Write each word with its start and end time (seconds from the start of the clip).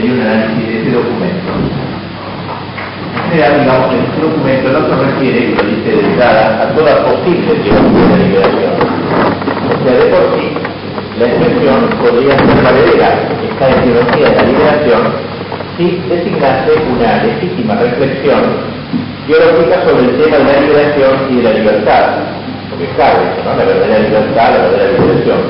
hay 0.00 0.10
un 0.10 0.20
análisis 0.20 0.66
de 0.66 0.80
ese 0.80 0.90
documento. 0.92 1.52
En 3.12 3.30
general, 3.30 3.60
digamos, 3.60 3.88
este 3.92 4.20
documento 4.22 4.66
no 4.72 4.80
se 4.88 4.94
refiere, 5.04 5.38
y 5.38 5.54
lo 5.54 5.62
dice 5.62 5.90
de 5.92 6.02
entrada, 6.08 6.62
a 6.62 6.74
toda 6.74 7.04
posible 7.04 7.52
teología 7.60 8.16
de 8.16 8.24
liberación. 8.24 8.74
O 8.80 9.84
sea, 9.84 9.92
de 9.92 10.06
por 10.08 10.24
sí, 10.40 10.46
la 11.20 11.26
expresión 11.26 11.78
podría 12.00 12.32
ser 12.32 12.62
valedera, 12.64 13.08
esta 13.44 13.66
teología 13.84 14.28
de 14.30 14.36
la 14.36 14.42
liberación, 14.42 15.02
si 15.76 15.84
designase 16.08 16.72
una 16.96 17.22
legítima 17.22 17.74
reflexión 17.76 18.40
teológica 19.28 19.84
sobre 19.84 20.04
el 20.04 20.16
tema 20.16 20.36
de 20.38 20.44
la 20.44 20.60
liberación 20.60 21.12
y 21.28 21.36
de 21.36 21.42
la 21.42 21.52
libertad. 21.52 22.04
Porque 22.70 22.84
eso, 22.88 23.40
¿no? 23.44 23.52
La 23.52 23.64
verdadera 23.64 23.98
libertad, 24.00 24.48
la 24.48 24.62
verdadera 24.64 24.98
liberación. 24.98 25.40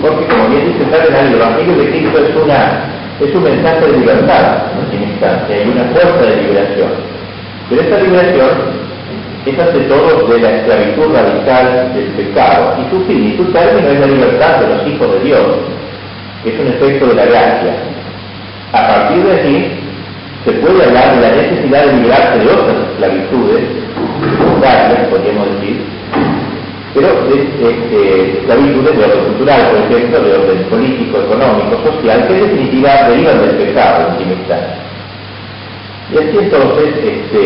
Porque 0.00 0.24
como 0.26 0.48
bien 0.48 0.72
dice 0.72 0.84
el 0.84 1.34
Evangelio 1.34 1.76
de 1.76 1.90
Cristo 1.90 2.18
es 2.18 2.36
una 2.36 2.97
es 3.20 3.34
un 3.34 3.42
mensaje 3.42 3.86
de 3.86 3.98
libertad, 3.98 4.62
en 4.92 5.02
instancia, 5.02 5.56
hay 5.56 5.68
una 5.68 5.84
fuerza 5.92 6.22
de 6.22 6.42
liberación. 6.42 6.90
Pero 7.68 7.82
esta 7.82 7.98
liberación 7.98 8.50
es 9.46 9.58
ante 9.58 9.80
todo 9.80 10.28
de 10.28 10.40
la 10.40 10.50
esclavitud 10.50 11.14
radical 11.14 11.92
del 11.94 12.04
pecado, 12.12 12.76
y 12.78 12.90
su 12.90 13.04
fin 13.06 13.32
y 13.32 13.36
su 13.36 13.44
término 13.52 13.88
es 13.88 14.00
la 14.00 14.06
libertad 14.06 14.60
de 14.60 14.74
los 14.74 14.86
hijos 14.86 15.12
de 15.14 15.20
Dios, 15.20 15.46
es 16.44 16.60
un 16.60 16.68
efecto 16.68 17.06
de 17.06 17.14
la 17.14 17.24
gracia. 17.26 17.74
A 18.72 18.86
partir 18.86 19.24
de 19.24 19.40
allí, 19.40 19.66
se 20.44 20.52
puede 20.52 20.84
hablar 20.84 21.16
de 21.16 21.20
la 21.20 21.36
necesidad 21.42 21.86
de 21.86 21.92
liberarse 21.94 22.38
de 22.38 22.46
otras 22.46 22.76
esclavitudes, 22.92 23.64
podríamos 25.10 25.46
decir, 25.60 25.82
pero 26.94 27.08
de 27.28 28.38
esclavitudes 28.38 28.96
de 28.96 29.04
orden 29.04 29.24
cultural, 29.24 29.70
por 29.70 29.78
ejemplo, 29.80 30.20
de 30.20 30.32
orden 30.32 30.64
político, 30.70 31.18
económico, 31.18 31.82
social, 31.84 32.26
que 32.26 32.34
en 32.34 32.42
definitiva 32.42 33.08
derivan 33.08 33.40
del 33.40 33.56
pecado 33.56 34.08
en 34.18 34.30
Y 36.10 36.18
así 36.18 36.38
entonces, 36.38 36.88
este, 37.04 37.42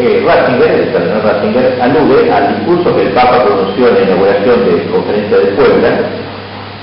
eh, 0.00 0.24
Ratzinger, 0.26 0.70
el 0.70 0.92
cardenal 0.92 1.22
Ratzinger, 1.22 1.78
alude 1.80 2.32
al 2.32 2.56
discurso 2.56 2.96
que 2.96 3.02
el 3.02 3.08
Papa 3.10 3.44
pronunció 3.44 3.88
en 3.88 3.94
la 3.94 4.00
inauguración 4.00 4.64
de 4.64 4.84
la 4.84 4.90
Conferencia 4.90 5.36
de 5.38 5.46
Puebla, 5.52 5.88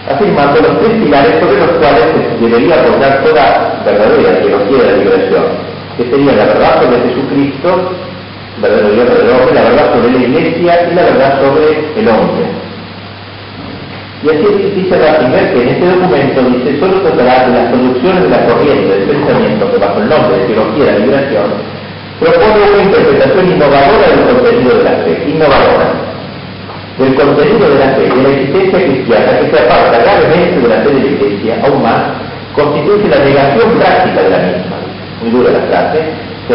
afirmando 0.10 0.62
los 0.62 0.80
tres 0.80 0.92
pilares 1.04 1.40
sobre 1.42 1.60
los 1.60 1.72
cuales 1.72 2.06
se 2.40 2.46
debería 2.46 2.82
apoyar 2.82 3.24
toda 3.24 3.82
verdadera 3.86 4.40
teología 4.40 4.84
de 4.84 4.92
la 4.92 4.98
liberación, 4.98 5.44
que 5.98 6.10
sería 6.10 6.32
la 6.32 6.46
verdad 6.46 6.82
sobre 6.82 7.10
Jesucristo, 7.10 7.92
Dios, 8.68 9.54
la 9.54 9.62
verdad 9.64 9.94
sobre 9.94 10.12
la 10.12 10.18
iglesia 10.18 10.90
y 10.92 10.96
la 10.96 11.04
verdad 11.04 11.40
sobre 11.40 12.00
el 12.00 12.08
hombre. 12.08 12.46
Y 14.22 14.28
así 14.28 14.72
dice 14.76 15.00
Ratzinger 15.00 15.54
que 15.54 15.62
en 15.62 15.70
este 15.70 15.86
documento 15.86 16.42
dice 16.42 16.80
solo 16.80 17.00
tratará 17.02 17.48
de 17.48 17.54
las 17.54 17.72
producciones 17.72 18.24
de 18.24 18.30
la 18.30 18.46
corriente 18.48 19.00
del 19.00 19.08
pensamiento 19.08 19.72
que 19.72 19.78
bajo 19.78 20.02
el 20.02 20.10
nombre 20.10 20.38
de 20.40 20.46
teología 20.46 20.86
de 20.86 20.92
la 20.92 21.00
liberación 21.00 21.80
propone 22.20 22.60
una 22.74 22.84
interpretación 22.84 23.48
innovadora 23.48 24.08
del 24.12 24.36
contenido 24.36 24.76
de 24.76 24.84
la 24.84 24.92
fe, 25.08 25.24
innovadora, 25.26 25.88
del 27.00 27.16
contenido 27.16 27.70
de 27.70 27.80
la 27.80 27.90
fe, 27.96 28.02
de 28.12 28.24
la 28.24 28.30
existencia 28.30 28.86
cristiana 28.86 29.40
que 29.40 29.56
se 29.56 29.64
aparta 29.64 30.00
gravemente 30.04 30.60
de 30.60 30.68
la 30.68 30.82
fe 30.84 30.90
de 30.90 31.00
la 31.00 31.08
iglesia, 31.08 31.58
aún 31.64 31.82
más, 31.82 32.12
constituye 32.54 33.08
la 33.08 33.24
negación 33.24 33.72
práctica 33.80 34.22
de 34.22 34.30
la 34.30 34.40
misma. 34.40 34.76
Muy 35.22 35.32
dura 35.32 35.52
la 35.52 35.64
frase, 35.72 36.00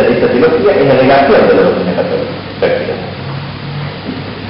esta 0.00 0.26
teología 0.26 0.72
es 0.74 0.86
la 0.86 0.94
negación 0.94 1.48
de 1.48 1.54
la 1.54 1.62
doctrina 1.62 1.92
católica. 1.94 2.94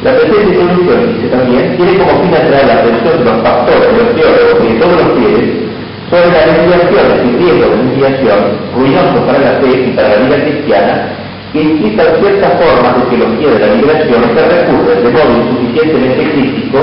La 0.03 0.13
presente 0.17 0.55
solución, 0.57 1.17
dice 1.17 1.29
también, 1.29 1.77
tiene 1.77 1.99
como 1.99 2.23
fin 2.23 2.35
atraer 2.35 2.67
la 2.67 2.75
atención 2.81 3.19
de 3.19 3.25
los 3.25 3.39
pastores, 3.41 3.89
de 3.89 4.05
los 4.05 4.15
teólogos 4.17 4.57
y 4.61 4.73
de 4.73 4.81
todos 4.81 4.97
los 5.01 5.09
fieles 5.19 5.65
sobre 6.11 6.29
las 6.29 6.45
desviaciones 6.45 7.19
y 7.25 7.31
riesgos 7.37 7.71
de 7.71 7.77
desviación 7.85 8.41
ruinosos 8.77 9.21
para 9.27 9.39
la 9.39 9.53
fe 9.61 9.71
y 9.73 9.91
para 9.97 10.09
la 10.09 10.17
vida 10.17 10.37
cristiana 10.45 11.09
que 11.53 11.61
implican 11.63 12.07
ciertas 12.21 12.53
formas 12.61 12.93
de 12.97 13.17
teología 13.17 13.51
de 13.53 13.59
la 13.61 13.75
liberación 13.75 14.23
que 14.35 14.43
recurren 14.43 15.05
de 15.05 15.11
modo 15.11 15.33
insuficientemente 15.39 16.23
crítico 16.33 16.79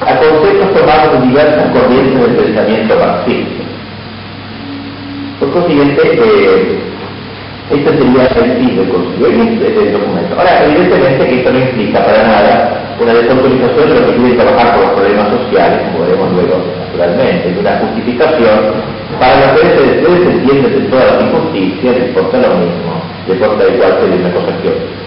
a 0.00 0.16
conceptos 0.16 0.68
tomados 0.72 1.12
de 1.12 1.26
diversas 1.28 1.66
corrientes 1.72 2.20
del 2.20 2.36
pensamiento 2.36 2.96
marxista. 2.96 3.62
Por 5.40 5.50
consiguiente, 5.52 6.02
eh, 6.04 6.91
este 7.70 7.90
sería 7.90 8.26
el 8.26 8.52
fin 8.58 8.76
del 8.76 8.88
concilio 8.88 9.28
del 9.28 9.92
documento. 9.92 10.34
Ahora, 10.36 10.64
evidentemente 10.64 11.26
que 11.26 11.36
esto 11.38 11.52
no 11.52 11.58
implica 11.60 12.04
para 12.04 12.22
nada 12.26 12.82
una 13.00 13.14
desautorización 13.14 13.88
de 13.88 14.00
lo 14.00 14.06
que 14.06 14.16
quiere 14.16 14.34
trabajar 14.36 14.74
con 14.74 14.82
los 14.82 14.92
problemas 14.92 15.28
sociales, 15.30 15.80
como 15.92 16.04
veremos 16.04 16.32
luego 16.32 16.56
naturalmente, 16.86 17.48
y 17.48 17.58
una 17.58 17.78
justificación 17.78 18.58
para 19.18 19.34
la 19.40 19.54
que 19.54 19.62
se 19.62 19.82
desentiende 20.02 20.68
de 20.68 20.80
todas 20.90 21.06
las 21.12 21.22
injusticias, 21.22 21.96
les 21.96 22.08
importa 22.08 22.38
lo 22.38 22.54
mismo, 22.60 22.92
les 23.26 23.36
importa 23.36 23.68
igual 23.68 23.92
que 23.98 24.04
una 24.04 24.32
cosa 24.34 24.52
que 24.60 24.68
otra. 24.68 25.02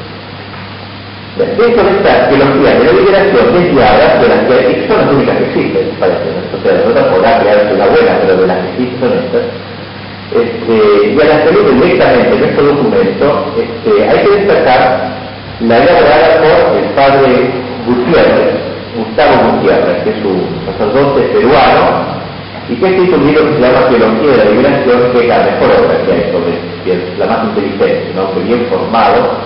Dentro 1.35 1.83
de 1.83 1.91
esta 1.91 2.29
teología 2.29 2.79
de 2.79 2.85
la 2.85 2.91
liberación 2.93 3.45
desviada 3.53 4.19
de 4.23 4.27
las 4.29 4.39
que 4.47 4.87
son 4.87 4.97
las 5.03 5.11
únicas 5.11 5.37
que 5.37 5.45
existen, 5.51 5.91
parece. 5.99 6.31
O 6.31 6.63
sea, 6.63 6.71
de 6.71 6.87
otra 6.87 7.11
podrá 7.11 7.39
crearse 7.39 7.73
una 7.75 7.87
buena, 7.87 8.11
pero 8.21 8.39
de 8.39 8.47
las 8.47 8.57
que 8.57 8.69
existen 8.71 8.99
son 8.99 9.19
estas 9.19 9.43
este, 10.33 11.13
y 11.13 11.21
a 11.21 11.25
la 11.25 11.45
salud 11.45 11.71
directamente 11.81 12.35
en 12.35 12.43
este 12.43 12.61
documento, 12.61 13.53
este, 13.57 14.09
hay 14.09 14.25
que 14.25 14.31
destacar 14.41 15.15
la 15.61 15.77
elaborada 15.77 16.41
por 16.41 16.77
el 16.77 16.89
padre 16.95 17.51
Gutiérrez, 17.85 18.55
Gustavo 18.97 19.51
Gutiérrez, 19.51 20.03
que 20.03 20.09
es 20.09 20.25
un 20.25 20.43
sacerdote 20.65 21.21
peruano, 21.33 22.15
y 22.67 22.75
que 22.75 22.85
ha 22.85 22.89
escrito 22.89 23.17
un 23.17 23.27
libro 23.27 23.45
que 23.45 23.53
se 23.53 23.61
llama 23.61 23.89
Teología 23.89 24.31
de 24.31 24.37
la 24.37 24.45
Liberación, 24.45 25.11
que 25.11 25.19
es 25.19 25.27
la 25.27 25.37
mejor 25.37 25.69
obra 25.85 26.01
que 26.05 26.11
hay 26.11 26.31
sobre, 26.31 26.53
que 26.83 26.91
es 26.93 27.19
la 27.19 27.25
más 27.27 27.43
inteligente, 27.45 28.11
¿no? 28.15 28.33
que 28.33 28.39
bien 28.41 28.65
formado 28.65 29.37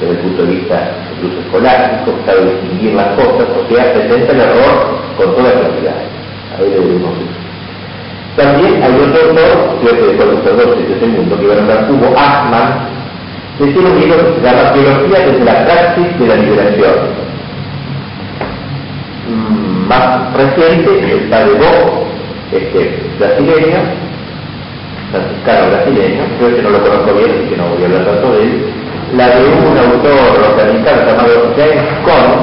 desde 0.00 0.12
el 0.12 0.18
punto 0.18 0.42
de 0.42 0.54
vista 0.56 0.90
incluso 1.16 1.40
escolástico, 1.40 2.12
sabe 2.26 2.52
distinguir 2.52 2.94
las 2.94 3.08
cosas, 3.14 3.46
o 3.48 3.68
sea, 3.72 3.92
presenta 3.94 4.32
el 4.32 4.40
error 4.40 4.98
con 5.16 5.34
toda 5.36 5.52
claridad. 5.52 6.02
A 6.56 6.60
ver, 6.60 6.70
le 6.70 7.35
también 8.36 8.82
hay 8.82 8.92
otro 8.92 9.30
autor, 9.30 9.80
que 9.80 9.96
de 9.96 10.86
de 10.86 10.94
ese 10.94 11.06
mundo, 11.06 11.40
que 11.40 11.46
va 11.46 11.54
a 11.54 11.56
nombrar 11.56 11.90
Hugo 11.90 12.14
Achman, 12.16 12.96
que 13.58 13.64
tiene 13.72 13.90
un 13.90 14.00
libro 14.00 14.16
que 14.18 14.40
se 14.40 15.32
desde 15.32 15.44
la 15.44 15.64
praxis 15.64 16.18
de 16.18 16.26
la 16.26 16.36
liberación. 16.36 16.94
Mm, 19.26 19.88
más 19.88 20.34
reciente, 20.34 21.12
el 21.12 21.20
padre 21.30 21.52
Bo, 21.54 22.06
este, 22.52 23.02
brasileño, 23.18 23.78
franciscano 25.10 25.70
brasileño, 25.70 26.22
creo 26.38 26.56
que 26.56 26.62
no 26.62 26.70
lo 26.70 26.82
conozco 26.82 27.14
bien, 27.14 27.30
así 27.30 27.48
que 27.48 27.56
no 27.56 27.68
voy 27.68 27.82
a 27.82 27.86
hablar 27.86 28.04
tanto 28.04 28.32
de 28.32 28.42
él, 28.42 28.66
la 29.16 29.28
de 29.28 29.44
un 29.46 29.78
autor 29.78 30.40
norteamericano 30.40 31.06
llamado 31.06 31.54
James 31.56 31.88
Cone, 32.04 32.36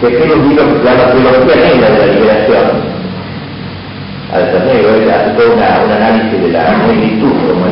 que 0.00 0.06
escribe 0.06 0.34
un 0.36 0.48
libro 0.48 0.64
que 0.64 0.78
se 0.78 0.84
llama 0.84 1.12
Negra 1.12 1.90
de 1.90 1.98
la 1.98 2.06
Liberación, 2.06 2.97
negro, 4.36 4.94
él 4.94 5.10
hace 5.10 5.30
todo 5.30 5.54
una, 5.54 5.80
un 5.84 5.92
análisis 5.92 6.40
de 6.42 6.48
la 6.52 6.76
negritud 6.86 7.32
como, 7.48 7.64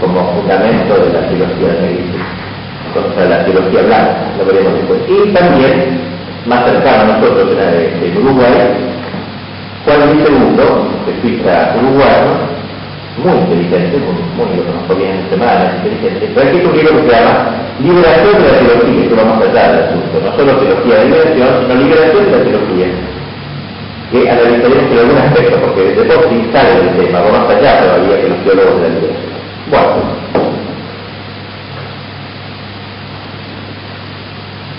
como 0.00 0.32
fundamento 0.34 0.94
de 0.94 1.12
la 1.12 1.26
teología 1.28 1.80
negritud, 1.80 2.20
contra 2.92 3.24
la 3.24 3.44
teología 3.44 3.82
blanca, 3.82 4.16
lo 4.38 4.44
veremos 4.44 4.74
después. 4.74 5.00
Y 5.08 5.32
también, 5.32 6.00
más 6.46 6.64
cercano 6.64 7.02
a 7.02 7.16
nosotros 7.16 7.48
en, 7.56 8.16
Uruguay, 8.18 8.52
Juan 9.84 10.12
Luis 10.12 10.28
II, 10.28 10.62
jesuita 11.06 11.74
uruguayo, 11.80 12.52
muy 13.24 13.32
inteligente, 13.32 13.98
muy, 13.98 14.16
muy 14.36 14.56
lo 14.56 14.64
conozco 14.64 14.94
bien 14.94 15.16
en 15.16 15.30
semana, 15.30 15.72
inteligente, 15.76 16.30
pero 16.34 16.48
aquí 16.48 16.64
un 16.64 16.76
libro 16.76 16.96
que 16.96 17.08
se 17.08 17.16
llama 17.16 17.50
Liberación 17.80 18.36
de 18.36 18.52
la 18.52 18.58
Teología, 18.58 19.08
que 19.08 19.14
vamos 19.14 19.36
a 19.36 19.40
tratar 19.40 19.72
del 19.72 19.84
asunto, 19.84 20.14
no 20.22 20.36
solo 20.36 20.58
teología 20.60 20.96
de 20.96 21.04
liberación, 21.04 21.48
sino 21.60 21.74
liberación 21.74 22.24
de 22.24 22.30
la 22.30 22.44
teología 22.44 22.86
que 24.12 24.28
analizaremos 24.28 24.92
en 24.92 24.98
algún 24.98 25.16
aspecto, 25.16 25.56
porque 25.56 25.82
desde 25.84 26.04
sí 26.28 26.50
sale 26.52 26.84
del 26.84 27.06
tema, 27.06 27.20
va 27.22 27.32
más 27.32 27.48
allá 27.48 27.80
todavía 27.80 28.20
que 28.20 28.28
los 28.28 28.44
teólogos 28.44 28.82
de 28.82 28.88
la 28.88 28.94
liberación. 28.94 29.32
Bueno, 29.70 29.88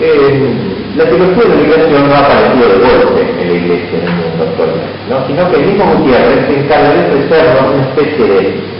eh, 0.00 0.54
la 0.96 1.04
teología 1.04 1.42
de 1.42 1.48
la 1.48 1.60
liberación 1.62 2.08
no 2.08 2.14
ha 2.14 2.18
aparecido 2.20 2.68
de 2.68 2.78
golpe 2.78 3.20
en 3.42 3.48
la 3.48 3.54
iglesia 3.54 3.98
en 3.98 4.06
el 4.06 4.14
mundo 4.14 4.40
actualmente, 4.46 4.94
¿no? 5.10 5.26
sino 5.26 5.50
que 5.50 5.56
el 5.56 5.66
mismo 5.66 5.84
Gutiérrez 5.84 6.46
se 6.46 6.54
encarga 6.54 6.94
de 6.94 7.00
ofrecernos 7.02 7.74
una 7.74 7.82
especie 7.90 8.24
de 8.24 8.74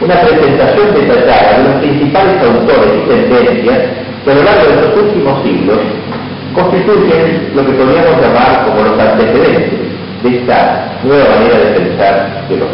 una 0.00 0.20
presentación 0.22 0.86
detallada 0.94 1.58
de 1.58 1.62
los 1.62 1.74
principales 1.86 2.36
autores 2.42 2.90
y 2.98 3.08
tendencias 3.08 3.78
que 4.24 4.30
a 4.30 4.34
lo 4.34 4.42
largo 4.42 4.66
de 4.66 4.74
los 4.74 4.96
últimos 4.96 5.42
siglos 5.44 5.78
constituyen 6.52 7.52
lo 7.54 7.64
que 7.64 7.72
podríamos 7.72 8.18
llamar 8.20 8.66
como 8.66 8.90
los 8.90 8.98
antecedentes 8.98 9.89
de 10.22 10.38
esta 10.38 10.92
nueva 11.02 11.24
manera 11.36 11.58
de 11.58 11.80
pensar 11.80 12.44
de 12.48 12.56
los 12.56 12.68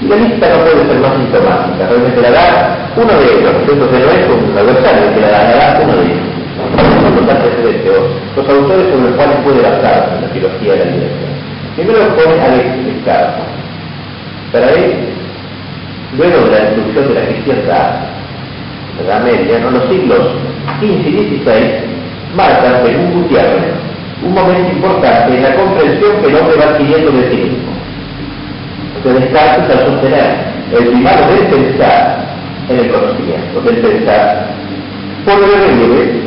y 0.00 0.06
la 0.06 0.14
lista 0.14 0.48
no 0.48 0.62
puede 0.62 0.86
ser 0.86 0.98
más 1.00 1.16
sintomática, 1.16 1.88
realmente 1.88 2.22
la 2.22 2.30
da 2.30 2.88
uno 2.94 3.12
de 3.18 3.24
ellos, 3.34 3.50
entonces 3.66 3.98
no 3.98 4.10
es 4.14 4.26
un 4.30 4.56
adversario 4.56 5.14
que 5.14 5.20
la 5.20 5.28
da, 5.28 5.42
la 5.42 5.56
da 5.56 5.80
uno 5.82 5.96
de 5.96 6.04
ellos. 6.06 6.38
Son 8.36 8.46
los 8.46 8.48
autores 8.48 8.86
sobre 8.90 9.10
los 9.10 9.16
cuales 9.16 9.36
puede 9.42 9.62
basarse 9.62 10.20
la 10.20 10.28
teología 10.28 10.72
de 10.72 10.78
la 10.78 10.84
liberación. 10.84 11.32
Primero 11.74 12.14
pone 12.14 12.40
a 12.40 12.48
Descartes. 12.48 13.44
Para 14.52 14.70
él, 14.70 14.94
luego 16.16 16.46
de 16.46 16.50
la 16.50 16.64
destrucción 16.64 17.08
de 17.08 17.14
la 17.14 17.26
cristiandad, 17.26 17.90
de 18.98 19.08
la 19.08 19.18
media, 19.20 19.58
¿no? 19.58 19.70
los 19.70 19.88
siglos 19.88 20.20
XV 20.78 21.08
y 21.08 21.42
XVI 21.42 21.88
marcan, 22.36 22.84
según 22.84 23.22
Gutiérrez, 23.22 23.74
un 24.24 24.34
momento 24.34 24.72
importante 24.72 25.36
en 25.36 25.42
la 25.42 25.54
comprensión 25.54 26.20
que 26.20 26.28
el 26.28 26.36
hombre 26.36 26.56
va 26.56 26.64
adquiriendo 26.70 27.10
de 27.12 27.30
sí 27.30 27.36
mismo. 27.36 27.72
Se 29.02 29.12
Descartes 29.12 29.76
al 29.76 29.86
sostener 29.86 30.36
el 30.76 30.88
primado 30.88 31.28
del 31.28 31.46
pensar 31.46 32.26
en 32.68 32.78
el 32.78 32.90
conocimiento, 32.90 33.60
del 33.60 33.76
pensar, 33.76 34.46
pone 35.24 35.46
de 35.46 35.66
relieve 35.66 36.20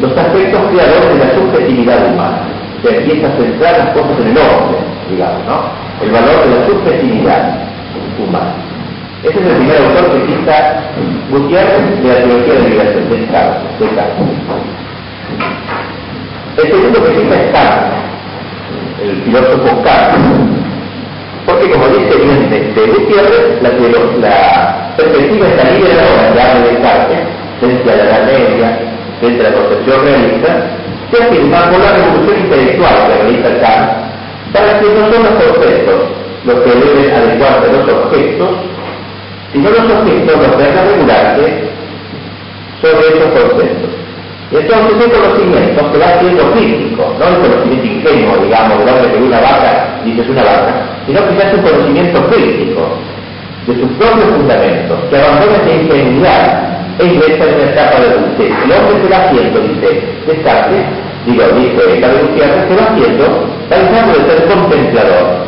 los 0.00 0.16
aspectos 0.16 0.60
creadores 0.70 1.08
de 1.08 1.24
la 1.24 1.34
subjetividad 1.34 2.12
humana. 2.12 2.38
Se 2.82 2.96
empieza 2.96 3.28
a 3.28 3.36
centrar 3.36 3.78
las 3.78 3.88
cosas 3.90 4.20
en 4.20 4.28
el 4.28 4.38
hombre, 4.38 4.78
digamos, 5.10 5.44
¿no? 5.46 5.70
El 6.02 6.10
valor 6.10 6.44
de 6.44 6.58
la 6.58 6.66
subjetividad 6.66 7.54
humana. 8.18 8.54
Ese 9.22 9.40
es 9.40 9.46
el 9.46 9.56
primer 9.56 9.76
autor 9.78 10.12
que 10.12 10.26
cita 10.26 10.82
Gutiérrez 11.30 12.02
de 12.02 12.08
la 12.08 12.16
teología 12.16 12.54
de 12.54 12.68
liberación, 12.68 13.08
de 13.08 13.16
Descartes. 13.16 13.62
El 16.56 16.68
segundo 16.68 17.04
que 17.04 17.20
cita 17.20 17.34
es 17.34 17.52
Kant, 17.52 17.92
el 19.04 19.22
filósofo 19.24 19.82
Kant, 19.84 20.24
porque 21.44 21.70
como 21.70 21.86
dice 21.88 22.16
bien 22.16 22.48
de, 22.48 22.86
Gutiérrez, 22.86 23.60
la, 23.60 23.70
la 24.20 24.96
perspectiva 24.96 25.48
está 25.48 25.70
liberadora 25.70 26.32
de 26.32 26.40
habla 26.40 26.60
de 26.60 26.72
Descartes, 26.72 27.18
a 27.60 27.96
la 27.96 28.04
Edad 28.04 28.24
Media, 28.24 28.78
a 29.20 29.42
la 29.42 29.52
concepción 29.52 30.02
realista, 30.02 30.66
se 31.12 31.22
afirma 31.22 31.70
por 31.70 31.78
la 31.78 31.92
revolución 31.92 32.36
intelectual 32.44 32.94
que 33.06 33.22
realiza 33.22 33.60
Kant, 33.60 33.90
para 34.54 34.80
que 34.80 34.86
no 34.86 35.12
son 35.12 35.22
los 35.24 35.44
conceptos 35.44 36.00
los 36.46 36.60
que 36.60 36.70
deben 36.70 37.12
adecuarse 37.12 37.68
a 37.68 37.72
los 37.72 37.88
objetos, 37.92 38.48
sino 39.52 39.68
los 39.68 39.92
objetos 39.92 40.36
los 40.40 40.56
que 40.56 40.62
deben 40.62 40.88
regularse 40.88 41.68
sobre 42.80 43.08
esos 43.08 43.30
conceptos. 43.42 43.95
Entonces 44.52 44.96
ese 44.96 45.10
conocimiento 45.10 45.92
se 45.92 45.98
va 45.98 46.20
siendo 46.20 46.52
crítico, 46.52 47.14
no 47.18 47.26
el 47.26 47.36
conocimiento 47.42 47.86
ingenuo, 47.86 48.36
digamos, 48.44 48.78
del 48.78 48.88
hombre 48.88 49.10
que 49.10 49.18
ve 49.18 49.26
una 49.26 49.40
vaca 49.40 49.86
dice 50.06 50.22
es 50.22 50.28
una 50.28 50.42
vaca, 50.42 50.72
sino 51.06 51.26
que 51.26 51.34
se 51.34 51.42
hace 51.42 51.56
un 51.56 51.62
conocimiento 51.62 52.26
crítico 52.28 52.82
de 53.66 53.74
sus 53.74 53.90
propios 53.98 54.30
fundamentos, 54.36 54.98
que 55.10 55.18
abandona 55.18 55.56
esa 55.56 55.74
ingenuidad 55.74 56.76
e 56.98 57.04
ingresa 57.04 57.44
en 57.44 57.54
una 57.54 57.64
etapa 57.64 58.00
de 58.00 58.06
adultez. 58.06 58.52
El 58.64 58.72
hombre 58.72 59.02
se 59.02 59.08
va 59.10 59.24
haciendo, 59.26 59.60
dice 59.60 60.02
Descartes, 60.26 60.84
digo, 61.26 61.42
dice 61.58 62.00
Carlos 62.00 62.22
Gutiérrez, 62.28 62.68
se 62.68 62.76
va 62.76 62.86
haciendo, 62.90 63.24
va 63.70 63.76
dejando 63.76 64.12
de 64.18 64.30
ser 64.30 64.46
contemplador 64.46 65.46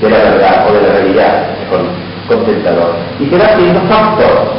de 0.00 0.10
la 0.10 0.18
verdad 0.18 0.66
o 0.68 0.74
de 0.74 0.82
la 0.82 0.94
realidad, 0.94 1.46
mejor 1.62 1.80
contemplador, 2.26 2.94
y 3.20 3.26
se 3.26 3.38
va 3.38 3.44
haciendo 3.44 3.80
factor, 3.82 4.52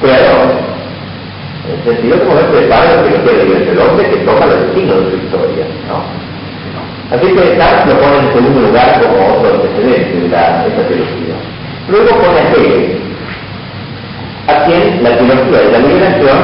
creador. 0.00 0.79
El 1.70 1.84
sentido 1.84 2.18
como 2.26 2.38
el 2.38 2.46
prepara 2.46 3.02
que 3.02 3.10
no 3.10 3.24
quiere 3.24 3.70
el 3.70 3.78
hombre 3.78 4.10
que 4.10 4.16
toma 4.18 4.44
el 4.44 4.66
destino 4.66 4.94
de 5.00 5.10
su 5.10 5.16
historia. 5.16 5.64
¿no? 5.88 6.02
Así 7.10 7.26
que 7.26 7.40
Descartes 7.40 7.86
lo 7.86 8.00
pone 8.00 8.18
en 8.18 8.32
segundo 8.32 8.60
lugar 8.60 9.00
como 9.02 9.38
otro 9.38 9.54
antecedente 9.54 10.20
de 10.20 10.28
la, 10.28 10.66
esta 10.66 10.82
teología. 10.86 11.34
Luego 11.88 12.10
pone 12.22 12.38
a 12.38 12.52
Hegel, 12.54 12.98
a 14.46 14.64
quien 14.64 15.02
la 15.02 15.16
teología 15.18 15.58
de 15.58 15.72
la 15.72 15.78
liberación 15.78 16.38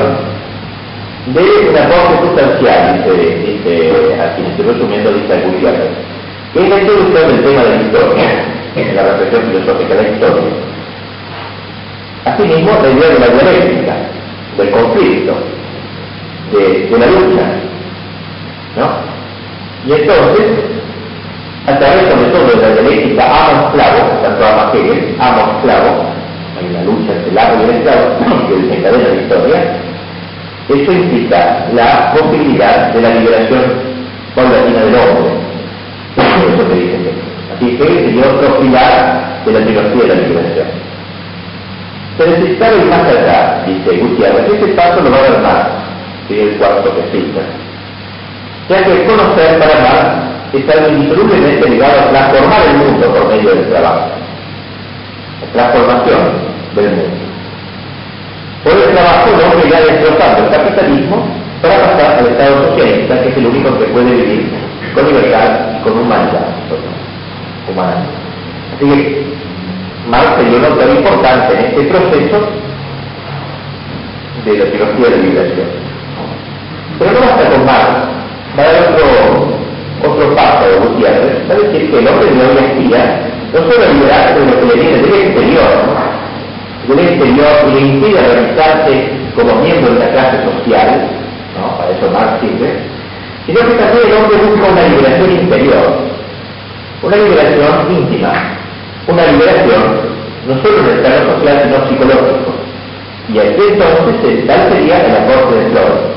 debe 1.35 1.71
un 1.71 1.77
aporte 1.77 2.27
sustancial, 2.27 3.05
dice, 3.05 3.37
dice 3.47 4.21
aquí, 4.21 4.43
estoy 4.43 4.67
resumiendo, 4.67 5.13
dice 5.13 5.43
Gutiérrez, 5.47 5.91
que 6.53 6.63
es 6.63 6.69
la 6.69 6.81
introducción 6.81 7.29
del 7.29 7.45
tema 7.45 7.63
de 7.63 7.71
la 7.71 7.83
historia, 7.83 8.25
la 8.95 9.03
reflexión 9.03 9.43
filosófica 9.43 9.95
de 9.95 10.03
la 10.03 10.09
historia. 10.09 10.51
Asimismo, 12.25 12.73
la 12.83 12.91
idea 12.91 13.09
de 13.09 13.19
la 13.21 13.27
dialéctica, 13.27 13.95
del 14.57 14.71
conflicto, 14.71 15.35
de, 16.53 16.89
de 16.89 16.99
la 16.99 17.07
lucha, 17.07 17.43
¿no? 18.77 18.89
Y 19.87 19.93
entonces, 19.93 20.47
a 21.67 21.79
través 21.79 22.09
sobre 22.11 22.31
todo 22.31 22.61
de 22.61 22.69
la 22.69 22.81
dialéctica 22.81 23.25
amo-esclavo, 23.25 24.23
tanto 24.23 24.45
ama 24.45 24.73
Hegel, 24.75 25.17
amo-esclavo, 25.19 26.05
hay 26.59 26.67
una 26.71 26.83
lucha 26.85 27.13
entre 27.13 27.31
el 27.31 27.39
amo 27.39 27.61
y 27.61 27.65
el 27.65 27.71
esclavo 27.77 28.49
que 28.49 28.55
desencadena 28.55 29.09
la 29.09 29.23
historia, 29.23 29.77
eso 30.69 30.93
implica 30.93 31.67
la 31.75 32.13
posibilidad 32.13 32.93
de 32.93 33.01
la 33.01 33.11
liberación 33.11 33.63
paulatina 34.35 34.81
del 34.81 34.95
hombre. 34.95 35.47
Eso 36.17 36.63
es 36.63 36.69
que 36.69 36.75
dicen. 36.75 37.07
Así 37.55 37.77
que 37.77 37.85
sería 37.85 38.27
otro 38.27 38.61
pilar 38.61 39.43
de 39.45 39.53
la 39.53 39.65
teología 39.65 40.03
de 40.03 40.09
la 40.09 40.15
liberación. 40.15 40.86
Se 42.19 42.27
necesitaba 42.27 42.75
ir 42.75 42.85
más 42.87 43.01
allá, 43.01 43.65
dice 43.67 43.97
Gutiérrez. 43.99 44.53
Ese 44.53 44.69
paso 44.73 45.01
lo 45.03 45.11
va 45.11 45.19
a 45.19 45.23
ver 45.23 45.39
más, 45.41 45.67
que 46.29 46.43
el 46.43 46.57
cuarto 46.57 46.95
que 46.95 47.19
cita. 47.19 47.41
Ya 48.69 48.83
que 48.83 49.05
conocer 49.05 49.59
para 49.59 49.79
amar 49.79 50.37
está 50.53 50.89
indisolublemente 50.89 51.69
ligado 51.69 52.01
a 52.01 52.11
transformar 52.11 52.61
el 52.69 52.77
mundo 52.79 53.15
por 53.15 53.29
medio 53.29 53.55
del 53.55 53.69
trabajo. 53.69 54.09
La 55.55 55.71
transformación 55.71 56.19
del 56.75 56.91
mundo. 56.91 57.27
Por 58.65 58.73
el 58.73 58.95
trabajo 58.95 59.29
el 59.29 59.41
hombre 59.45 59.69
irá 59.69 59.81
destrozando 59.81 60.45
el 60.45 60.51
capitalismo 60.51 61.29
para 61.63 61.77
pasar 61.83 62.19
al 62.19 62.27
Estado 62.27 62.69
socialista, 62.71 63.23
que 63.23 63.29
es 63.29 63.37
el 63.37 63.47
único 63.47 63.79
que 63.79 63.85
puede 63.87 64.11
vivir 64.11 64.51
con 64.95 65.07
libertad 65.07 65.79
y 65.79 65.83
con 65.85 65.99
humanidad. 65.99 66.47
Humana. 67.71 68.05
Así 68.75 68.87
que 68.87 69.25
Marx 70.09 70.37
sería 70.37 70.59
un 70.59 70.65
autor 70.65 70.89
importante 70.91 71.55
en 71.55 71.65
este 71.65 71.83
proceso 71.83 72.39
de 74.45 74.59
la 74.59 74.65
teología 74.67 75.09
de 75.11 75.23
liberación. 75.23 75.67
Pero 76.99 77.11
no 77.13 77.21
basta 77.21 77.51
con 77.51 77.67
Marx, 77.67 77.91
va 78.57 78.63
a 78.63 78.91
otro, 78.91 80.13
otro 80.13 80.35
paso 80.37 80.69
de 80.69 80.77
Gutiérrez, 80.87 81.51
va 81.51 81.55
a 81.55 81.59
decir 81.59 81.91
que 81.91 81.99
el 81.99 82.09
hombre 82.09 82.31
de 82.31 82.41
hoy 82.41 82.57
en 82.59 83.37
no 83.53 83.59
solo 83.59 83.93
liberarse 83.93 84.41
de 84.41 84.47
lo 84.47 84.61
que 84.61 84.67
le 84.67 84.83
viene 84.83 85.03
del 85.03 85.15
exterior, 85.15 85.71
del 86.89 86.99
exterior 87.01 87.53
y 87.69 87.73
le 87.73 87.81
impide 87.81 88.21
realizarse 88.21 89.11
como 89.35 89.55
miembro 89.63 89.95
de 89.95 90.01
la 90.01 90.11
clase 90.11 90.37
social, 90.45 91.09
¿no? 91.59 91.79
para 91.79 91.91
eso 91.91 92.11
Marx 92.13 92.41
sirve, 92.41 92.79
sino 93.47 93.61
que 93.61 93.75
también 93.75 94.07
el 94.07 94.13
hombre 94.13 94.37
busca 94.39 94.73
una 94.73 94.83
liberación 94.83 95.31
interior, 95.33 95.99
una 97.03 97.17
liberación 97.17 97.91
íntima, 97.91 98.56
una 99.09 99.27
liberación 99.27 100.17
no 100.49 100.63
solo 100.63 100.79
en 100.79 101.05
el 101.05 101.27
social, 101.27 101.63
sino 101.65 101.89
psicológico. 101.89 102.53
Y 103.33 103.39
aquí 103.39 103.63
entonces 103.71 104.47
tal 104.47 104.73
sería 104.73 105.07
el 105.07 105.17
aporte 105.17 105.55
de 105.57 105.71
Freud. 105.71 106.17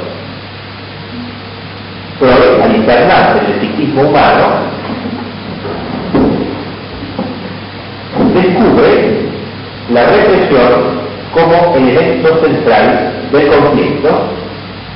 Freud, 2.19 2.61
al 2.61 2.75
internarse 2.75 3.39
el 3.47 3.61
psiquismo 3.61 4.01
humano, 4.01 4.45
descubre 8.33 9.19
la 9.91 10.05
represión 10.05 10.99
como 11.33 11.75
elemento 11.75 12.41
central 12.43 13.13
del 13.31 13.47
conflicto 13.47 14.09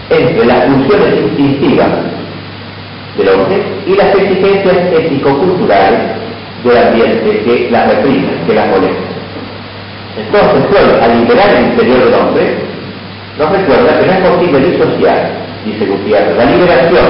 entre 0.10 0.46
las 0.46 0.66
funciones 0.66 1.22
instintivas 1.22 1.90
del 3.18 3.30
hombre 3.30 3.64
y 3.88 3.96
las 3.96 4.16
exigencias 4.16 4.78
ético-culturales 4.94 6.23
del 6.64 6.78
ambiente 6.78 7.44
que 7.44 7.70
las 7.72 7.88
reprimen, 7.90 8.40
que 8.48 8.54
las 8.54 8.68
molestan. 8.68 9.14
Entonces, 10.18 11.02
al 11.02 11.20
liberar 11.20 11.50
el 11.56 11.66
interior 11.72 12.06
del 12.06 12.14
hombre, 12.14 12.56
nos 13.38 13.52
recuerda 13.52 14.00
que 14.00 14.06
no 14.06 14.12
es 14.14 14.20
posible 14.20 14.60
disociar, 14.72 15.32
dice 15.66 15.86
Gutiérrez, 15.86 16.38
la 16.38 16.46
liberación 16.46 17.06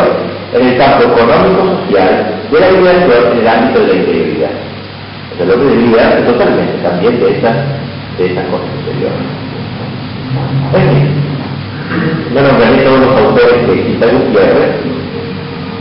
en 0.53 0.67
el 0.67 0.77
campo 0.77 1.03
económico-social 1.03 2.25
de 2.51 2.59
la 2.59 2.71
liberación 2.71 3.31
en 3.33 3.37
el 3.39 3.47
ámbito 3.47 3.79
de 3.81 3.87
la 3.87 3.93
interioridad. 3.93 4.51
El 5.39 5.51
hombre 5.51 5.69
debe 5.69 5.81
liberarse 5.81 6.21
totalmente 6.21 6.73
también 6.81 7.19
de 7.19 7.37
esas, 7.37 7.55
de 8.17 8.25
esas 8.31 8.45
cosas 8.45 8.67
exteriores. 8.77 9.19
En 10.73 10.89
fin, 10.89 11.05
no 12.33 12.41
nombraré 12.41 12.77
todos 12.83 12.99
los 12.99 13.17
autores 13.17 13.55
que 13.65 13.83
cita 13.83 14.05
Gutiérrez, 14.07 14.71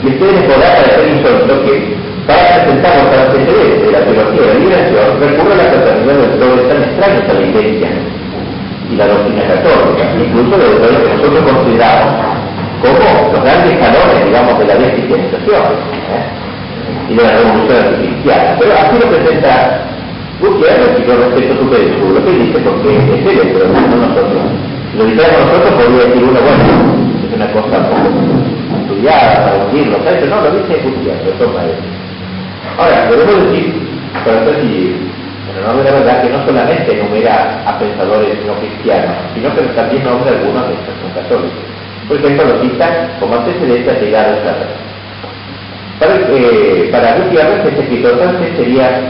y 0.02 0.07
ustedes 0.09 0.33
les 0.33 0.45
podrá 0.50 0.75
parecer 0.75 1.17
insólito 1.17 1.64
que 1.64 2.01
para 2.26 2.64
presentar 2.64 2.93
los 2.97 3.09
antecedentes 3.12 3.83
de 3.83 3.93
la 3.93 4.00
teología 4.05 4.41
de 4.41 4.49
la 4.49 4.61
liberación 4.61 5.07
recurre 5.21 5.52
a 5.52 5.57
la 5.57 5.69
paternidad 5.73 6.17
de 6.17 6.26
autores 6.33 6.69
tan 6.69 6.81
extraños 6.83 7.25
a 7.29 7.33
la 7.35 7.43
iglesia 7.43 7.88
y 8.91 8.95
la 8.97 9.07
doctrina 9.09 9.43
católica, 9.49 10.05
incluso 10.19 10.52
de 10.59 10.67
autores 10.67 10.99
que 11.02 11.11
nosotros 11.17 11.43
consideramos 11.50 12.14
como 12.83 13.33
los 13.33 13.43
grandes 13.43 13.79
canones, 13.79 14.25
digamos, 14.26 14.59
de 14.59 14.64
la 14.67 14.75
descristianización. 14.75 15.62
¿eh? 16.11 16.43
y 17.09 17.14
de 17.14 17.23
la 17.23 17.33
revolución 17.33 17.95
cristiana. 17.99 18.57
Pero 18.59 18.73
así 18.73 18.99
lo 18.99 19.07
presenta 19.11 19.81
Gutiérrez 20.41 20.99
y 20.99 21.02
con 21.02 21.17
respeto 21.19 21.55
su 21.55 21.67
su 21.69 22.14
lo 22.14 22.25
que 22.25 22.33
dice 22.33 22.59
porque 22.61 22.97
es 22.97 23.26
él, 23.26 23.50
pero 23.52 23.69
no 23.69 24.07
nosotros. 24.07 24.43
Lo 24.97 25.05
dijéramos 25.05 25.47
nosotros 25.47 25.73
podría 25.73 26.05
decir 26.07 26.25
uno, 26.25 26.41
bueno, 26.41 26.64
es 27.23 27.37
una 27.37 27.52
cosa 27.52 27.76
estudiada 28.83 29.45
para 29.45 29.64
decirlo, 29.64 29.99
pero 30.05 30.26
no, 30.26 30.43
lo 30.43 30.50
dice 30.50 30.83
Gutiérrez, 30.83 31.38
toma 31.38 31.62
él. 31.64 32.01
Ahora, 32.79 33.11
debemos 33.11 33.50
decir, 33.50 33.75
para 34.25 34.61
si 34.61 34.97
en 35.50 35.64
honor 35.64 35.85
de 35.85 35.91
la 35.91 35.99
verdad 35.99 36.23
que 36.23 36.29
no 36.31 36.45
solamente 36.47 37.00
enumera 37.00 37.62
a 37.67 37.79
pensadores 37.79 38.38
no 38.47 38.55
cristianos, 38.55 39.17
sino 39.35 39.55
que 39.55 39.62
también 39.75 40.05
nombra 40.05 40.31
algunos 40.31 40.69
de 40.69 40.75
estos 40.75 40.95
son 41.02 41.11
católicos. 41.12 41.64
Por 42.09 42.17
ejemplo, 42.17 42.45
lo 42.47 42.62
cita 42.62 43.11
como 43.21 43.35
antecedente 43.37 43.91
a 43.91 44.00
llegar 44.00 44.26
a. 44.26 46.00
Para, 46.00 46.14
eh, 46.17 46.88
para 46.91 47.17
Gutiérrez, 47.17 47.67
este 47.67 47.83
escritor 47.83 48.19
francés 48.19 48.57
sería 48.57 49.00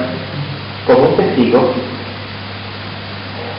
como 0.87 1.09
un 1.09 1.17
testigo 1.17 1.75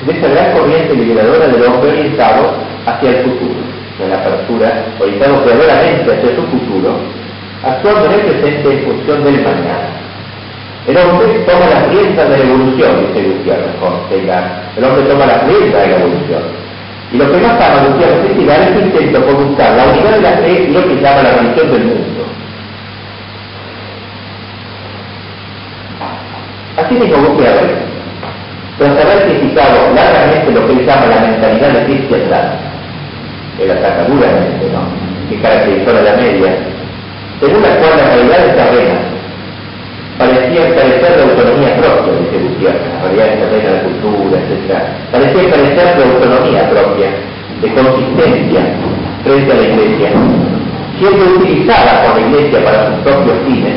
de 0.05 0.11
esa 0.11 0.27
gran 0.27 0.51
corriente 0.57 0.93
liberadora 0.95 1.47
del 1.47 1.63
hombre 1.63 1.91
orientado 1.91 2.53
hacia 2.85 3.09
el 3.09 3.23
futuro, 3.23 3.55
de 3.97 4.07
la 4.09 4.15
apertura, 4.17 4.83
orientado 4.99 5.43
claramente 5.43 6.13
hacia 6.13 6.35
su 6.35 6.43
futuro, 6.43 6.99
actuando 7.63 8.05
en 8.05 8.11
el 8.11 8.21
presente 8.21 8.71
en 8.71 8.83
función 8.83 9.23
del 9.23 9.41
mañana. 9.41 10.03
El 10.85 10.97
hombre 10.97 11.39
toma 11.47 11.65
las 11.65 11.87
riendas 11.87 12.29
de 12.29 12.37
la 12.37 12.43
evolución, 12.43 13.07
dice 13.07 13.27
Gutiérrez 13.29 13.75
El 14.77 14.83
hombre 14.83 15.03
toma 15.03 15.25
las 15.25 15.47
riendas 15.47 15.81
de 15.81 15.87
la 15.87 15.95
evolución. 15.95 16.43
Y 17.13 17.17
lo 17.17 17.31
que 17.31 17.37
más 17.37 17.61
ama 17.61 17.87
Gutiérrez 17.87 18.25
es 18.25 18.67
es 18.67 18.73
su 18.73 18.85
intento 18.85 19.25
por 19.25 19.35
buscar 19.45 19.77
la 19.77 19.85
unidad 19.85 20.11
de 20.11 20.21
la 20.21 20.31
fe 20.37 20.63
y 20.67 20.73
lo 20.73 20.87
que 20.87 20.95
llama 20.95 21.23
la 21.23 21.33
religión 21.35 21.71
del 21.71 21.83
mundo. 21.85 22.25
Así 26.75 26.95
mismo 26.95 27.17
Gutiérrez, 27.17 27.71
tras 28.77 28.91
haber 28.91 29.23
criticado 29.25 29.93
largamente 29.95 30.51
lo 30.51 30.67
que 30.67 30.73
él 30.73 30.85
llama 30.85 31.05
la 31.05 31.21
mentalidad 31.21 31.69
de 31.69 31.85
cristiandad, 31.85 32.53
el 33.59 33.71
ataca 33.71 34.03
duramente, 34.05 34.65
¿no? 34.73 35.13
que 35.29 35.41
caracterizó 35.41 35.93
la 35.93 36.01
Edad 36.01 36.17
Media, 36.17 36.57
según 37.43 37.61
la 37.61 37.75
cual 37.75 37.91
las 37.97 38.07
realidades 38.15 38.55
terrenas 38.55 39.03
parecían 40.17 40.71
carecer 40.79 41.11
de 41.11 41.23
autonomía 41.27 41.75
propia, 41.75 42.13
dice 42.23 42.39
Gutiérrez, 42.39 42.87
las 42.87 43.03
realidades 43.03 43.35
terrenas, 43.35 43.73
la 43.73 43.83
cultura, 43.83 44.39
etc. 44.39 44.69
Parecían 45.11 45.51
carecer 45.51 45.87
de 45.91 46.03
autonomía 46.07 46.69
propia, 46.71 47.09
de 47.59 47.67
consistencia 47.75 48.61
frente 49.27 49.51
a 49.51 49.55
la 49.55 49.63
Iglesia, 49.75 50.09
siendo 50.99 51.23
utilizada 51.35 51.91
por 52.07 52.15
la 52.15 52.27
Iglesia 52.31 52.63
para 52.63 52.79
sus 52.87 52.97
propios 53.03 53.37
fines, 53.43 53.75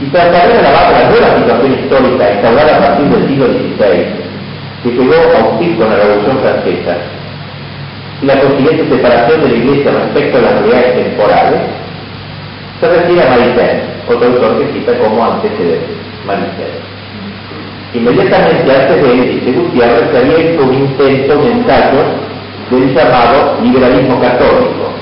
y 0.00 0.06
tratar 0.08 0.48
de 0.48 0.58
alabar 0.64 0.92
la 0.96 1.10
nueva 1.12 1.36
situación 1.36 1.72
histórica 1.76 2.24
instaurada 2.32 2.72
a 2.72 2.80
partir 2.80 3.06
del 3.12 3.28
siglo 3.28 3.46
XVI, 3.52 4.16
que 4.80 4.90
llegó 4.96 5.12
a 5.12 5.44
un 5.44 5.76
con 5.76 5.90
la 5.92 5.96
Revolución 5.96 6.38
Francesa, 6.40 6.96
y 8.22 8.24
la 8.24 8.40
consiguiente 8.40 8.88
separación 8.88 9.44
de 9.44 9.48
la 9.48 9.56
Iglesia 9.56 9.92
respecto 9.92 10.38
a 10.38 10.40
las 10.40 10.52
realidades 10.52 11.04
temporales, 11.04 11.79
se 12.80 12.88
refiere 12.88 13.22
a 13.22 13.30
Maritain, 13.30 13.80
otro 14.08 14.26
autor 14.26 14.58
que 14.58 14.72
cita 14.72 14.92
como 14.98 15.22
antecedente, 15.22 15.92
Maritain. 16.26 16.80
Inmediatamente 17.92 18.72
antes 18.72 19.02
de 19.02 19.12
él, 19.12 19.40
dice 19.40 19.58
Gutiérrez, 19.58 20.10
se 20.10 20.18
había 20.18 20.38
hecho 20.38 20.62
un 20.62 20.74
intento, 20.74 21.38
un 21.38 21.46
ensayo 21.46 22.00
del 22.70 22.94
llamado 22.94 23.58
liberalismo 23.62 24.20
católico. 24.20 24.94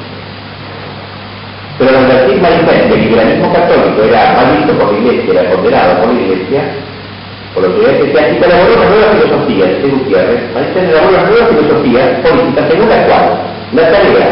Pero 1.78 1.90
al 1.90 2.04
advertir 2.04 2.40
Maritain 2.40 2.88
que 2.88 2.94
el 2.94 3.00
liberalismo 3.04 3.52
católico 3.52 4.02
era 4.02 4.32
mal 4.32 4.76
por 4.76 4.92
la 4.92 4.98
Iglesia, 4.98 5.40
era 5.40 5.50
condenado 5.50 6.00
por 6.00 6.14
la 6.14 6.20
Iglesia, 6.20 6.62
por 7.54 7.62
lo 7.62 7.78
que 7.78 7.90
eclesiástica 7.90 8.46
elaboró 8.46 8.74
una 8.74 8.90
nueva 8.90 9.12
filosofía, 9.12 9.66
dice 9.66 9.88
Gutiérrez, 9.88 10.40
Maritain 10.54 10.90
elaboró 10.90 11.08
una 11.10 11.30
nueva 11.30 11.46
filosofía 11.46 12.22
política 12.22 12.66
según 12.68 12.88
la 12.88 13.06
cual 13.06 13.24
la 13.72 13.82
tarea 13.82 14.28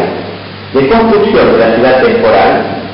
de 0.75 0.89
construcción 0.89 1.53
de 1.53 1.59
la 1.59 1.75
ciudad 1.77 2.03
temporal 2.03 2.86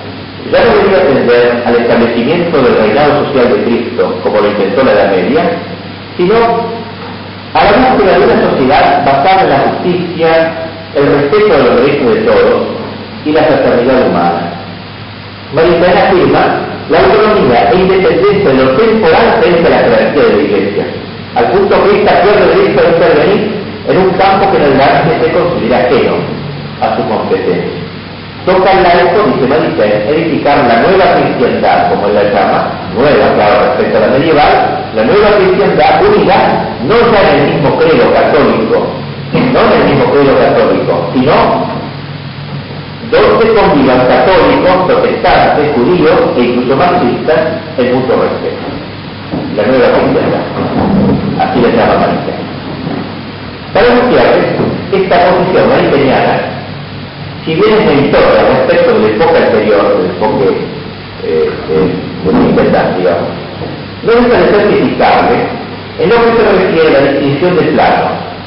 ya 0.51 0.65
no 0.65 0.77
debía 0.77 0.99
atender 0.99 1.63
al 1.65 1.77
establecimiento 1.77 2.63
del 2.63 2.77
reinado 2.77 3.27
social 3.27 3.53
de 3.53 3.65
Cristo, 3.65 4.19
como 4.23 4.41
lo 4.41 4.49
intentó 4.49 4.83
la 4.83 4.93
Edad 4.93 5.11
Media, 5.11 5.43
sino 6.17 6.35
a 7.55 7.65
la 7.65 7.91
búsqueda 7.91 8.19
de 8.19 8.25
una 8.25 8.51
sociedad 8.51 9.05
basada 9.05 9.43
en 9.43 9.51
la 9.51 9.59
justicia, 9.59 10.53
el 10.95 11.07
respeto 11.07 11.57
de 11.57 11.63
los 11.63 11.77
derechos 11.77 12.15
de 12.15 12.21
todos 12.23 12.63
y 13.25 13.33
la 13.33 13.43
fraternidad 13.45 14.09
humana. 14.09 14.53
Maritain 15.55 15.97
afirma 15.97 16.73
la 16.91 16.99
autonomía 16.99 17.71
e 17.73 17.77
independencia 17.77 18.51
de 18.51 18.55
lo 18.55 18.71
temporal 18.73 19.39
frente 19.41 19.67
a 19.67 19.71
la 19.71 19.79
jerarquía 19.79 20.23
de 20.23 20.37
la 20.37 20.43
Iglesia, 20.43 20.85
al 21.37 21.47
punto 21.53 21.85
que 21.85 21.99
esta 22.01 22.23
pierde 22.23 22.47
derecho 22.47 22.81
a 22.81 22.91
intervenir 22.91 23.63
en 23.89 23.99
un 23.99 24.11
campo 24.11 24.51
que 24.51 24.57
en 24.59 24.65
el 24.65 24.73
se 24.73 25.33
considera 25.33 25.79
ajeno 25.79 26.15
a 26.81 26.97
su 26.97 27.09
competencia. 27.09 27.82
Toca 28.45 28.71
al 28.71 28.83
laico, 28.83 29.23
dice 29.23 29.47
Maritain, 29.47 30.03
edificar 30.09 30.59
la 30.67 30.83
nueva 30.83 31.15
cristiandad, 31.15 31.91
como 31.91 32.09
él 32.09 32.15
la 32.15 32.25
llama, 32.25 32.71
nueva, 32.97 33.35
claro, 33.37 33.67
respecto 33.67 33.99
a 33.99 34.01
la 34.01 34.19
medieval, 34.19 34.53
la 34.97 35.05
nueva 35.05 35.29
cristiandad 35.39 36.03
unida, 36.05 36.67
no 36.83 36.95
ya 37.13 37.21
en 37.23 37.39
el 37.39 37.55
mismo 37.55 37.79
credo 37.79 38.13
católico, 38.13 38.87
no 39.33 39.61
en 39.61 39.81
el 39.81 39.85
mismo 39.95 40.11
credo 40.11 40.39
católico, 40.39 41.11
sino 41.15 41.33
donde 43.13 43.55
convivan 43.55 44.07
católicos, 44.09 44.87
protestantes, 44.87 45.73
judíos 45.77 46.21
e 46.37 46.41
incluso 46.41 46.77
marxistas 46.77 47.39
en 47.79 47.95
mucho 47.95 48.13
respeto. 48.23 48.63
La 49.57 49.67
nueva 49.67 49.87
cristiandad. 49.87 50.43
Así 51.39 51.61
le 51.61 51.77
llama 51.77 51.95
Maritain. 51.95 52.43
Para 53.73 53.87
Gutiérrez, 54.01 54.47
esta 54.93 55.31
posición 55.31 55.69
mariteñana 55.69 56.62
si 57.45 57.55
bien 57.55 57.75
es 57.75 57.87
meritoria 57.87 58.47
respecto 58.49 58.93
de 58.93 59.01
la 59.01 59.09
época 59.09 59.39
anterior, 59.39 59.97
del 59.97 60.11
enfoque 60.11 60.57
eh, 61.25 61.51
de, 61.69 62.33
la 62.33 62.39
libertad, 62.39 62.85
digamos, 62.97 63.29
no 64.05 64.13
deja 64.13 64.43
de 64.43 64.55
ser 64.55 64.67
criticable 64.69 65.37
en 65.99 66.09
lo 66.09 66.17
que 66.17 66.43
se 66.43 66.49
refiere 66.49 66.97
a 66.97 67.01
la 67.01 67.13
distinción 67.13 67.57
de 67.57 67.63
plano, 67.73 68.05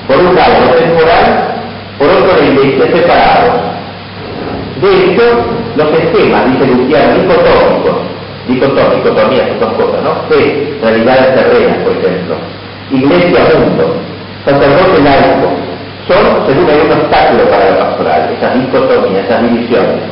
por 0.08 0.18
un 0.18 0.36
lado 0.36 0.66
lo 0.66 0.74
temporal, 0.76 1.56
por 1.98 2.10
otro 2.10 2.40
la 2.40 2.46
iglesia, 2.46 2.86
separados. 2.86 3.62
De 4.82 5.06
hecho, 5.06 5.24
los 5.76 5.92
esquemas, 5.92 6.52
dice 6.52 6.72
Gutiérrez, 6.72 7.22
dicotómicos, 7.22 7.98
dicotómicos, 8.48 9.04
dicotomías 9.04 9.48
son 9.50 9.60
dos 9.60 9.74
cosas, 9.74 10.04
¿no? 10.04 10.16
Fe, 10.30 10.78
realidades 10.82 11.36
terrenas, 11.36 11.78
por 11.84 11.92
ejemplo, 11.94 12.36
iglesia-mundo, 12.92 13.96
sacerdote 14.46 15.02
laico, 15.04 15.65
son, 16.08 16.46
según 16.46 16.70
hay 16.70 16.82
un 16.86 16.92
obstáculo 16.92 17.50
para 17.50 17.72
la 17.72 17.80
pastoral, 17.80 18.30
esas 18.38 18.54
dicotomías, 18.62 19.26
esas 19.26 19.42
divisiones. 19.42 20.04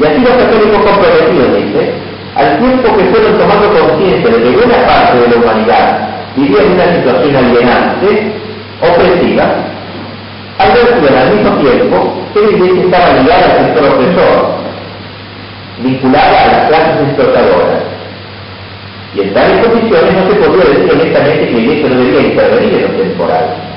Y 0.00 0.04
así 0.04 0.18
los 0.18 0.34
católicos 0.34 0.80
comprometidos, 0.82 1.56
dice, 1.62 1.92
al 2.34 2.58
tiempo 2.58 2.96
que 2.96 3.04
fueron 3.04 3.38
tomando 3.38 3.70
conciencia 3.70 4.30
de 4.30 4.42
que 4.42 4.50
buena 4.50 4.86
parte 4.86 5.20
de 5.20 5.28
la 5.28 5.36
humanidad 5.36 6.08
vivía 6.34 6.62
en 6.62 6.72
una 6.72 6.94
situación 6.96 7.36
alienante, 7.36 8.32
opresiva, 8.80 9.44
advertían 10.58 11.14
al 11.14 11.34
mismo 11.34 11.50
tiempo 11.58 12.14
que 12.34 12.40
la 12.40 12.50
iglesia 12.50 12.82
estaba 12.82 13.12
ligada 13.20 13.44
al 13.44 13.64
sector 13.66 13.84
opresor, 13.94 14.54
vinculada 15.78 16.42
a 16.42 16.46
las 16.46 16.68
clases 16.68 17.00
explotadoras. 17.06 17.82
Y 19.14 19.20
en 19.20 19.34
tales 19.34 19.66
condiciones 19.66 20.14
no 20.14 20.30
se 20.30 20.36
podía 20.36 20.64
decir 20.64 20.90
honestamente 20.90 21.46
que 21.46 21.52
la 21.52 21.60
iglesia 21.60 21.88
no 21.90 22.00
debía 22.00 22.20
intervenir 22.22 22.74
en 22.74 22.82
lo 22.82 22.88
temporal 22.88 23.71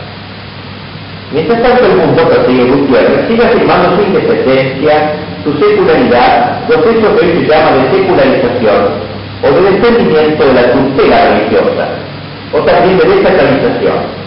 Mientras 1.32 1.62
tanto 1.62 1.86
el 1.86 1.98
mundo, 1.98 2.30
persigue 2.30 2.66
Gutiérrez, 2.66 3.28
sigue 3.28 3.44
afirmando 3.44 3.96
su 3.96 4.02
independencia, 4.04 5.14
su 5.44 5.54
secularidad, 5.58 6.66
proceso 6.68 7.16
que 7.16 7.26
hoy 7.26 7.32
se 7.34 7.48
llama 7.50 7.72
de 7.78 7.98
secularización 7.98 9.16
o 9.42 9.52
de 9.52 9.72
descendimiento 9.72 10.46
de 10.46 10.54
la 10.54 10.72
tutela 10.72 11.30
religiosa, 11.30 11.88
o 12.54 12.60
también 12.60 12.98
de 13.00 13.06
desacralización. 13.06 14.26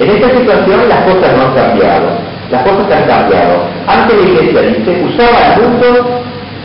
En 0.00 0.10
esta 0.10 0.30
situación 0.30 0.88
las 0.88 1.00
cosas 1.04 1.36
no 1.36 1.42
han 1.46 1.54
cambiado, 1.54 2.06
las 2.50 2.62
cosas 2.62 2.92
han 2.92 3.04
cambiado. 3.06 3.54
Antes 3.86 4.16
la 4.16 4.28
iglesia 4.28 4.60
dice, 4.62 5.04
usaba 5.08 5.54
el 5.54 5.62
mundo, 5.62 6.20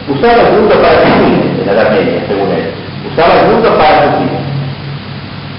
usaba 0.10 0.50
el 0.50 0.54
mundo 0.58 0.76
para 0.82 1.06
sus 1.06 1.14
fines, 1.22 1.60
en 1.60 1.66
la 1.68 1.72
Edad 1.74 1.92
según 2.28 2.50
él. 2.50 2.66
Usaba 3.14 3.42
el 3.42 3.52
mundo 3.52 3.78
para 3.78 4.04
sus 4.04 4.18
fines 4.18 4.51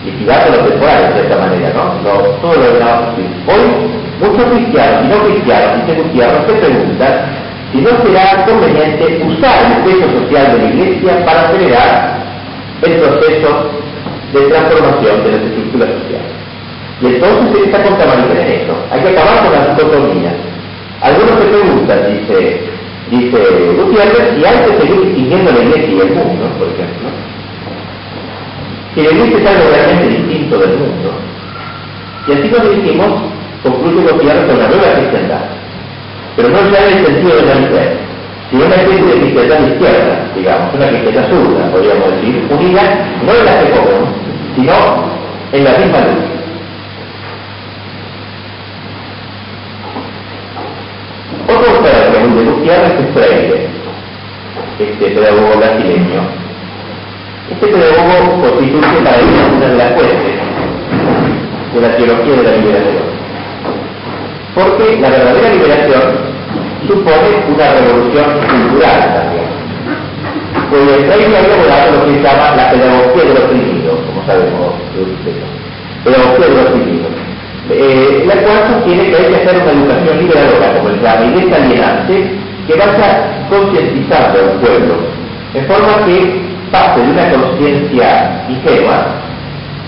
liquidando 0.04 0.56
lo 0.56 0.68
temporal 0.68 1.14
de 1.14 1.21
esta 1.21 1.37
manera, 1.37 1.73
¿no? 1.75 2.21
Todo 2.40 2.54
lo 2.54 2.73
demás 2.75 3.14
Hoy, 3.47 3.64
muchos 4.21 4.44
cristianos 4.50 5.04
y 5.04 5.09
no 5.09 5.25
cristianos, 5.25 5.87
dice 5.87 6.00
Gutiérrez, 6.00 6.47
se 6.47 6.52
preguntan 6.54 7.14
si 7.73 7.78
no 7.80 7.90
será 8.04 8.44
conveniente 8.44 9.25
usar 9.26 9.59
el 9.64 9.85
peso 9.85 10.06
social 10.21 10.52
de 10.52 10.59
la 10.59 10.71
Iglesia 10.71 11.25
para 11.25 11.49
acelerar 11.49 12.18
el 12.82 12.92
proceso 13.00 13.71
de 14.32 14.40
transformación 14.40 15.25
de 15.25 15.32
las 15.32 15.42
estructuras 15.42 15.88
sociales. 15.88 16.32
Y 17.00 17.06
entonces 17.06 17.59
se 17.59 17.64
está 17.64 17.82
contaminando 17.82 18.35
en 18.35 18.47
eso. 18.47 18.75
Hay 18.90 19.00
que 19.00 19.09
acabar 19.09 19.42
con 19.42 19.52
las 19.52 19.76
dicotomías. 19.76 20.35
Algunos 21.00 21.38
se 21.38 21.47
preguntan, 21.47 21.99
dice, 22.12 22.61
dice 23.11 23.38
Gutiérrez, 23.76 24.37
si 24.37 24.44
hay 24.44 24.59
que 24.66 24.80
seguir 24.80 25.00
distinguiendo 25.06 25.52
la 25.52 25.62
Iglesia 25.62 25.88
y 25.88 26.00
el 26.00 26.14
mundo, 26.14 26.44
por 26.59 26.68
ejemplo 26.68 27.31
que 28.94 29.02
la 29.02 29.11
iglesia 29.11 29.38
es 29.38 29.46
algo 29.46 29.70
realmente 29.70 30.08
distinto 30.08 30.58
del 30.58 30.70
mundo. 30.70 31.12
Y 32.28 32.32
así 32.32 32.49
nos 32.49 32.76
dijimos, 32.76 33.08
concluye 33.62 34.12
Gutiérrez 34.12 34.46
con 34.46 34.58
la 34.58 34.68
nueva 34.68 34.94
cristiandad. 34.94 35.44
Pero 36.37 36.49
no 36.49 36.70
ya 36.70 36.88
en 36.88 36.99
el 36.99 37.06
sentido 37.06 37.37
de 37.37 37.42
la 37.42 37.54
libertad, 37.54 37.92
sino 38.50 38.66
una 38.66 38.75
especie 38.75 39.04
de 39.04 39.20
cristiandad 39.20 39.66
izquierda, 39.66 40.30
digamos, 40.37 40.75
una 40.75 40.88
cristiandad 40.88 41.28
zurda, 41.30 41.70
podríamos 41.70 42.11
decir, 42.12 42.46
unida 42.50 42.82
no 43.25 43.34
en 43.34 43.44
la 43.44 43.61
que 43.61 43.70
comemos, 43.70 44.08
sino 44.56 44.72
en 45.52 45.64
la 45.64 45.70
misma 45.78 45.99
luz. 46.00 46.32
Otro 51.49 51.82
que 51.82 51.88
de 51.88 52.44
Gutiérrez 52.44 52.92
es 53.00 53.14
Freire, 53.14 53.68
este 54.78 55.06
pedagogo 55.11 55.56
brasileño. 55.56 56.41
Este 57.52 57.66
pedagogo 57.66 58.42
constituye 58.42 59.04
para 59.04 59.16
él 59.16 59.26
una 59.56 59.66
de 59.68 59.76
las 59.76 59.92
fuentes 59.94 60.35
de 61.75 61.80
la 61.80 61.97
teología 61.97 62.35
de 62.37 62.42
la 62.42 62.56
liberación. 62.56 63.06
Porque 64.54 65.00
la 65.00 65.11
verdadera 65.11 65.49
liberación 65.54 66.02
supone 66.87 67.28
una 67.54 67.73
revolución 67.73 68.25
cultural 68.49 69.00
también. 69.14 69.49
Pues 70.71 70.82
Freire 71.06 71.37
había 71.37 71.54
abordado 71.54 71.92
lo 71.92 72.04
que 72.04 72.14
se 72.14 72.23
llama 72.23 72.56
la 72.56 72.71
pedagogía 72.71 73.25
de 73.25 73.35
los 73.35 73.44
oprimidos, 73.44 73.99
como 74.06 74.26
sabemos, 74.26 74.73
pedagogía 76.04 76.47
de 76.49 76.54
los 76.54 76.66
oprimidos 76.66 77.12
eh, 77.71 78.25
la 78.26 78.35
cual 78.42 78.59
sostiene 78.68 79.11
que 79.11 79.16
hay 79.16 79.25
que 79.26 79.37
hacer 79.37 79.62
una 79.62 79.73
educación 79.73 80.18
liberadora, 80.18 80.75
como 80.75 80.88
el 80.88 81.00
llama, 81.00 81.25
y 81.26 81.40
desalienante, 81.40 82.30
que 82.66 82.75
vaya 82.75 83.47
concientizando 83.49 84.38
al 84.40 84.50
pueblo, 84.61 84.94
de 85.54 85.62
forma 85.62 86.04
que 86.04 86.51
pase 86.73 87.00
de 87.00 87.11
una 87.11 87.31
conciencia 87.31 88.43
ingenua 88.49 89.07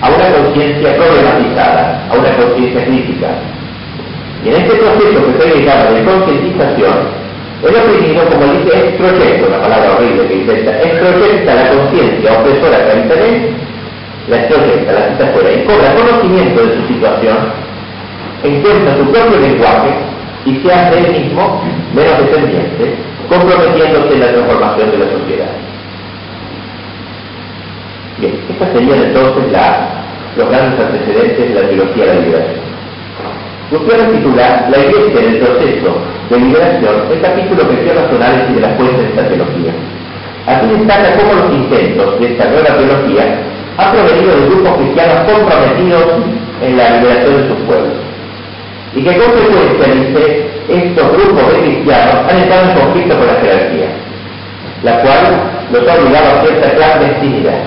a 0.01 0.09
una 0.11 0.29
conciencia 0.37 0.95
problematizada, 0.97 2.07
a 2.11 2.15
una 2.15 2.31
conciencia 2.37 2.85
crítica. 2.85 3.29
Y 4.45 4.49
en 4.51 4.55
este 4.55 4.77
proceso 4.77 5.21
que 5.39 5.49
le 5.49 5.65
llama 5.65 5.91
de 5.91 6.05
concientización, 6.05 7.25
el 7.65 7.77
oprimido, 7.77 8.23
como 8.29 8.53
dice, 8.53 8.89
extroyecta, 8.89 9.47
una 9.49 9.61
palabra 9.63 9.97
horrible 9.97 10.29
que 10.29 10.35
intenta, 10.35 10.71
extroyecta 10.83 11.55
la 11.55 11.71
conciencia 11.71 12.33
opresora 12.39 12.85
que 12.85 12.93
habita 12.93 13.15
en 13.15 13.57
la 14.29 14.37
extroyecta, 14.37 14.93
la 14.93 15.09
cita 15.09 15.27
fuera, 15.33 15.53
y 15.53 15.65
cobra 15.65 15.95
conocimiento 15.95 16.63
de 16.63 16.77
su 16.77 16.87
situación 16.93 17.65
encuentra 18.45 18.97
su 18.97 19.05
propio 19.11 19.39
lenguaje 19.39 19.91
y 20.45 20.57
se 20.57 20.73
hace 20.73 20.99
él 20.99 21.13
mismo 21.13 21.63
menos 21.95 22.19
dependiente, 22.19 22.95
comprometiéndose 23.29 24.15
en 24.15 24.21
la 24.21 24.33
transformación 24.33 24.91
de 24.91 24.99
la 24.99 25.11
sociedad. 25.11 25.64
Bien, 28.19 28.35
estas 28.49 28.73
serían 28.73 29.03
entonces 29.03 29.45
los 30.37 30.49
grandes 30.49 30.81
antecedentes 30.81 31.49
de 31.49 31.55
la 31.55 31.69
teología 31.69 32.07
de 32.07 32.15
la 32.15 32.21
liberación. 32.21 32.65
Gutiérrez 33.71 34.13
titula 34.13 34.69
La 34.71 34.79
Iglesia 34.79 35.21
en 35.21 35.29
el 35.35 35.39
proceso 35.39 35.97
de 36.31 36.39
liberación 36.39 36.95
el 37.11 37.21
capítulo 37.21 37.69
que 37.69 37.83
cierra 37.83 38.09
su 38.09 38.17
análisis 38.17 38.55
de 38.55 38.61
las 38.61 38.77
fuentes 38.77 38.99
de 38.99 39.09
esta 39.09 39.29
teología. 39.29 39.73
Aquí 40.47 40.67
destaca 40.67 41.17
cómo 41.17 41.33
los 41.35 41.53
intentos 41.55 42.21
de 42.21 42.27
esta 42.27 42.45
nueva 42.51 42.77
teología 42.77 43.25
han 43.79 43.93
provenido 43.93 44.37
de 44.37 44.47
grupos 44.47 44.77
cristianos 44.77 45.33
comprometidos 45.33 46.05
en 46.63 46.77
la 46.77 46.91
liberación 46.91 47.43
de 47.43 47.49
sus 47.49 47.59
pueblos 47.67 48.05
y 48.95 49.03
que 49.03 49.17
consecuencia, 49.17 49.95
dice, 49.95 50.47
estos 50.69 51.13
grupos 51.13 51.53
de 51.53 51.61
cristianos 51.63 52.15
han 52.31 52.37
estado 52.37 52.71
en 52.71 52.79
conflicto 52.79 53.19
con 53.19 53.27
la 53.27 53.35
jerarquía, 53.41 53.87
la 54.85 55.01
cual 55.01 55.25
los 55.73 55.89
ha 55.89 55.95
obligado 56.01 56.39
a 56.39 56.45
cierta 56.45 56.71
clandestinidad. 56.77 57.59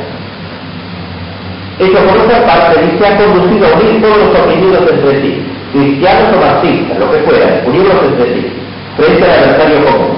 Eso 1.79 1.93
por 1.93 2.17
otra 2.17 2.45
parte 2.45 2.81
dice 2.81 3.05
ha 3.05 3.17
conducido 3.17 3.67
a 3.67 3.79
unir 3.79 4.01
todos 4.01 4.17
los 4.17 4.39
oprimidos 4.39 4.81
entre 4.89 5.21
sí, 5.21 5.45
cristianos 5.73 6.33
o 6.35 6.41
marxistas, 6.41 6.97
lo 6.97 7.11
que 7.11 7.17
fueran, 7.19 7.61
unirlos 7.65 8.03
entre 8.03 8.33
sí, 8.33 8.47
frente 8.97 9.23
al 9.23 9.43
adversario 9.43 9.85
común. 9.85 10.17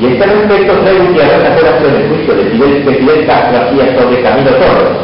Y 0.00 0.06
este 0.06 0.26
respecto 0.26 0.72
trae 0.74 0.98
Gutiérrez 0.98 1.42
la 1.42 1.54
colación 1.56 1.94
el 1.94 2.08
juicio 2.08 2.34
de 2.34 2.44
Fidel, 2.50 2.84
que 2.84 2.94
Fidel 2.94 3.26
Castro 3.26 3.58
hacía 3.62 3.98
sobre 3.98 4.22
Camilo 4.22 4.50
Torres. 4.50 4.94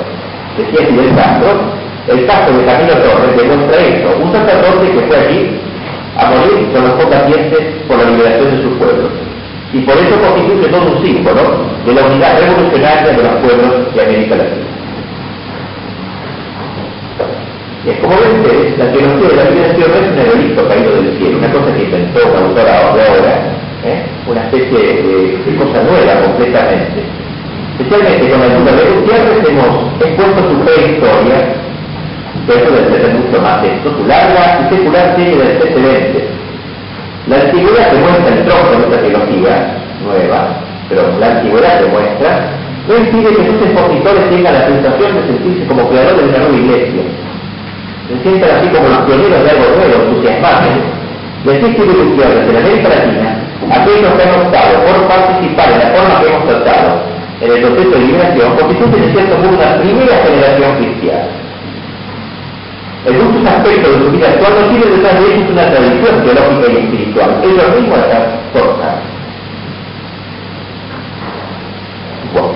Decía 0.56 0.87
Fidel 0.87 1.14
Castro 1.16 1.85
el 2.06 2.26
caso 2.26 2.52
de 2.52 2.66
Camilo 2.66 2.94
Torres 2.99 3.37
demuestra 3.37 3.80
esto, 3.80 4.18
un 4.23 4.30
sacerdote 4.30 4.90
que 4.92 5.00
fue 5.07 5.16
allí 5.16 5.59
a 6.18 6.27
morir 6.27 6.68
con 6.72 6.85
los 6.85 6.92
combatientes 7.00 7.61
por 7.88 7.96
la 7.98 8.11
liberación 8.11 8.50
de 8.50 8.62
sus 8.62 8.72
pueblos. 8.77 9.11
Y 9.72 9.79
por 9.81 9.96
eso 9.96 10.20
constituye 10.20 10.68
todo 10.68 10.92
un 10.92 11.03
símbolo 11.03 11.64
de 11.87 11.94
la 11.94 12.05
unidad 12.05 12.38
revolucionaria 12.40 13.11
de 13.11 13.22
los 13.22 13.35
pueblos 13.40 13.94
de 13.94 14.03
América 14.03 14.37
Latina. 14.37 14.66
Y 17.72 17.74
es 17.87 17.99
como 18.01 18.16
ven 18.16 18.40
ustedes, 18.40 18.79
la 18.79 18.92
teología 18.92 19.29
de 19.29 19.37
la 19.37 19.51
liberación 19.51 19.88
no 19.90 19.97
es 19.97 20.09
un 20.12 20.18
erudito 20.18 20.68
caído 20.68 20.90
del 20.97 21.18
cielo, 21.18 21.38
una 21.38 21.53
cosa 21.53 21.75
que 21.77 21.85
inventó 21.85 22.20
una 22.25 22.40
autora 22.40 22.73
de 22.73 23.03
ahora, 23.05 23.35
¿eh? 23.85 24.03
una 24.27 24.40
especie 24.49 24.79
de, 24.79 25.38
de, 25.44 25.57
cosa 25.57 25.83
nueva 25.83 26.12
completamente. 26.25 27.01
Especialmente 27.79 28.31
con 28.31 28.40
la 28.40 28.47
ayuda 28.47 28.73
de 28.73 28.90
Gutiérrez 28.90 29.49
hemos 29.49 30.01
expuesto 30.01 30.40
su 30.49 30.57
prehistoria 30.64 31.64
eso 32.53 32.70
debe 32.70 33.01
ser 33.01 33.14
mucho 33.14 33.40
más 33.40 33.64
esto, 33.64 33.90
su 33.97 34.07
larga 34.07 34.61
y 34.61 34.75
secular 34.75 35.16
serie 35.16 35.37
de 35.37 35.53
antecedentes. 35.53 36.25
La 37.27 37.37
antigüedad 37.40 37.90
demuestra 37.90 38.35
el 38.37 38.44
tronco 38.44 38.70
de 38.70 38.85
esta 38.85 39.01
teología 39.01 39.77
nueva, 40.05 40.49
pero 40.90 41.03
la 41.18 41.38
antigüedad 41.38 41.81
demuestra, 41.81 42.51
no 42.87 42.97
impide 42.99 43.31
que 43.35 43.47
sus 43.49 43.62
expositores 43.64 44.29
tengan 44.29 44.53
la 44.53 44.66
sensación 44.66 45.16
de 45.16 45.23
sentirse 45.27 45.66
como 45.66 45.88
creadores 45.88 46.20
de 46.20 46.29
una 46.29 46.38
nueva 46.38 46.57
iglesia. 46.57 47.03
Se 48.09 48.14
sientan 48.23 48.51
así 48.57 48.69
como 48.69 48.88
los 48.88 48.99
pioneros 49.07 49.45
de 49.45 49.51
algo 49.51 49.67
nuevo, 49.77 49.95
entusiasmantes. 50.05 50.77
Les 51.45 51.62
escribe 51.62 51.93
Gutiérrez 51.93 52.49
en 52.49 52.57
América 52.57 52.88
Latina, 52.88 53.29
aquellos 53.71 54.12
que 54.12 54.23
han 54.23 54.35
optado 54.40 54.73
por 54.85 55.09
participar 55.09 55.73
en 55.73 55.79
la 55.79 55.88
forma 55.93 56.21
que 56.21 56.27
hemos 56.29 56.45
tratado 56.49 56.90
en 57.40 57.53
el 57.53 57.61
proceso 57.61 57.90
de 57.90 57.99
liberación, 57.99 58.57
constituyen 58.57 59.05
en 59.05 59.12
cierto 59.12 59.37
modo 59.37 59.57
una 59.57 59.77
primera 59.81 60.17
generación 60.25 60.71
cristiana 60.77 61.45
en 63.07 63.23
muchos 63.23 63.47
aspectos 63.47 63.99
de 63.99 64.05
su 64.05 64.11
vida 64.12 64.29
actual 64.29 64.53
no 64.61 64.69
tiene 64.69 64.97
detrás 64.97 65.21
de 65.21 65.35
ellos 65.35 65.51
una 65.51 65.71
tradición 65.71 66.25
teológica 66.25 66.73
y 66.73 66.77
espiritual. 66.77 67.31
Ellos 67.43 67.81
mismos 67.81 67.99
la 67.99 68.09
transportan. 68.09 68.97
Bueno, 72.33 72.49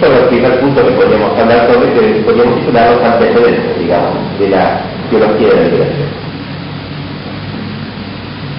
esto 0.00 0.14
es 0.14 0.22
el 0.22 0.28
primer 0.28 0.60
punto 0.60 0.86
que 0.86 0.92
podríamos 0.92 1.38
hablar 1.38 1.68
sobre, 1.70 1.92
que 1.92 2.22
podríamos 2.22 2.60
titular 2.60 2.90
los 2.90 3.04
antecedentes, 3.04 3.78
digamos, 3.78 4.16
de 4.38 4.48
la 4.48 4.80
teología 5.10 5.48
de 5.48 5.56
la 5.56 5.62
liberación. 5.68 6.08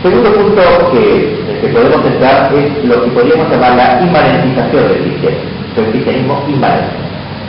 Segundo 0.04 0.34
punto 0.34 0.62
que, 0.94 1.42
el 1.50 1.62
que 1.62 1.68
podemos 1.70 2.06
entrar 2.06 2.54
es 2.54 2.86
lo 2.86 3.04
que 3.04 3.10
podríamos 3.10 3.50
llamar 3.50 3.76
la 3.76 4.02
inmanentización 4.06 4.88
del 4.88 5.02
cristianismo, 5.02 5.50
el 5.78 5.86
cristianismo 5.90 6.44
inmanente, 6.48 6.94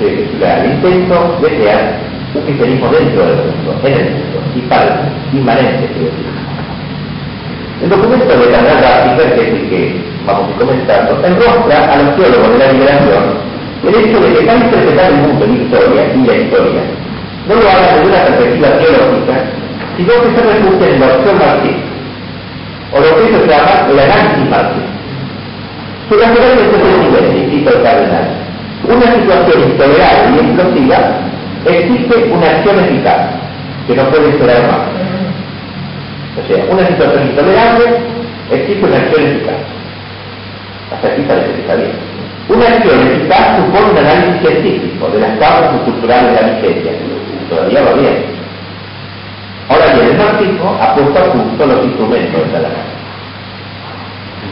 el 0.00 0.72
intento 0.72 1.36
de 1.42 1.48
crear 1.48 1.98
un 2.34 2.42
cristianismo 2.42 2.88
dentro 2.88 3.26
del 3.26 3.36
mundo, 3.36 3.76
en 3.84 3.92
el 3.92 4.04
mundo, 4.08 4.38
y 4.56 4.60
para 4.72 5.12
inmanente, 5.34 5.84
quiero 5.92 6.08
decir. 6.08 6.32
El 7.82 7.88
documento 7.90 8.24
de 8.24 8.50
la 8.52 8.62
gráfica, 8.62 9.34
que 9.34 9.42
es 9.42 9.48
el 9.48 9.68
que 9.68 10.00
vamos 10.24 10.48
a 10.48 10.50
ir 10.50 10.56
comentando, 10.56 11.26
enrostra 11.26 11.92
a 11.92 11.96
los 11.96 12.16
teólogos 12.16 12.52
de 12.52 12.58
la 12.58 12.72
liberación 12.72 13.51
el 13.82 13.94
hecho 13.94 14.20
de 14.20 14.34
que 14.34 14.46
van 14.46 14.62
a 14.62 14.64
interpretar 14.64 15.12
el 15.12 15.18
mundo 15.18 15.44
en 15.44 15.62
historia 15.62 16.02
y 16.14 16.26
la 16.26 16.34
historia 16.36 16.82
no 17.48 17.54
lo 17.56 17.68
hagan 17.68 17.94
desde 17.96 18.06
una 18.06 18.24
perspectiva 18.24 18.68
teológica, 18.78 19.34
sino 19.96 20.12
que 20.22 20.28
se 20.30 20.42
refugian 20.46 20.94
en 20.94 21.00
la 21.00 21.06
opción 21.06 21.38
marxista, 21.38 21.86
o 22.92 23.00
lo 23.00 23.16
que 23.16 23.28
ellos 23.28 23.48
llaman 23.48 23.90
el 23.90 23.98
análisis 23.98 24.50
marxista. 24.50 24.92
Su 26.08 26.14
el 26.14 26.22
siguiente, 26.22 27.50
cito 27.50 27.70
el 27.70 27.82
cardenal, 27.82 28.28
una 28.84 29.14
situación 29.14 29.70
intolerable 29.70 30.34
y 30.34 30.38
explosiva 30.44 30.98
existe 31.66 32.32
una 32.32 32.46
acción 32.50 32.78
eficaz 32.80 33.30
que 33.86 33.96
no 33.96 34.04
puede 34.10 34.28
esperar 34.30 34.62
más. 34.62 34.82
O 36.38 36.48
sea, 36.48 36.64
una 36.68 36.86
situación 36.86 37.28
intolerable, 37.28 37.84
existe 38.50 38.84
una 38.84 38.96
acción 38.96 39.22
eficaz. 39.22 39.56
Hasta 40.92 41.08
aquí 41.08 41.22
parece 41.22 41.52
que 41.52 41.60
está 41.60 41.74
bien. 41.76 42.11
Una 42.48 42.66
acción 42.66 43.28
supone 43.56 43.90
un 43.92 43.98
análisis 43.98 44.40
científico 44.42 45.08
de 45.08 45.20
las 45.20 45.38
causas 45.38 45.74
estructurales 45.76 46.34
de 46.34 46.42
la 46.42 46.52
miseria. 46.54 46.92
Todavía 47.48 47.82
va 47.82 47.92
bien. 47.94 48.24
Ahora 49.68 49.94
bien, 49.94 50.06
el 50.08 50.18
marxismo 50.18 50.76
ha 50.80 50.94
puesto 50.94 51.18
a 51.18 51.32
punto 51.32 51.66
los 51.66 51.84
instrumentos 51.84 52.52
de 52.52 52.60
la 52.60 52.68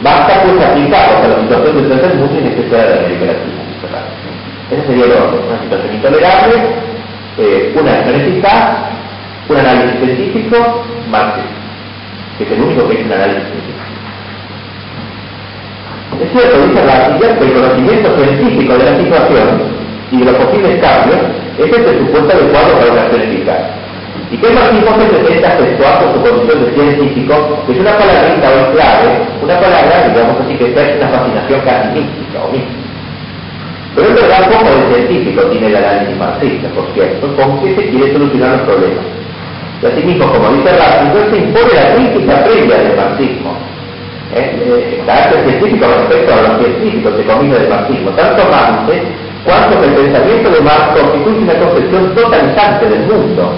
Basta 0.01 0.41
pues 0.41 0.65
aplicarlos 0.65 1.23
a 1.23 1.27
la 1.27 1.41
situación 1.41 1.75
del 1.75 1.89
tercer 1.89 2.15
mundo 2.15 2.33
y 2.33 2.47
especial 2.47 2.81
de 2.81 2.89
la 2.89 3.01
América 3.01 3.25
Latina. 3.25 3.61
Ese 4.71 4.87
sería 4.87 5.05
el 5.05 5.11
orden. 5.11 5.41
Una 5.47 5.61
situación 5.61 5.95
intolerable, 5.95 6.55
eh, 7.37 7.75
una 7.79 7.99
eficaz, 7.99 8.77
un 9.49 9.57
análisis 9.57 9.99
científico, 9.99 10.85
Marx, 11.11 11.39
que 12.37 12.43
es 12.45 12.51
el 12.51 12.61
único 12.61 12.87
que 12.87 13.01
es 13.01 13.05
un 13.05 13.11
análisis 13.11 13.43
científico. 13.43 13.90
Es 16.19 16.29
cierto, 16.31 16.67
dice 16.67 16.81
Ratzinger, 16.85 17.39
que 17.39 17.45
el 17.45 17.53
conocimiento 17.53 18.09
científico 18.17 18.73
de 18.77 18.83
la 18.83 18.97
situación 18.97 19.47
y 20.11 20.17
de 20.17 20.25
los 20.25 20.35
posibles 20.35 20.81
cambios 20.81 21.21
es 21.57 21.71
el 21.71 21.83
presupuesto 21.83 22.31
adecuado 22.31 22.79
para 22.79 22.91
una 22.91 23.01
acción. 23.01 23.21
Y 24.31 24.37
que 24.37 24.47
el 24.47 24.53
marxismo 24.53 24.91
se 24.95 25.07
presenta 25.07 25.59
efectuar 25.59 25.99
por 25.99 26.13
su 26.13 26.19
condición 26.23 26.63
de 26.63 26.71
científico, 26.71 27.63
que 27.67 27.73
es 27.73 27.79
una 27.79 27.97
palabrita 27.97 28.47
hoy 28.47 28.75
clave, 28.75 29.07
una 29.43 29.59
palabra, 29.59 30.07
digamos 30.07 30.39
así, 30.39 30.55
que 30.55 30.65
es 30.71 30.95
una 30.97 31.09
fascinación 31.09 31.59
casi 31.67 31.87
mística 31.99 32.39
o 32.43 32.51
mística. 32.51 32.81
Pero 33.95 34.07
es 34.07 34.15
verdad 34.15 34.47
poco 34.47 34.71
de 34.71 34.95
científico 34.95 35.41
tiene 35.51 35.67
el 35.67 35.75
análisis 35.75 36.17
marxista, 36.17 36.69
por 36.69 36.87
cierto, 36.93 37.35
con 37.35 37.59
que 37.59 37.75
se 37.75 37.89
quiere 37.89 38.13
solucionar 38.13 38.51
los 38.51 38.61
problemas. 38.61 39.05
Y 39.81 39.85
asimismo, 39.85 40.31
como 40.31 40.47
dice 40.55 40.77
Ratzinger, 40.77 41.29
se 41.29 41.37
impone 41.37 41.73
la 41.75 41.95
crítica 41.95 42.43
previa 42.45 42.77
del 42.77 42.95
marxismo. 42.95 43.70
¿Eh? 44.33 44.55
Eh, 44.63 45.03
carácter 45.05 45.43
científico 45.43 45.85
respecto 45.87 46.33
a 46.33 46.41
los 46.41 46.59
científicos 46.63 47.17
de 47.17 47.23
comida 47.25 47.59
del 47.59 47.69
marxismo, 47.69 48.11
tanto 48.11 48.43
más 48.49 48.87
cuanto 49.43 49.81
que 49.81 49.87
el 49.87 49.93
pensamiento 49.93 50.49
de 50.51 50.61
Marx 50.61 50.99
constituye 50.99 51.39
una 51.39 51.53
concepción 51.59 52.15
totalizante 52.15 52.85
del 52.89 53.03
mundo. 53.07 53.51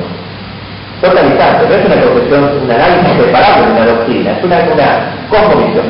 Totalizante, 1.02 1.68
no 1.68 1.76
es 1.76 1.86
una 1.86 2.02
concepción, 2.02 2.50
un 2.64 2.72
análisis 2.72 3.12
preparado 3.22 3.66
de 3.66 3.72
una 3.72 3.86
doctrina, 3.86 4.32
es 4.32 4.44
una, 4.44 4.58
una 4.74 4.90
cosmovisión. 5.30 5.86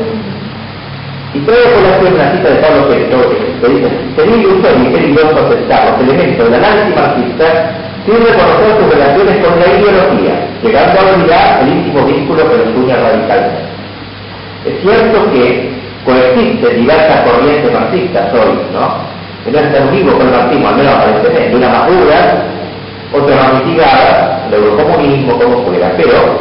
Y 1.34 1.39
trae 1.39 1.65
a 1.65 1.74
colación 1.74 2.13
una 2.13 2.32
cita 2.32 2.50
de 2.50 2.56
Pablo 2.62 2.88
Petro 2.89 3.30
que 3.30 3.67
dice, 3.69 3.89
sería 4.15 4.36
ilusorio 4.36 4.84
y 4.84 4.93
peligroso 4.93 5.46
aceptar 5.46 5.91
los 5.91 6.02
elementos 6.02 6.46
del 6.46 6.63
análisis 6.63 6.96
marxista 6.96 7.46
sin 8.06 8.15
reconocer 8.19 8.69
sus 8.78 8.93
relaciones 8.93 9.46
con 9.46 9.60
la 9.60 9.67
ideología, 9.80 10.34
llegando 10.62 11.00
a 11.00 11.13
olvidar 11.13 11.62
el 11.62 11.67
íntimo 11.69 12.06
vínculo 12.06 12.50
que 12.50 12.58
los 12.58 12.76
une 12.76 12.93
radicalmente. 12.93 13.72
Es 14.65 14.82
cierto 14.82 15.32
que 15.32 15.71
coexisten 16.06 16.78
diversas 16.78 17.21
corrientes 17.30 17.73
marxistas 17.73 18.34
hoy, 18.34 18.58
¿no? 18.71 19.13
que 19.43 19.52
no 19.52 19.60
están 19.60 19.91
vivos 19.91 20.13
con 20.15 20.28
el 20.28 20.34
marxismo, 20.34 20.67
al 20.69 20.76
menos 20.76 20.93
aparentemente, 20.93 21.56
una 21.56 21.69
más 21.69 21.88
dura, 21.88 22.43
otra 23.12 23.36
más 23.36 23.54
mitigada, 23.65 24.47
el 24.47 24.54
eurocomunismo, 24.54 25.38
como 25.38 25.63
fuera, 25.65 25.91
pero 25.97 26.39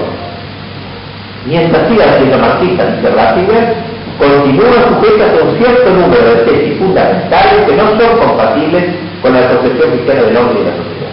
mientras 1.46 1.88
sigan 1.88 2.16
siendo 2.18 2.38
marxistas, 2.38 3.02
Ratzinger, 3.02 3.74
continúan 4.18 4.84
sujetas 4.88 5.30
a 5.40 5.44
un 5.44 5.58
cierto 5.58 5.90
número 5.90 6.34
de 6.34 6.36
tesis 6.42 6.78
fundamentales 6.78 7.66
que 7.66 7.76
no 7.76 7.98
son 7.98 8.18
compatibles 8.18 8.84
con 9.20 9.32
la 9.34 9.48
concepción 9.48 9.90
cristiana 9.90 10.22
del 10.22 10.36
hombre 10.36 10.60
y 10.60 10.64
de 10.64 10.70
la 10.70 10.76
sociedad. 10.76 11.12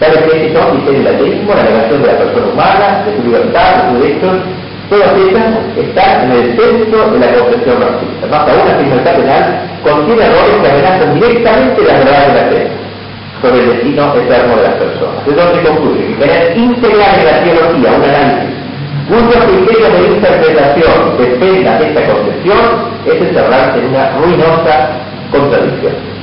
Tales 0.00 0.30
tesis 0.30 0.52
son, 0.52 0.78
dice 0.78 1.00
el 1.00 1.06
ateísmo, 1.06 1.54
la 1.54 1.62
negación 1.62 2.02
de 2.02 2.08
la 2.08 2.18
persona 2.18 2.46
humana, 2.52 3.04
de 3.06 3.16
su 3.16 3.22
libertad, 3.22 3.76
de 3.76 3.90
sus 3.90 4.02
derechos, 4.02 4.36
Todas 4.88 5.12
ellas 5.16 5.44
están 5.76 6.24
en 6.24 6.32
el 6.32 6.56
centro 6.56 7.10
de 7.10 7.18
la 7.18 7.32
concepción 7.34 7.78
marxista. 7.78 8.26
Más 8.30 8.48
aún, 8.48 9.04
la 9.04 9.12
penal 9.12 9.60
contiene 9.82 10.22
errores 10.24 10.56
que 10.62 10.70
amenazan 10.70 11.14
directamente 11.14 11.82
la 11.84 11.92
verdad 11.98 12.26
de 12.26 12.34
la 12.34 12.48
fe 12.48 12.66
sobre 13.42 13.60
el 13.60 13.68
destino 13.68 14.14
eterno 14.16 14.56
de 14.56 14.62
las 14.62 14.74
personas. 14.74 15.26
De 15.26 15.32
donde 15.34 15.62
concluye 15.62 16.06
que 16.06 16.16
querer 16.16 16.56
integrar 16.56 17.18
en 17.18 17.24
la 17.26 17.44
teología 17.44 17.90
un 17.96 18.04
análisis 18.04 18.58
cuyo 19.08 19.40
criterio 19.46 19.88
de 19.88 20.08
interpretación 20.16 21.16
dependa 21.16 21.78
de 21.78 21.88
esta 21.88 22.12
concepción 22.12 22.58
es 23.06 23.22
encerrarse 23.22 23.78
en 23.78 23.86
una 23.86 24.10
ruinosa 24.18 24.90
contradicción. 25.30 26.17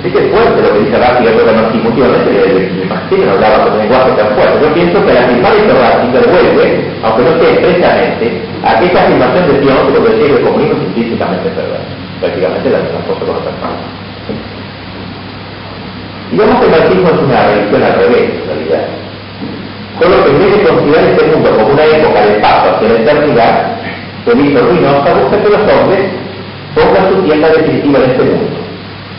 Así 0.00 0.12
que 0.12 0.18
es 0.18 0.30
fuerte 0.30 0.60
lo 0.60 0.72
que 0.74 0.84
dice 0.84 0.98
Ratzinger 0.98 1.32
sobre 1.40 1.56
la 1.56 1.62
últimamente 1.72 2.28
el 2.28 2.88
marxismo 2.88 3.24
no 3.24 3.32
hablaba 3.32 3.64
con 3.64 3.78
lenguaje 3.78 4.12
tan 4.12 4.28
fuerte. 4.36 4.60
Yo 4.60 4.74
pienso 4.74 5.06
que 5.06 5.12
la 5.14 5.20
afirmar 5.24 5.56
esto 5.56 5.72
Ratzinger 5.72 6.24
vuelve, 6.28 6.64
aunque 7.02 7.22
no 7.24 7.32
sea 7.40 7.50
expresamente, 7.56 8.26
a 8.60 8.78
que 8.78 8.86
esta 8.86 9.00
afirmación 9.02 9.44
de 9.48 9.60
Dios 9.60 9.78
de 9.88 9.92
lo 9.96 10.04
que 10.04 10.26
el 10.36 10.44
comunismo 10.44 10.76
es 10.76 10.84
intrínsecamente 10.92 11.48
perversa. 11.48 11.92
Prácticamente 12.20 12.70
la 12.70 12.80
misma 12.84 13.00
cosa 13.08 13.20
con 13.24 13.36
otras 13.40 13.56
palabras. 13.56 13.90
Digamos 16.30 16.54
que 16.60 16.66
el 16.66 16.72
marxismo 16.76 17.08
es 17.08 17.20
una 17.24 17.40
religión 17.48 17.82
al 17.82 17.94
revés, 17.96 18.24
en 18.36 18.44
realidad. 18.52 18.84
Solo 19.96 20.16
que 20.24 20.30
en 20.30 20.38
vez 20.44 20.50
de 20.52 20.60
considerar 20.60 21.04
este 21.08 21.24
mundo 21.32 21.48
como 21.56 21.72
una 21.72 21.84
época 21.88 22.20
de 22.20 22.32
paso 22.44 22.64
hacia 22.68 22.88
la 22.92 23.00
eternidad, 23.00 23.52
se 24.28 24.32
dice 24.36 24.60
ruinosa, 24.60 25.08
busca 25.16 25.40
que 25.40 25.48
los 25.56 25.64
hombres 25.72 26.04
pongan 26.76 27.08
su 27.08 27.16
tienda 27.24 27.48
definitiva 27.48 27.96
en 28.04 28.10
este 28.12 28.24
mundo 28.24 28.65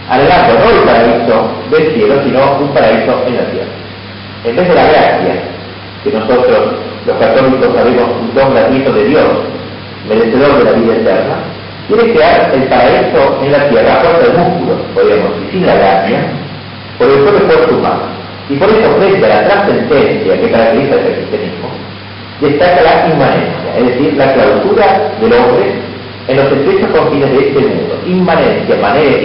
anhelando 0.09 0.53
no 0.59 0.69
el 0.69 0.85
paraíso 0.85 1.51
del 1.71 1.93
cielo, 1.93 2.15
sino 2.23 2.57
un 2.59 2.69
paraíso 2.69 3.13
en 3.27 3.35
la 3.35 3.45
tierra. 3.51 3.75
En 4.45 4.55
vez 4.55 4.67
de 4.67 4.75
la 4.75 4.85
gracia, 4.87 5.33
que 6.03 6.11
nosotros 6.11 6.75
los 7.05 7.17
católicos 7.17 7.73
sabemos 7.75 8.09
un 8.21 8.33
don 8.33 8.53
gratuito 8.53 8.91
de 8.93 9.03
Dios, 9.05 9.27
merecedor 10.07 10.57
de 10.57 10.63
la 10.63 10.71
vida 10.71 10.95
eterna, 10.95 11.35
quiere 11.87 12.13
crear 12.13 12.51
el 12.53 12.63
paraíso 12.63 13.39
en 13.43 13.51
la 13.51 13.69
tierra 13.69 13.93
a 13.93 14.03
fuerza 14.03 14.31
de 14.31 14.37
músculos, 14.37 14.77
podríamos 14.93 15.29
decir, 15.35 15.51
sin 15.51 15.65
la 15.65 15.75
gracia, 15.75 16.19
por 16.97 17.07
el 17.09 17.25
solo 17.25 17.37
esfuerzo 17.37 17.77
humano. 17.77 18.17
Y 18.49 18.55
por 18.55 18.69
eso 18.69 18.95
frente 18.97 19.25
a 19.25 19.29
la 19.29 19.45
trascendencia 19.45 20.39
que 20.39 20.51
caracteriza 20.51 20.95
el 20.95 21.15
cristianismo, 21.15 21.67
destaca 22.39 22.81
la 22.81 23.13
inmanencia, 23.13 23.77
es 23.77 23.85
decir, 23.87 24.13
la 24.15 24.33
clausura 24.33 25.11
del 25.19 25.33
hombre 25.33 25.65
en 26.27 26.37
los 26.37 26.51
estrechos 26.51 26.89
confines 26.97 27.31
de 27.31 27.39
este 27.39 27.59
mundo. 27.59 27.99
Inmanencia, 28.05 28.75
manera 28.81 29.17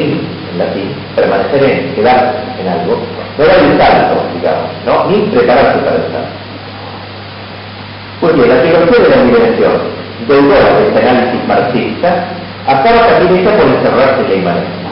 en 0.52 0.58
latín, 0.58 0.94
permanecer 1.16 1.64
en, 1.64 1.94
quedar 1.94 2.34
en 2.60 2.68
algo, 2.68 3.00
no 3.38 3.44
era 3.44 3.54
el 3.56 3.78
salto, 3.78 4.22
digamos, 4.34 4.70
¿no? 4.86 5.10
ni 5.10 5.26
prepararse 5.30 5.78
para 5.78 5.96
el. 5.96 6.02
Pues 8.20 8.34
bien, 8.34 8.48
la 8.48 8.62
teología 8.62 9.02
de 9.02 9.08
la 9.08 9.22
liberación, 9.24 9.72
deudora 10.28 10.78
de 10.78 10.86
este 10.88 11.08
análisis 11.08 11.48
marxista, 11.48 12.24
acaba 12.66 13.08
también 13.08 13.42
ella 13.42 13.56
por 13.56 13.66
encerrarse 13.66 14.20
en 14.22 14.28
la 14.28 14.36
inmanencia. 14.36 14.82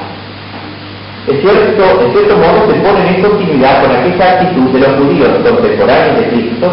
Es 1.29 1.41
cierto, 1.41 1.85
en 2.03 2.13
cierto 2.13 2.37
modo 2.39 2.67
se 2.67 2.81
pone 2.81 3.09
en 3.09 3.23
continuidad 3.23 3.83
con 3.83 3.93
aquella 3.95 4.33
actitud 4.33 4.71
de 4.73 4.81
los 4.81 4.97
judíos 4.99 5.29
contemporáneos 5.45 6.17
de 6.17 6.29
Cristo 6.31 6.73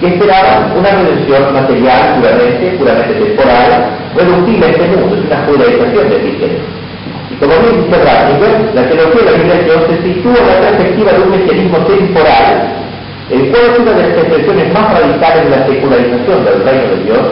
que 0.00 0.06
esperaban 0.06 0.72
una 0.78 0.90
redención 0.90 1.52
material 1.52 2.14
puramente, 2.14 2.70
puramente 2.78 3.14
temporal, 3.14 3.90
reductible 4.16 4.66
a 4.66 4.70
este 4.70 4.86
mundo, 4.86 5.16
es 5.16 5.24
una 5.26 5.44
judaización 5.44 6.10
de 6.10 6.16
cristianismo. 6.20 6.77
Como 7.40 7.54
bien 7.62 7.84
dice 7.84 8.02
Ratzinger, 8.02 8.74
la 8.74 8.82
teología 8.88 9.22
de 9.22 9.30
la 9.30 9.38
liberación 9.38 9.78
se 9.86 10.02
sitúa 10.02 10.38
en 10.42 10.48
la 10.48 10.60
perspectiva 10.60 11.12
de 11.12 11.22
un 11.22 11.30
mesianismo 11.30 11.78
temporal, 11.86 12.74
el 13.30 13.48
cual 13.50 13.62
es 13.62 13.78
una 13.78 13.92
de 13.92 14.02
las 14.02 14.18
expresiones 14.18 14.74
más 14.74 14.92
radicales 14.92 15.44
de 15.44 15.50
la 15.50 15.66
secularización 15.66 16.44
del 16.44 16.64
reino 16.64 16.88
de 16.90 17.04
Dios 17.04 17.24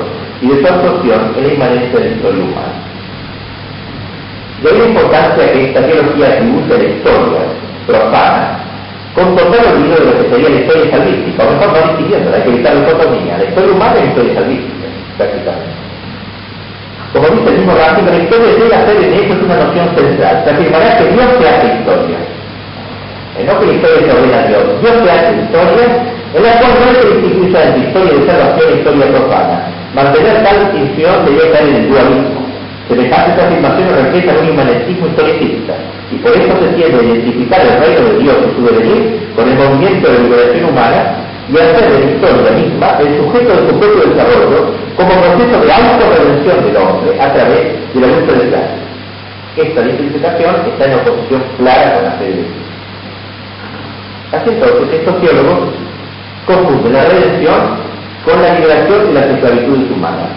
y 0.43 0.47
de 0.47 0.61
su 0.61 0.67
absorción 0.67 1.35
en 1.37 1.43
la 1.43 1.55
inmanencia 1.55 1.99
de 1.99 2.05
la 2.05 2.15
historia 2.15 2.45
humana. 2.45 2.75
De 4.63 4.71
ahí 4.71 4.79
la 4.79 4.87
importancia 4.87 5.53
que 5.53 5.65
esta 5.67 5.87
teología 5.87 6.27
atribuye 6.29 6.75
a 6.75 6.79
la 6.79 6.85
historia 6.85 7.43
profana, 7.87 8.59
con 9.13 9.35
total 9.35 9.75
olvido 9.75 9.97
de 9.97 10.05
lo 10.07 10.23
que 10.23 10.31
sería 10.31 10.51
la 10.51 10.61
historia 10.61 10.91
salvífica, 10.93 11.43
o 11.43 11.51
mejor 11.51 11.69
no 11.73 11.89
distinguiéndola, 11.89 12.37
hay 12.37 12.43
que 12.43 12.49
evitar 12.51 12.75
los 12.77 12.93
otros 12.95 13.11
La 13.11 13.45
historia 13.45 13.73
humana 13.75 13.95
es 13.95 14.01
la 14.01 14.07
historia 14.07 14.35
salvífica, 14.35 14.87
prácticamente. 15.19 15.86
Como 17.13 17.29
dice 17.29 17.49
el 17.49 17.59
mismo 17.59 17.73
Ratzinger, 17.75 18.15
la 18.15 18.23
historia 18.23 18.53
llega 18.59 18.77
a 18.77 18.87
ser 18.87 18.97
en 18.97 19.13
hecho 19.15 19.35
es 19.35 19.43
una 19.43 19.57
noción 19.57 19.87
central. 19.97 20.43
Se 20.45 20.51
afirmará 20.51 20.99
que 20.99 21.05
Dios 21.13 21.29
se 21.39 21.49
hace 21.49 21.67
historia. 21.79 22.19
Eh, 23.37 23.45
no 23.47 23.61
que 23.61 23.67
la 23.67 23.73
historia 23.73 24.01
se 24.01 24.13
ordena 24.13 24.39
a 24.39 24.47
Dios. 24.49 24.63
Dios 24.81 24.95
se 25.05 25.11
hace 25.11 25.33
historia, 25.43 25.87
en 26.35 26.43
la 26.43 26.53
cual 26.59 26.73
no 26.77 26.89
se 26.93 27.07
distingue 27.07 27.47
entre 27.47 27.81
historia 27.87 28.13
de 28.13 28.27
salvación 28.27 28.67
e 28.69 28.77
historia 28.77 29.07
profana. 29.13 29.57
Mantener 29.95 30.43
tal 30.45 30.57
distinción 30.73 31.15
debe 31.25 31.51
caer 31.53 31.69
en 31.69 31.77
el 31.77 31.89
dualismo. 31.89 32.47
Semejantes 32.89 33.45
afirmaciones 33.45 33.97
reflejan 33.97 34.37
un 34.39 34.47
inmanentismo 34.47 35.07
historicista, 35.09 35.75
y 36.13 36.17
por 36.23 36.31
eso 36.31 36.55
se 36.55 36.69
tiende 36.79 37.01
a 37.01 37.03
identificar 37.03 37.61
el 37.61 37.81
reino 37.83 38.03
de 38.11 38.19
Dios 38.23 38.37
y 38.47 38.55
su 38.55 38.63
devenir 38.63 39.33
con 39.35 39.49
el 39.49 39.57
movimiento 39.57 40.07
de 40.07 40.19
liberación 40.21 40.71
humana 40.71 41.26
y 41.49 41.57
hacer 41.57 41.93
de 41.93 42.05
la 42.05 42.11
historia 42.11 42.51
misma 42.53 42.99
el 42.99 43.17
sujeto 43.19 43.51
de 43.55 43.69
su 43.71 43.79
propio 43.79 44.03
desarrollo 44.11 44.67
como 44.97 45.11
proceso 45.11 45.61
de 45.61 45.73
autorredención 45.73 46.65
del 46.65 46.77
hombre 46.77 47.21
a 47.21 47.33
través 47.33 47.95
de 47.95 48.01
la 48.01 48.07
lucha 48.09 48.33
de 48.33 48.49
clase. 48.49 48.77
Esta 49.57 49.81
identificación 49.83 50.55
está 50.67 50.85
en 50.87 50.95
oposición 50.95 51.43
clara 51.59 51.95
con 51.95 52.05
la 52.05 52.11
fe 52.13 52.25
de 52.25 52.33
Dios. 52.33 52.47
Así 54.33 54.51
entonces, 54.51 54.93
estos 54.93 55.21
teólogos 55.21 55.59
confunden 56.47 56.93
la 56.93 57.05
redención 57.05 57.61
con 58.25 58.43
la 58.43 58.55
liberación 58.55 59.07
de 59.07 59.13
las 59.15 59.31
esclavitudes 59.31 59.91
humanas. 59.91 60.29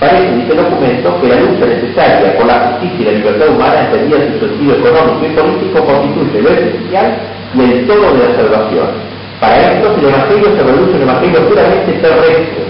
Parece, 0.00 0.36
dice 0.36 0.52
el 0.52 0.56
documento, 0.56 1.20
que 1.20 1.28
la 1.28 1.40
lucha 1.40 1.66
necesaria 1.66 2.36
por 2.36 2.46
la 2.46 2.80
justicia 2.80 3.00
y 3.00 3.04
la 3.04 3.12
libertad 3.12 3.48
humana, 3.48 3.80
entendida 3.80 4.24
en 4.24 4.32
su 4.32 4.46
sentido 4.46 4.76
económico 4.76 5.26
y 5.26 5.36
político, 5.36 5.84
constituye 5.84 6.42
lo 6.42 6.50
esencial 6.50 7.18
y 7.54 7.60
el 7.60 7.86
todo 7.86 8.12
de 8.12 8.28
la 8.28 8.34
salvación 8.36 9.05
para 9.40 9.72
esto, 9.72 9.94
el 9.98 10.08
Evangelio 10.08 10.48
se 10.56 10.62
reduce 10.62 10.92
a 10.92 10.96
un 10.96 11.02
Evangelio 11.02 11.48
puramente 11.48 11.92
terrestre. 11.92 12.66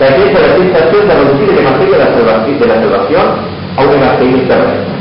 La 0.00 0.08
iglesia 0.08 0.46
la 0.46 0.54
tentación 0.54 1.08
de 1.08 1.14
reducir 1.14 1.48
el 1.50 1.58
Evangelio 1.58 1.92
de 1.92 1.98
la, 1.98 2.10
de 2.46 2.66
la 2.66 2.74
salvación 2.74 3.26
a 3.76 3.80
un 3.82 3.92
Evangelio 3.94 4.42
terrestre. 4.48 4.98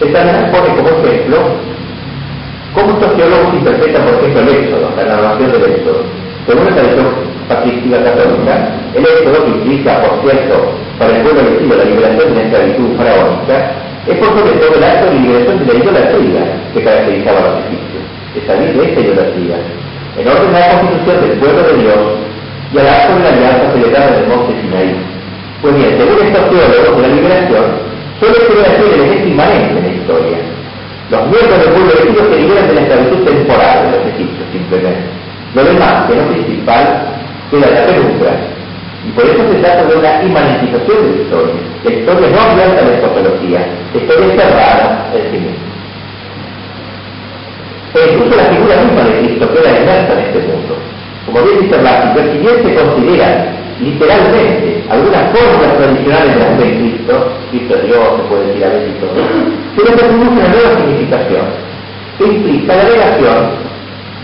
Esta 0.00 0.50
pone 0.50 0.74
como 0.74 0.88
ejemplo 0.88 1.38
cómo 2.74 2.90
estos 2.94 3.16
teólogos 3.16 3.54
interpretan, 3.54 4.02
por 4.02 4.14
ejemplo, 4.14 4.40
el 4.42 4.48
Éxodo, 4.48 4.90
la 4.96 5.04
narración 5.04 5.52
del 5.52 5.64
Éxodo. 5.70 6.02
Según 6.46 6.64
la 6.66 6.74
tradición 6.74 7.06
patrística 7.48 8.04
católica, 8.04 8.54
el 8.94 9.02
Éxodo 9.02 9.44
que 9.44 9.50
implica, 9.50 10.02
por 10.02 10.20
cierto, 10.22 10.54
para 10.98 11.16
el 11.16 11.22
pueblo 11.22 11.40
elegido 11.40 11.76
la 11.76 11.84
liberación 11.84 12.28
de 12.28 12.34
la 12.34 12.42
esclavitud 12.42 12.96
faraónica, 12.98 13.56
es 14.06 14.18
por 14.18 14.28
sobre 14.28 14.52
todo 14.58 14.74
el 14.76 14.84
acto 14.84 15.06
de 15.06 15.18
liberación 15.18 15.58
de 15.58 15.72
la 15.72 15.78
idolatría 15.78 16.42
que 16.74 16.84
caracterizaba 16.84 17.38
a 17.38 17.42
los 17.42 17.93
de 18.34 18.46
salir 18.46 18.74
de 18.74 18.84
esta 18.84 19.00
idolatría, 19.00 19.56
en 20.18 20.28
orden 20.28 20.54
a 20.54 20.58
la 20.58 20.80
constitución 20.80 21.20
del 21.22 21.38
pueblo 21.38 21.62
de 21.62 21.74
Dios 21.82 22.00
y 22.74 22.78
al 22.78 22.88
acto 22.88 23.14
de 23.14 23.22
la 23.22 23.30
alianza 23.30 23.72
celebrada 23.72 24.08
en 24.08 24.22
el 24.22 24.28
monte 24.28 24.52
Sinaí. 24.60 24.96
Pues 25.62 25.74
bien, 25.76 25.90
según 25.96 26.18
estos 26.26 26.44
teólogos 26.50 26.96
de 26.96 27.08
la 27.08 27.14
liberación, 27.14 27.64
solo 28.20 28.34
se 28.34 28.48
debe 28.50 28.66
hacer 28.66 28.84
el 28.84 29.00
elemento 29.00 29.28
inmanente 29.28 29.78
en 29.78 29.86
la 29.86 29.94
historia. 29.94 30.38
Los 31.10 31.22
miembros 31.30 31.58
del 31.60 31.70
pueblo 31.72 31.92
elegido 31.94 32.22
se 32.28 32.36
liberan 32.40 32.68
de 32.68 32.74
la 32.74 32.80
esclavitud 32.80 33.20
temporal 33.24 33.76
de 33.84 33.90
los 33.96 34.06
egipcios, 34.12 34.46
simplemente. 34.52 35.06
Lo 35.54 35.62
demás, 35.64 36.10
que 36.10 36.16
no 36.16 36.24
principal, 36.34 36.84
queda 37.50 37.70
la 37.70 37.86
penumbra. 37.86 38.32
Y 39.06 39.10
por 39.12 39.24
eso 39.24 39.40
se 39.52 39.58
trata 39.60 39.84
de 39.84 39.94
una 39.96 40.22
inmanentización 40.22 40.98
de 41.00 41.10
la 41.14 41.22
historia. 41.22 41.54
La 41.84 41.90
historia 41.92 42.28
no 42.30 42.40
abierta 42.40 42.80
a 42.80 42.84
la 42.84 42.94
escatología, 42.94 43.60
la 43.92 44.00
historia 44.00 44.28
cerrada 44.34 45.10
en 45.14 45.22
sí 45.30 45.38
misma. 45.38 45.63
Incluso 47.94 48.36
la 48.36 48.50
figura 48.50 48.74
misma 48.82 49.02
de 49.06 49.18
Cristo 49.20 49.54
queda 49.54 49.70
inmersa 49.70 50.12
en 50.12 50.18
este 50.18 50.38
mundo. 50.50 50.74
Como 51.26 51.42
bien 51.42 51.60
dice 51.62 51.78
Ratzinger, 51.78 52.32
si 52.32 52.38
bien 52.38 52.56
se 52.66 52.74
considera 52.74 53.54
literalmente 53.80 54.84
algunas 54.90 55.30
formas 55.30 55.78
tradicionales 55.78 56.34
de 56.34 56.40
la 56.40 56.56
fe 56.56 56.64
en 56.64 56.78
Cristo, 56.80 57.14
Cristo 57.50 57.74
Dios, 57.86 58.04
se 58.16 58.22
puede 58.28 58.46
decir 58.46 58.64
a 58.64 58.68
veces 58.68 58.92
todo, 58.98 59.14
se 59.14 59.92
atribuye 59.92 60.28
una 60.28 60.48
nueva 60.48 60.70
significación 60.76 61.46
que 62.18 62.24
implica 62.24 62.76
la 62.76 62.84
negación 62.84 63.38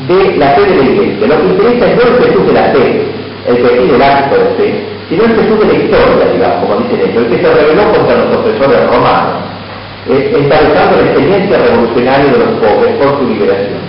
de 0.09 0.37
la 0.37 0.49
fe 0.51 0.63
de 0.63 0.77
la 0.77 0.85
iglesia. 0.85 1.27
Lo 1.27 1.37
que 1.39 1.47
interesa 1.47 1.87
es 1.87 1.97
no 1.97 2.03
el 2.03 2.25
Jesús 2.25 2.47
de 2.47 2.53
la 2.53 2.65
fe, 2.75 3.03
el 3.47 3.57
que 3.57 3.69
pide 3.69 3.95
el 3.95 4.03
acto 4.03 4.35
de 4.35 4.45
fe, 4.59 4.85
sino 5.09 5.25
el 5.25 5.35
Jesús 5.37 5.59
de 5.61 5.67
la 5.67 5.75
historia, 5.79 6.33
digamos, 6.33 6.59
como 6.67 6.81
dicen 6.83 7.01
ellos, 7.07 7.23
el 7.23 7.31
que 7.31 7.39
se 7.39 7.55
reveló 7.55 7.83
contra 7.93 8.17
los 8.19 8.37
opresores 8.37 8.87
romanos, 8.87 9.60
eh, 10.11 10.47
la 10.49 11.01
experiencia 11.01 11.59
revolucionaria 11.59 12.33
de 12.33 12.39
los 12.39 12.51
pobres 12.59 12.93
por 12.99 13.19
su 13.19 13.29
liberación. 13.29 13.81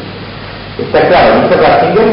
Está 0.78 1.08
claro, 1.08 1.42
dice 1.42 1.62
Ratzinger, 1.62 2.10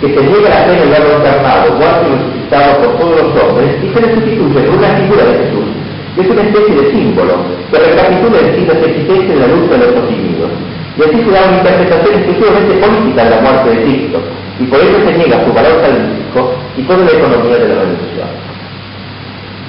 que 0.00 0.14
se 0.14 0.20
niega 0.22 0.48
la 0.48 0.62
fe 0.64 0.72
en 0.74 0.82
el 0.82 0.90
verbo 0.90 1.10
encarnado, 1.18 1.74
muerto 1.74 2.06
y 2.06 2.12
resucitado 2.14 2.78
por 2.78 2.90
todos 2.98 3.14
los 3.18 3.42
hombres, 3.42 3.68
y 3.82 3.88
se 3.92 4.00
le 4.00 4.14
sustituye 4.14 4.60
por 4.62 4.74
una 4.78 4.88
figura 4.94 5.24
de 5.26 5.34
Jesús, 5.42 5.68
que 6.14 6.20
es 6.22 6.30
una 6.30 6.42
especie 6.42 6.74
de 6.74 6.90
símbolo, 6.90 7.34
que 7.70 7.78
recapitula 7.78 8.38
en 8.38 8.54
sí 8.54 8.60
las 8.66 8.78
existencias 8.78 9.28
de 9.28 9.42
la 9.42 9.46
lucha 9.48 9.72
de 9.74 9.78
los 9.78 9.96
oprimidos. 9.98 10.50
Y 10.98 11.02
así 11.02 11.18
se 11.18 11.30
da 11.30 11.46
una 11.46 11.58
interpretación 11.58 12.14
exclusivamente 12.14 12.74
política 12.78 13.24
de 13.24 13.30
la 13.30 13.40
muerte 13.42 13.70
de 13.70 13.82
Cristo, 13.82 14.18
y 14.58 14.64
por 14.66 14.80
ello 14.80 14.98
se 15.02 15.12
niega 15.18 15.44
su 15.44 15.52
valor 15.52 15.74
salvífico 15.82 16.40
y 16.76 16.82
toda 16.82 17.04
la 17.04 17.10
economía 17.10 17.56
de 17.58 17.68
la 17.68 17.74
revolución. 17.74 18.30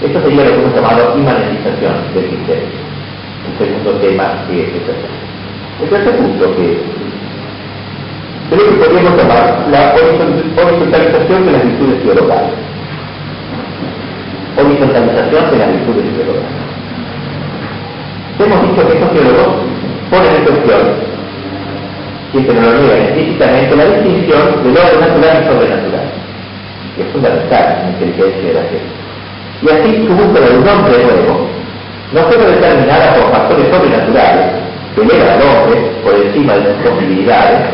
Esto 0.02 0.22
sería 0.22 0.44
lo 0.46 0.52
que 0.52 0.60
hemos 0.62 0.74
llamado 0.74 1.14
inmanentización 1.18 1.94
del 2.16 2.26
cristianismo, 2.26 2.89
el 3.50 3.58
segundo 3.58 3.92
tema 4.00 4.46
que 4.48 4.64
es 4.64 4.70
el 4.70 5.84
El 5.84 5.90
tercer 5.90 6.16
punto 6.18 6.56
que 6.56 7.00
Creo 8.50 8.66
que 8.66 8.84
podríamos 8.84 9.16
llamar 9.16 9.68
la 9.70 9.94
horizontalización 9.94 11.46
de 11.46 11.52
las 11.52 11.64
virtudes 11.64 12.02
teologales. 12.02 12.50
Horizontalización 14.58 15.52
de 15.52 15.58
las 15.60 15.70
virtudes 15.70 16.06
teologales. 16.18 16.60
Hemos 18.40 18.62
dicho 18.64 18.88
que 18.88 18.94
estos 18.94 19.14
teólogos 19.14 19.54
ponen 20.10 20.34
en 20.34 20.44
cuestión, 20.46 20.82
siempre 22.32 22.56
no 22.56 22.62
lo 22.62 22.78
niegan 22.80 23.02
explícitamente, 23.02 23.76
la 23.76 23.86
distinción 23.86 24.64
del 24.64 24.78
orden 24.82 25.00
natural 25.00 25.36
y 25.38 25.46
sobrenatural, 25.46 26.08
que 26.96 27.02
es 27.04 27.10
fundamental 27.14 27.66
en 27.70 27.84
la 27.86 27.90
inteligencia 27.94 28.48
de 28.50 28.54
la 28.58 28.66
fe. 28.66 28.80
Y 29.62 29.70
así 29.70 30.08
su 30.08 30.14
búsqueda 30.16 30.50
de 30.50 30.58
un 30.58 30.68
hombre 30.68 31.04
nuevo 31.06 31.59
no 32.12 32.22
solo 32.32 32.50
determinada 32.50 33.14
por 33.16 33.32
factores 33.32 33.68
sobrenaturales 33.70 34.46
que 34.96 35.02
elevan 35.02 35.30
al 35.30 35.42
hombre 35.42 35.78
por 36.04 36.14
encima 36.16 36.54
de 36.56 36.66
sus 36.66 36.90
posibilidades, 36.90 37.70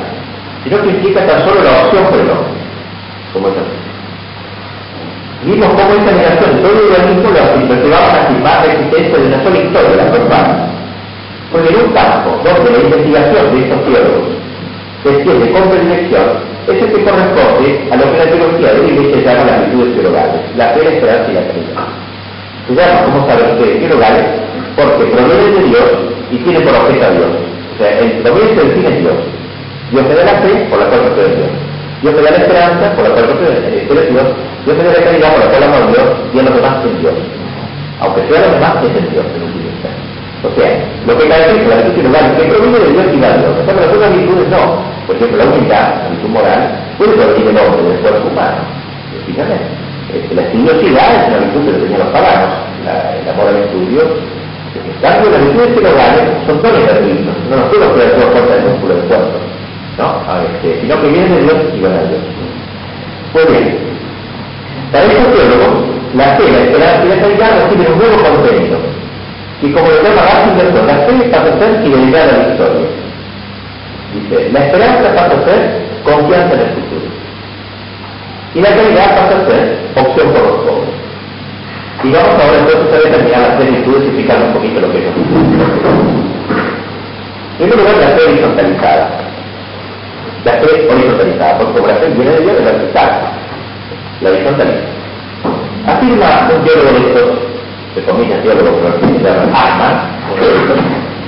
sino 0.64 0.82
que 0.82 0.90
implica 0.90 1.26
tan 1.26 1.46
solo 1.48 1.64
la 1.64 1.86
opción 1.86 2.04
por 2.06 2.20
el 2.20 2.30
hombre, 2.30 2.60
como 3.34 3.48
es 3.48 3.54
así. 3.56 3.86
Vimos 5.46 5.70
cómo 5.70 5.94
esta 5.94 6.12
negación 6.12 6.56
de 6.56 6.62
todo 6.62 6.74
el 6.74 6.92
organismo 6.92 7.30
lo 7.30 7.76
llevaba 7.76 8.08
a 8.08 8.24
afirmar 8.24 8.66
la 8.66 8.74
existencia 8.74 9.18
de 9.18 9.28
una 9.28 9.44
sola 9.44 9.58
historia, 9.58 9.96
la 9.96 10.12
propaganda. 10.12 10.68
Porque 11.52 11.70
en 11.70 11.76
un 11.86 11.94
campo 11.94 12.42
donde 12.44 12.72
la 12.72 12.80
investigación 12.80 13.54
de 13.54 13.62
estos 13.62 13.86
teólogos 13.86 14.28
se 15.04 15.10
extiende 15.12 15.52
con 15.52 15.70
predilección, 15.70 16.56
es 16.68 16.82
el 16.82 16.92
que 16.92 17.04
corresponde 17.04 17.88
a 17.92 17.96
lo 17.96 18.12
que 18.12 18.18
la 18.18 18.26
teología 18.26 18.74
de 18.74 18.82
la 18.82 18.88
iglesia 18.90 19.22
llama 19.22 19.52
las 19.52 19.60
virtudes 19.62 19.94
teologales, 19.94 20.42
la 20.58 20.70
fe, 20.70 20.84
la 20.84 20.90
esperanza 20.90 21.32
y 21.32 21.34
la 21.36 21.42
caridad. 21.46 22.05
Se 22.68 22.74
llama, 22.74 23.06
como 23.06 23.28
saben 23.28 23.52
ustedes, 23.58 23.80
teologales 23.80 24.46
porque 24.76 25.06
provienen 25.06 25.56
de 25.56 25.64
Dios 25.72 25.88
y 26.32 26.38
tienen 26.38 26.64
por 26.64 26.76
objeto 26.76 27.06
a 27.06 27.12
Dios. 27.12 27.32
O 27.32 27.78
sea, 27.78 28.00
el 28.00 28.12
proviene 28.24 28.54
del 28.56 28.72
fin 28.76 28.86
es 28.86 29.00
Dios. 29.00 29.18
Dios 29.92 30.04
me 30.04 30.16
da 30.16 30.24
la 30.26 30.36
fe, 30.44 30.52
por 30.70 30.80
la 30.80 30.86
cual 30.88 31.02
creo 31.16 31.28
en 31.28 31.36
Dios. 31.36 31.52
Dios 32.02 32.14
me 32.16 32.22
da 32.22 32.32
la 32.32 32.38
esperanza, 32.44 32.86
por 32.96 33.04
la 33.08 33.12
cual 33.16 33.26
creo 33.26 34.02
en 34.04 34.14
Dios. 34.14 34.28
Dios 34.66 34.78
me 34.78 34.84
da 34.84 34.92
la 34.92 35.04
caridad, 35.04 35.32
por 35.32 35.42
la 35.46 35.50
cual 35.52 35.64
amo 35.64 35.76
a 35.76 35.92
Dios, 35.92 36.08
y 36.34 36.40
en 36.40 36.46
los 36.46 36.56
demás 36.56 36.76
en 36.84 37.02
Dios. 37.02 37.16
Aunque 38.02 38.22
sea 38.28 38.42
los 38.44 38.54
demás, 38.60 38.74
es 38.84 38.96
en 39.00 39.08
Dios, 39.16 39.26
en 39.32 39.42
última 39.48 39.92
O 40.44 40.52
sea, 40.52 40.72
lo 41.08 41.14
que 41.16 41.28
caracteriza 41.30 41.70
la 41.70 41.84
virtud 41.88 42.04
lugar 42.04 42.26
que 42.36 42.44
proviene 42.52 42.80
de 42.80 42.92
Dios 42.92 43.08
y 43.16 43.20
da 43.24 43.30
Dios. 43.40 43.54
O 43.56 43.64
sea, 43.64 43.74
las 43.74 43.94
otras 43.96 44.12
virtudes 44.12 44.48
no. 44.52 44.64
Por 45.08 45.16
ejemplo, 45.16 45.38
la 45.38 45.46
humildad, 45.46 45.86
la 46.04 46.10
virtud 46.12 46.32
moral, 46.34 46.62
puede 46.98 47.14
provenir 47.14 47.46
del 47.46 47.58
hombre, 47.62 47.82
del 47.84 48.00
cuerpo 48.04 48.28
humano. 48.28 48.62
Fíjate. 49.26 49.86
Este, 50.14 50.36
la 50.36 50.42
estudiosidad 50.44 51.16
es 51.16 51.28
una 51.28 51.38
virtud 51.38 51.66
que 51.66 51.80
tenían 51.80 52.00
los 52.00 52.10
paganos, 52.10 52.54
el 52.86 53.30
amor 53.30 53.48
al 53.48 53.58
estudio. 53.58 54.02
En 54.76 55.02
cambio, 55.02 55.32
las 55.32 55.42
virtudes 55.42 55.76
teologales 55.76 56.24
son 56.46 56.62
dones 56.62 56.84
gratuitos, 56.84 57.36
no 57.50 57.56
nos 57.56 57.70
puedo 57.70 57.94
creer 57.94 58.12
por 58.14 58.32
fuerza 58.32 58.56
del 58.56 58.66
músculo 58.66 58.94
del. 58.96 59.46
¿no? 59.98 60.08
Este, 60.44 60.82
sino 60.82 61.02
que 61.02 61.08
viene 61.08 61.30
de 61.30 61.42
Dios 61.44 61.58
y 61.74 61.82
van 61.82 61.94
a 61.94 62.04
Dios. 62.04 62.22
Pues 63.34 63.48
bien, 63.48 63.78
para 64.92 65.06
estos 65.06 65.34
teólogos, 65.34 65.74
la 66.14 66.24
fe, 66.38 66.52
la 66.52 66.60
esperanza 66.60 67.06
y 67.06 67.10
la 67.10 67.22
caridad 67.22 67.64
reciben 67.64 67.94
un 67.94 68.00
nuevo 68.00 68.18
contenido, 68.24 68.78
y 69.62 69.72
como 69.72 69.88
lo 69.88 70.04
llama 70.04 70.22
Ratzinger, 70.22 70.86
la 70.86 70.98
fe 71.08 71.30
pasa 71.32 71.56
a 71.56 71.60
ser 71.60 71.84
fidelidad 71.84 72.30
a 72.30 72.38
la 72.38 72.54
historia. 72.54 72.88
Dice, 74.14 74.50
la 74.52 74.60
esperanza 74.60 75.16
pasa 75.16 75.34
a 75.36 75.46
ser 75.46 75.82
confianza 76.04 76.54
en 76.54 76.60
el 76.60 76.70
futuro. 76.76 77.08
Y 78.54 78.62
la 78.62 78.70
caridad 78.70 79.10
pasa 79.16 79.42
a 79.42 79.50
ser 79.50 79.85
opción 79.96 80.32
por 80.32 80.42
los 80.42 80.58
pobres. 80.66 80.96
Y 82.04 82.12
vamos 82.12 82.30
ahora 82.30 82.60
entonces 82.60 82.94
a 82.94 83.10
determinar 83.10 83.42
las 83.42 83.60
y 83.62 84.06
explicar 84.06 84.38
un 84.44 84.54
poquito 84.54 84.82
lo 84.82 84.92
que 84.92 85.00
es. 85.00 85.06
En 87.58 87.70
la 87.70 88.08
fe 88.16 88.22
horizontalizada 88.28 89.26
la 90.46 90.52
fe 90.62 90.88
horizontalizada, 90.88 91.58
la 91.58 91.96
fe 91.96 92.08
viene 92.16 92.32
de 92.32 92.42
Dios, 92.42 92.64
vertical, 92.64 93.10
la 94.22 94.30
horizontaliza. 94.30 94.78
Afirma 95.88 96.50
un 96.54 96.64
teólogo 96.64 96.92
de 96.92 97.08
estos, 97.08 97.30
se 97.96 98.02
comillas 98.04 98.44
teólogo, 98.44 98.78
pero 98.78 99.00
que 99.00 99.08
se 99.18 99.24
llama 99.24 99.50
Arman, 99.54 99.96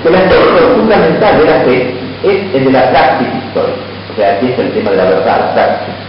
que 0.03 0.09
la 0.09 0.75
fundamental 0.75 1.39
de 1.39 1.45
la 1.45 1.59
fe 1.65 1.95
es 2.23 2.55
el 2.55 2.65
de 2.65 2.71
la 2.71 2.91
praxis 2.91 3.27
histórica. 3.27 3.81
O 4.13 4.15
sea, 4.15 4.33
aquí 4.33 4.51
es 4.51 4.59
el 4.59 4.71
tema 4.73 4.91
de 4.91 4.97
la 4.97 5.03
verdad, 5.05 5.39
la 5.39 5.53
praxis. 5.55 6.06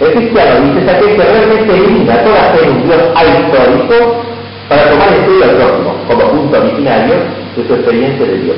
El 0.00 0.12
cristiano 0.12 0.64
dice 0.64 0.80
esa 0.80 0.98
fe 0.98 1.14
que 1.14 1.22
realmente 1.22 1.74
elimina 1.74 2.24
toda 2.24 2.56
fe 2.56 2.64
en 2.64 2.86
Dios 2.86 3.00
histórico 3.20 4.22
para 4.68 4.88
tomar 4.88 5.08
el 5.08 5.14
estudio 5.20 5.44
al 5.44 5.56
próximo 5.56 5.94
como 6.08 6.30
punto 6.30 6.58
originario 6.58 7.14
de 7.56 7.66
su 7.66 7.74
experiencia 7.74 8.26
de 8.26 8.36
Dios. 8.38 8.56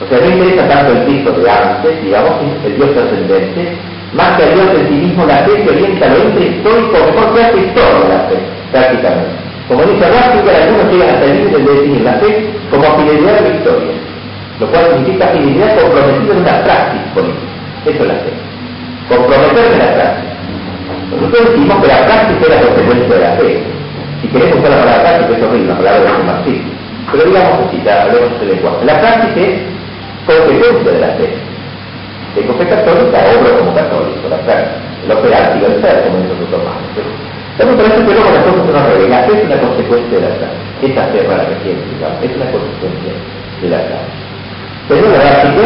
O 0.00 0.06
sea, 0.06 0.20
no 0.20 0.26
interesa 0.30 0.68
tanto 0.68 0.92
el 0.92 1.04
Cristo 1.04 1.32
de 1.32 1.50
antes, 1.50 2.04
digamos, 2.04 2.32
el 2.64 2.76
Dios 2.76 2.92
trascendente, 2.92 3.76
más 4.12 4.36
que 4.36 4.44
el 4.44 4.54
Dios 4.54 4.66
en 4.78 4.88
sí 4.88 4.94
mismo, 4.94 5.26
la 5.26 5.38
fe 5.38 5.62
que 5.64 5.70
orienta 5.70 6.06
lo 6.08 6.16
histórico, 6.38 6.94
mejor 6.94 7.34
que 7.34 7.42
hace 7.42 7.58
historia 7.58 8.08
la 8.08 8.20
fe, 8.28 8.36
prácticamente. 8.70 9.46
Como 9.66 9.82
dice 9.82 10.04
Ratzinger, 10.06 10.54
algunos 10.62 10.92
llegan 10.92 11.08
hasta 11.10 11.24
el 11.24 11.36
límite 11.38 11.58
de 11.58 11.74
definir 11.74 12.02
la 12.02 12.12
fe 12.22 12.50
como 12.70 12.84
fidelidad 12.98 13.34
de 13.34 13.48
la 13.48 13.56
historia, 13.56 13.92
lo 14.60 14.66
cual 14.68 14.84
significa 14.94 15.26
fidelidad 15.26 15.80
comprometida 15.80 16.32
en 16.34 16.38
una 16.38 16.62
práctica 16.62 17.14
política. 17.14 17.50
Eso 17.86 18.02
es 18.02 18.08
la 18.08 18.14
fe. 18.14 18.32
Comprometerse 19.08 19.72
en 19.72 19.78
la 19.78 19.94
práctica. 19.94 20.25
Nosotros 21.10 21.50
decimos 21.50 21.76
que 21.82 21.88
la 21.88 22.06
práctica 22.06 22.42
es 22.42 22.50
la 22.50 22.60
consecuencia 22.66 23.14
de 23.14 23.20
la 23.22 23.32
fe. 23.38 23.62
Si 24.20 24.28
queremos 24.28 24.58
usar 24.58 24.70
la 24.70 24.78
palabra 24.82 25.02
práctica, 25.02 25.36
es 25.36 25.42
horrible, 25.42 25.68
la 25.68 25.78
palabra 25.78 26.00
de 26.02 26.24
marxismo. 26.24 26.72
Pero 27.12 27.22
digamos 27.24 27.54
así, 27.62 27.76
ya 27.84 28.02
hablemos 28.02 28.40
de 28.40 28.46
lenguaje. 28.46 28.84
La 28.84 29.00
práctica 29.00 29.40
es 29.40 29.54
consecuencia 30.26 30.92
de 30.92 31.00
la 31.00 31.10
fe. 31.14 31.28
Tengo 32.34 32.52
fe 32.58 32.64
católica, 32.66 33.16
obro 33.32 33.50
como 33.58 33.72
católico, 33.72 34.28
la 34.28 34.40
fe, 34.42 34.56
el 35.06 35.10
operar 35.14 35.56
y 35.56 35.64
el 35.64 35.80
ser, 35.80 36.04
como 36.04 36.18
dice 36.20 36.34
los 36.36 36.50
romanos. 36.50 36.90
También 37.56 37.76
por 37.78 37.86
eso 37.86 38.02
que 38.04 38.12
luego 38.12 38.30
las 38.34 38.44
cosas 38.44 38.66
nos 38.66 38.84
revelan. 38.90 39.10
La 39.10 39.22
fe 39.24 39.32
es 39.38 39.44
una 39.46 39.58
consecuencia 39.62 40.18
de 40.18 40.24
la 40.26 40.34
fe. 40.36 40.48
Esta 40.82 41.02
fe 41.14 41.18
para 41.24 41.46
que 41.46 41.70
digamos, 41.70 42.18
es 42.20 42.32
una 42.36 42.48
consecuencia 42.50 43.12
de 43.62 43.68
la 43.70 43.80
fe. 43.86 43.98
Según 44.90 45.12
la 45.14 45.20
práctica, 45.22 45.64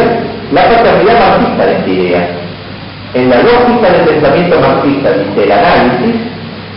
la 0.53 0.63
paternidad 0.69 1.17
marxista 1.19 1.65
de 1.65 1.73
esta 1.73 1.89
idea. 1.89 2.50
En 3.13 3.29
la 3.29 3.37
lógica 3.43 3.91
del 3.91 4.07
pensamiento 4.07 4.59
marxista, 4.61 5.11
dice 5.11 5.43
el 5.43 5.51
análisis, 5.51 6.15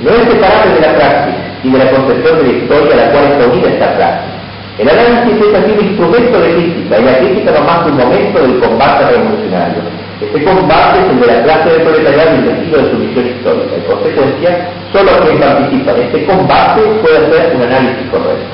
no 0.02 0.10
es 0.10 0.22
separable 0.26 0.74
de 0.74 0.80
la 0.80 0.94
práctica 0.94 1.38
y 1.62 1.70
de 1.70 1.78
la 1.78 1.90
concepción 1.90 2.38
de 2.38 2.42
la 2.42 2.58
historia 2.58 2.92
a 2.92 2.96
la 2.96 3.10
cual 3.12 3.24
está 3.24 3.46
unida 3.46 3.68
esta 3.68 3.94
práctica. 3.94 4.34
El 4.78 4.88
análisis 4.90 5.46
es 5.46 5.54
así 5.54 5.70
un 5.70 5.86
instrumento 5.86 6.40
de 6.40 6.54
crítica, 6.54 6.98
y 6.98 7.04
la 7.04 7.18
crítica 7.18 7.52
no 7.52 7.60
más 7.62 7.78
que 7.84 7.90
un 7.90 7.98
momento 7.98 8.36
del 8.42 8.58
combate 8.58 9.06
revolucionario. 9.06 9.82
Este 10.20 10.42
combate 10.42 10.98
es 10.98 11.06
el 11.14 11.20
de 11.20 11.26
la 11.26 11.42
clase 11.44 11.68
de 11.70 11.80
proletariado 11.86 12.30
y 12.34 12.38
el 12.38 12.46
destino 12.50 12.76
de 12.78 12.90
su 12.90 12.96
misión 12.98 13.26
histórica. 13.26 13.74
En 13.76 13.82
consecuencia, 13.86 14.50
solo 14.90 15.10
quien 15.22 15.38
participa 15.38 15.90
en 15.92 16.02
este 16.02 16.26
combate 16.26 16.80
puede 17.02 17.16
hacer 17.18 17.54
un 17.54 17.62
análisis 17.62 18.10
correcto. 18.10 18.50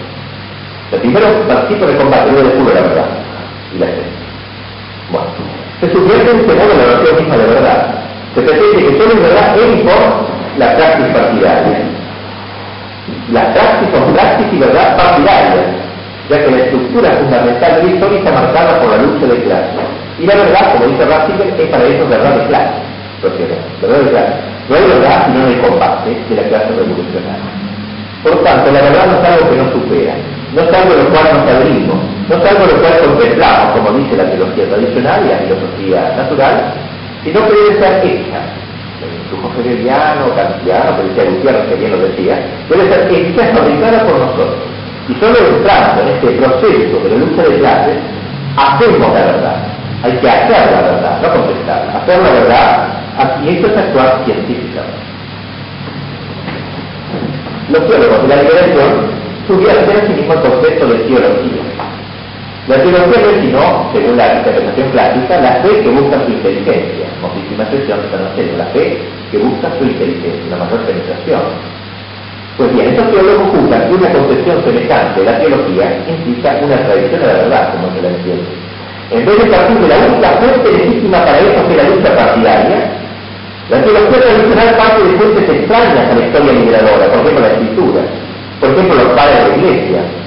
El 0.92 1.00
primero 1.00 1.26
participo 1.48 1.86
de 1.86 1.96
combate, 1.96 2.32
luego 2.32 2.48
descubro 2.48 2.74
la 2.74 2.80
verdad 2.82 3.08
y 3.74 3.78
la 3.78 3.86
fe. 3.86 4.04
Bueno, 5.10 5.26
se 5.80 5.90
subvierte 5.92 6.30
en 6.30 6.40
este 6.40 6.54
modo 6.54 6.68
la 6.76 6.84
verdad. 6.84 6.99
Se 8.34 8.42
pretende 8.42 8.86
que 8.86 8.98
solo 8.98 9.22
verdad 9.22 9.58
en 9.58 9.82
por 9.82 10.30
la 10.58 10.76
praxis 10.76 11.06
partidaria. 11.12 11.78
Las 13.32 13.46
praxis 13.54 13.88
son 13.92 14.12
praxis 14.14 14.46
y 14.52 14.58
verdad 14.58 14.96
partidarias, 14.96 15.66
ya 16.28 16.44
que 16.44 16.50
la 16.50 16.58
estructura 16.58 17.10
fundamental 17.10 17.76
de 17.76 17.82
la 17.82 17.90
historia 17.90 18.18
está 18.18 18.32
marcada 18.32 18.80
por 18.80 18.90
la 18.90 19.02
lucha 19.02 19.26
de 19.26 19.42
clases. 19.42 19.86
Y 20.20 20.26
la 20.26 20.34
verdad, 20.36 20.72
como 20.72 20.86
dice 20.86 21.04
Ratzinger, 21.06 21.54
es 21.58 21.68
para 21.70 21.84
ellos 21.84 22.08
verdad 22.08 22.34
de 22.36 22.46
clase. 22.46 22.78
¿Verdad 23.82 23.98
de 23.98 24.10
clase? 24.10 24.32
No 24.68 24.76
hay 24.76 24.84
verdad 24.86 25.26
sino 25.26 25.46
en 25.46 25.52
el 25.52 25.60
combate 25.60 26.10
de 26.28 26.36
la 26.36 26.42
clase 26.48 26.68
revolucionaria. 26.70 27.50
Por 28.22 28.44
tanto, 28.44 28.70
la 28.70 28.80
verdad 28.82 29.06
no 29.06 29.18
es 29.18 29.24
algo 29.26 29.50
que 29.50 29.56
nos 29.56 29.72
supera, 29.72 30.14
no 30.54 30.60
es 30.60 30.70
algo 30.70 30.94
lo 30.94 31.08
cual 31.08 31.24
nos 31.34 31.54
abrimos, 31.56 31.98
no 32.28 32.36
es 32.36 32.50
algo 32.50 32.66
lo 32.66 32.76
cual 32.78 32.94
contemplamos, 33.00 33.66
como 33.74 33.98
dice 33.98 34.16
la 34.16 34.30
teología 34.30 34.68
tradicional 34.68 35.20
y 35.24 35.28
la 35.28 35.38
filosofía 35.38 36.14
natural, 36.16 36.74
sino 37.24 37.46
que 37.46 37.54
debe 37.54 37.78
ser. 37.78 38.04
El 38.04 39.28
flujo 39.30 39.50
hegeliano, 39.60 40.34
kantiano, 40.34 40.96
que 40.96 41.02
decía 41.08 41.30
Gutiérrez, 41.30 41.68
que 41.68 41.74
bien 41.76 41.92
lo 41.92 41.98
decía, 41.98 42.38
debe 42.68 42.88
ser 42.88 43.12
hecha, 43.12 43.56
fabricada 43.56 44.04
por 44.04 44.18
nosotros. 44.18 44.56
Y 45.08 45.14
solo 45.14 45.38
entrando 45.38 46.02
en 46.02 46.08
este 46.08 46.28
proceso 46.32 47.00
de 47.02 47.10
la 47.10 47.16
lucha 47.16 47.42
de 47.42 47.58
clases, 47.58 47.96
hacemos 48.56 49.14
la 49.14 49.24
verdad. 49.24 49.56
Hay 50.02 50.12
que 50.12 50.28
hacer 50.28 50.72
la 50.72 50.82
verdad, 50.82 51.22
no 51.22 51.32
contestarla. 51.32 51.98
Hacer 51.98 52.18
la 52.18 52.30
verdad, 52.30 52.88
y 53.44 53.48
esto 53.48 53.66
es 53.68 53.76
actuar 53.76 54.22
científicamente 54.24 55.10
los 57.72 57.86
teólogos 57.86 58.22
de 58.22 58.28
la 58.28 58.42
liberación 58.42 59.20
tuvieron 59.46 59.84
sí 60.06 60.12
mismo 60.12 60.32
el 60.34 60.40
concepto 60.40 60.86
de 60.86 60.98
teología. 60.98 61.62
La 62.70 62.78
teología 62.78 63.18
sino, 63.42 63.90
según 63.90 64.16
la 64.16 64.38
interpretación 64.38 64.90
clásica, 64.94 65.42
la 65.42 65.58
fe 65.58 65.82
que 65.82 65.90
busca 65.90 66.22
su 66.22 66.30
inteligencia, 66.30 67.10
muchísima 67.18 67.66
expresión, 67.66 67.98
pero 68.06 68.22
no 68.22 68.30
sé, 68.38 68.46
la 68.54 68.70
fe 68.70 68.94
que 69.32 69.38
busca 69.42 69.66
su 69.74 69.90
inteligencia, 69.90 70.46
una 70.46 70.62
mayor 70.62 70.78
penetración. 70.86 71.42
Pues 72.54 72.70
bien, 72.70 72.94
estos 72.94 73.10
teólogos 73.10 73.50
juzgan 73.50 73.90
que 73.90 73.94
una 73.98 74.12
concepción 74.14 74.62
semejante 74.62 75.18
la 75.18 75.34
teología 75.42 75.98
implica 76.06 76.62
una 76.62 76.78
tradición 76.86 77.18
de 77.18 77.26
la 77.26 77.38
verdad, 77.42 77.74
como 77.74 77.90
se 77.90 78.02
la 78.06 78.08
entiende. 78.14 78.54
En 79.10 79.26
vez 79.26 79.36
de 79.42 79.50
partir 79.50 79.76
de 79.82 79.88
la 79.90 79.98
única 80.06 80.30
fuente 80.38 80.70
legítima 80.70 81.18
para 81.26 81.38
eso 81.42 81.66
que 81.66 81.74
la 81.74 81.90
lucha 81.90 82.10
partidaria, 82.14 82.78
la 83.66 83.82
teología 83.82 84.20
tradicional 84.22 84.70
parte 84.78 85.02
de 85.10 85.18
fuentes 85.18 85.46
extrañas 85.58 86.06
a 86.06 86.14
la 86.14 86.22
historia 86.22 86.52
liberadora, 86.54 87.10
por 87.10 87.18
ejemplo 87.18 87.40
la 87.42 87.50
escritura, 87.50 88.02
por 88.62 88.70
ejemplo 88.70 88.94
los 88.94 89.10
padres 89.18 89.42
de 89.42 89.50
la 89.50 89.56
iglesia, 89.58 90.19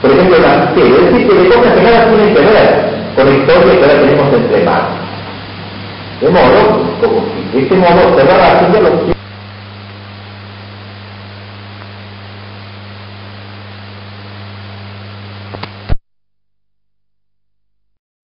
por 0.00 0.10
ejemplo 0.10 0.36
es 0.36 0.74
decir, 0.76 1.28
que 1.28 1.34
de 1.34 1.48
cosas 1.48 1.74
que 1.74 1.82
nada 1.82 2.08
tienen 2.08 2.34
que 2.34 2.40
ver 2.40 2.90
con 3.16 3.26
la 3.26 3.36
historia 3.36 3.78
que 3.78 3.84
ahora 3.84 4.00
tenemos 4.00 4.32
entre 4.32 4.64
manos. 4.64 4.88
De 6.20 6.28
modo, 6.28 6.80
como 7.00 7.26
de 7.52 7.62
este 7.62 7.74
modo 7.74 8.18
se 8.18 8.24
va 8.24 8.52
haciendo 8.52 8.80
los 8.80 8.92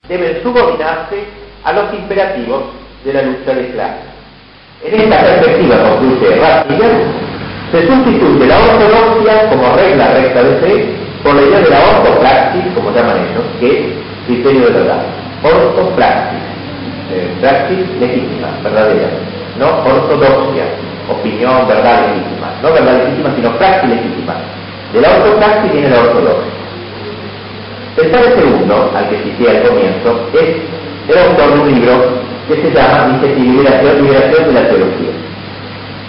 deben 0.09 0.43
subordinarse 0.43 1.25
a 1.65 1.73
los 1.73 1.93
imperativos 1.93 2.63
de 3.05 3.13
la 3.13 3.23
lucha 3.23 3.55
de 3.55 3.71
clases. 3.73 4.05
En 4.85 5.01
esta 5.01 5.21
perspectiva, 5.21 5.77
concluye 5.83 6.37
Ratzinger, 6.37 7.05
se 7.73 7.87
sustituye 7.87 8.47
la 8.47 8.59
ortodoxia 8.59 9.51
como 9.51 9.75
regla 9.75 10.13
recta 10.13 10.43
de 10.43 10.57
fe 10.59 11.06
por 11.27 11.35
la 11.35 11.43
idea 11.43 11.59
de 11.59 11.71
la 11.71 11.99
ortopraxis, 11.99 12.63
como 12.73 12.93
llaman 12.93 13.17
ellos, 13.19 13.45
que 13.59 13.67
es 13.67 13.87
criterio 14.27 14.67
de 14.67 14.71
verdad. 14.71 15.03
Ortopraxis, 15.43 16.39
eh, 17.11 17.29
praxis 17.41 17.79
legítima, 17.99 18.49
verdadera, 18.63 19.11
no 19.59 19.67
ortodoxia, 19.83 20.67
opinión, 21.11 21.67
verdad 21.67 22.07
legítima, 22.07 22.49
no 22.63 22.73
verdad 22.73 23.03
legítima, 23.03 23.35
sino 23.35 23.51
praxis 23.59 23.91
legítima. 23.91 24.35
De 24.93 25.01
la 25.01 25.09
ortopraxis 25.19 25.73
viene 25.73 25.91
la 25.91 25.99
ortodoxia. 25.99 26.53
Pensar 27.97 28.23
el 28.23 28.35
segundo, 28.39 28.93
al 28.95 29.09
que 29.09 29.19
cité 29.25 29.51
al 29.51 29.63
comienzo, 29.67 30.31
es 30.33 30.49
el 31.11 31.19
autor 31.27 31.55
de 31.55 31.61
un 31.61 31.75
libro 31.75 31.93
que 32.47 32.55
se 32.55 32.71
llama, 32.71 33.19
dice 33.19 33.35
liberación, 33.35 34.03
liberación 34.03 34.47
de 34.47 34.53
la 34.53 34.69
teología. 34.69 35.11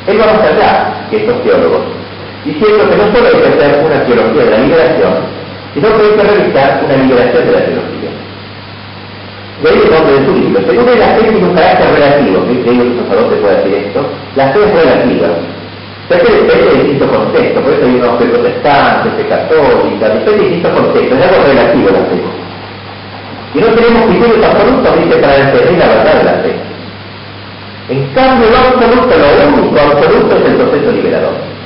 Él 0.06 0.21
va 0.21 0.25
más 0.25 0.41
allá 0.41 0.93
que 1.10 1.17
estos 1.17 1.41
teólogos, 1.43 1.97
diciendo 2.45 2.89
que 2.89 2.95
no 2.97 3.06
solo 3.13 3.28
hay 3.28 3.41
que 3.41 3.47
hacer 3.47 3.86
una 3.86 4.04
teología 4.06 4.43
de 4.43 4.52
la 4.52 4.58
liberación, 4.58 5.13
sino 5.73 5.88
que 5.95 6.04
hay 6.04 6.12
que 6.12 6.23
realizar 6.23 6.82
una 6.86 6.95
liberación 6.97 7.45
de 7.45 7.52
la 7.52 7.65
teología. 7.65 8.12
De 9.63 9.69
ahí 9.69 9.82
el 9.84 9.91
nombre 9.91 10.13
de 10.19 10.26
su 10.26 10.34
libro. 10.38 10.62
Según 10.69 10.89
él, 10.89 11.00
la 11.00 11.08
fe 11.17 11.21
tiene 11.23 11.47
un 11.47 11.56
carácter 11.56 11.89
relativo, 11.89 12.45
que 12.45 12.54
digo 12.54 12.84
que 12.84 13.00
un 13.00 13.41
puede 13.41 13.56
decir 13.58 13.73
esto, 13.73 14.06
la 14.36 14.47
fe 14.54 14.60
es 14.63 14.71
relativa. 14.73 15.28
Ya 16.10 16.19
que 16.19 16.32
depende 16.32 16.65
de 16.69 16.76
distintos 16.76 17.10
contextos, 17.10 17.63
por 17.63 17.73
eso 17.73 17.86
hay 17.86 17.95
unos 17.95 18.15
protestantes, 18.15 19.17
de 19.17 19.28
católicos, 19.28 20.00
depende 20.00 20.32
de 20.32 20.38
distintos 20.38 20.71
contextos, 20.71 21.19
es 21.19 21.26
algo 21.26 21.43
relativo 21.43 21.89
la 21.89 22.04
fe. 22.06 22.19
Y 23.56 23.60
no 23.60 23.67
tenemos 23.67 24.02
criterios 24.08 24.45
absolutos, 24.45 25.04
dice, 25.04 25.17
para 25.17 25.36
entender 25.36 25.78
la 25.78 25.88
verdad 25.88 26.13
de 26.13 26.23
la 26.23 26.36
fe. 26.45 26.54
En 27.89 28.06
cambio, 28.13 28.47
lo 28.50 28.58
absoluto, 28.58 29.13
lo 29.17 29.58
único 29.58 29.80
absoluto 29.80 30.36
es 30.38 30.45
el 30.45 30.56
proceso 30.56 30.91
liberador. 30.91 31.57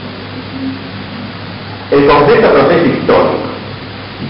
El 1.91 2.07
concreto 2.07 2.49
proceso 2.49 2.85
histórico. 2.85 3.51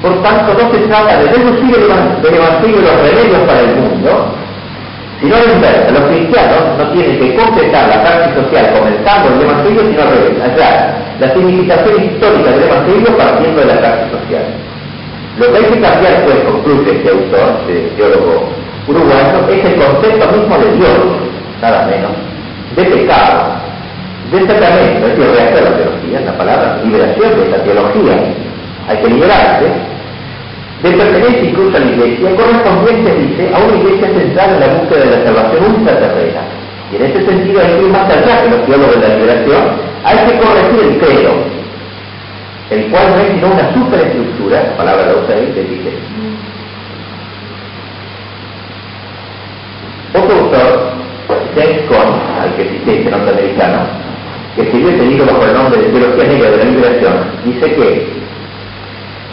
Por 0.01 0.23
tanto, 0.23 0.53
no 0.53 0.71
se 0.71 0.79
trata 0.87 1.17
de 1.17 1.31
reducir 1.31 1.75
el 1.75 2.35
Evangelio 2.35 2.81
los 2.81 2.95
remedios 3.01 3.39
para 3.45 3.59
el 3.59 3.75
mundo, 3.75 4.33
sino 5.21 5.35
de 5.35 5.53
inversa. 5.53 5.91
Los 5.91 6.09
cristianos 6.09 6.59
no 6.77 6.89
tienen 6.89 7.19
que 7.19 7.35
completar 7.35 7.87
la 7.87 8.01
práctica 8.01 8.41
social 8.41 8.73
comenzando 8.73 9.35
el 9.35 9.41
Evangelio, 9.41 9.81
sino 9.81 10.01
allá 10.01 10.95
la 11.19 11.33
significación 11.33 12.03
histórica 12.03 12.49
del 12.49 12.63
Evangelio 12.63 13.17
partiendo 13.17 13.61
de 13.61 13.67
la 13.67 13.77
práctica 13.77 14.17
social. 14.17 14.45
Lo 15.37 15.51
que 15.51 15.57
hay 15.57 15.65
que 15.65 15.81
cambiar, 15.81 16.25
pues, 16.25 16.37
concluye 16.49 16.91
este 16.91 17.09
autor, 17.09 17.61
este 17.67 17.95
teólogo 17.95 18.49
uruguayo, 18.87 19.37
es 19.49 19.65
el 19.65 19.75
concepto 19.75 20.37
mismo 20.37 20.57
de 20.57 20.71
Dios, 20.77 20.97
nada 21.61 21.85
menos, 21.85 22.11
de 22.75 22.83
pecado, 22.83 23.70
de 24.31 24.47
sacramento, 24.47 25.07
es 25.07 25.17
decir, 25.17 25.35
rehacer 25.35 25.63
la 25.63 25.77
teología, 25.77 26.21
la 26.21 26.37
palabra 26.37 26.79
liberación 26.83 27.31
de 27.41 27.49
la 27.49 27.63
teología, 27.63 28.13
hay 28.87 28.97
que 28.97 29.07
liberarse, 29.09 29.65
de 30.83 30.91
pertenencia 30.91 31.43
incluso 31.43 31.77
a 31.77 31.79
la 31.79 31.85
iglesia, 31.85 32.35
correspondiente, 32.35 33.15
dice, 33.15 33.51
a 33.53 33.59
una 33.59 33.77
iglesia 33.77 34.07
centrada 34.07 34.53
en 34.53 34.59
la 34.61 34.67
búsqueda 34.79 35.03
de 35.03 35.11
la 35.11 35.23
salvación 35.25 35.75
ultraterrena. 35.75 36.41
Y 36.91 36.95
en 36.95 37.01
ese 37.03 37.25
sentido 37.25 37.61
hay 37.61 37.67
que 37.67 37.83
ir 37.83 37.89
más 37.91 38.09
allá 38.09 38.43
que 38.43 38.49
los 38.49 38.65
teólogos 38.65 39.01
de 39.01 39.07
la 39.07 39.15
liberación, 39.15 39.63
hay 40.03 40.17
que 40.17 40.39
corregir 40.39 40.79
el 40.81 40.97
credo, 40.97 41.31
el 42.71 42.85
cual 42.87 43.03
no 43.09 43.17
es 43.17 43.31
sino 43.33 43.47
una 43.47 43.73
superestructura, 43.73 44.63
la 44.63 44.77
palabra 44.77 45.05
la 45.07 45.13
usa 45.23 45.35
él, 45.35 45.53
que 45.53 45.61
dice. 45.61 45.91
Otro 50.13 50.39
autor, 50.39 50.91
James 51.55 51.81
Cone, 51.87 52.15
al 52.41 52.55
que 52.55 52.63
cité, 52.63 52.99
este 52.99 53.11
norteamericano, 53.11 54.10
que 54.55 54.61
escribió 54.63 54.89
este 54.89 55.05
libro 55.05 55.25
bajo 55.25 55.45
el 55.45 55.53
nombre 55.53 55.81
de 55.81 55.89
Teología 55.89 56.23
Negra 56.25 56.49
de 56.51 56.57
la 56.57 56.63
Liberación, 56.63 57.13
dice 57.45 57.73
que 57.73 58.21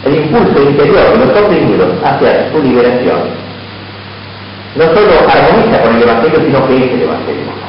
el 0.05 0.15
impulso 0.15 0.61
interior 0.61 1.11
de 1.11 1.25
los 1.25 1.37
oprimidos 1.37 1.89
hacia 2.03 2.49
su 2.51 2.61
liberación 2.61 3.19
no 4.75 4.83
solo 4.85 5.11
armoniza 5.27 5.81
con 5.81 5.95
el 5.95 6.03
Evangelio, 6.03 6.39
sino 6.45 6.67
que 6.67 6.77
es 6.77 6.93
el 6.93 7.01
Evangelio. 7.01 7.59